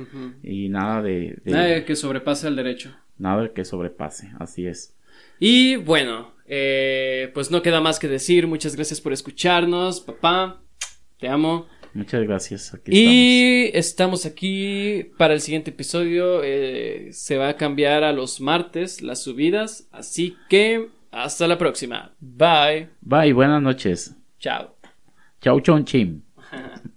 y 0.42 0.68
nada 0.68 1.02
de, 1.02 1.38
de- 1.44 1.50
Nada 1.52 1.84
que 1.84 1.96
sobrepase 1.96 2.48
el 2.48 2.56
derecho. 2.56 2.94
nada 3.18 3.52
que 3.52 3.64
sobrepase, 3.64 4.30
así 4.38 4.66
es. 4.66 4.94
Y 5.40 5.76
bueno, 5.76 6.32
eh, 6.54 7.30
pues 7.32 7.50
no 7.50 7.62
queda 7.62 7.80
más 7.80 7.98
que 7.98 8.08
decir. 8.08 8.46
Muchas 8.46 8.76
gracias 8.76 9.00
por 9.00 9.14
escucharnos, 9.14 10.02
papá. 10.02 10.60
Te 11.18 11.26
amo. 11.26 11.66
Muchas 11.94 12.22
gracias, 12.24 12.74
aquí 12.74 12.90
Y 12.92 13.70
estamos 13.72 14.26
aquí 14.26 15.10
para 15.16 15.32
el 15.32 15.40
siguiente 15.40 15.70
episodio. 15.70 16.42
eh, 16.44 17.08
se 17.12 17.38
va 17.38 17.48
a 17.48 17.56
cambiar 17.56 18.04
a 18.04 18.12
los 18.12 18.38
martes 18.38 19.00
las 19.00 19.22
subidas. 19.22 19.88
Así 19.92 20.36
que 20.50 20.90
hasta 21.10 21.48
la 21.48 21.56
próxima. 21.56 22.14
Bye. 22.20 22.90
Bye, 23.00 23.32
buenas 23.32 23.62
noches. 23.62 24.14
Chao. 24.38 24.76
Chau, 25.40 25.58
chon, 25.60 25.86
chim. 25.86 26.20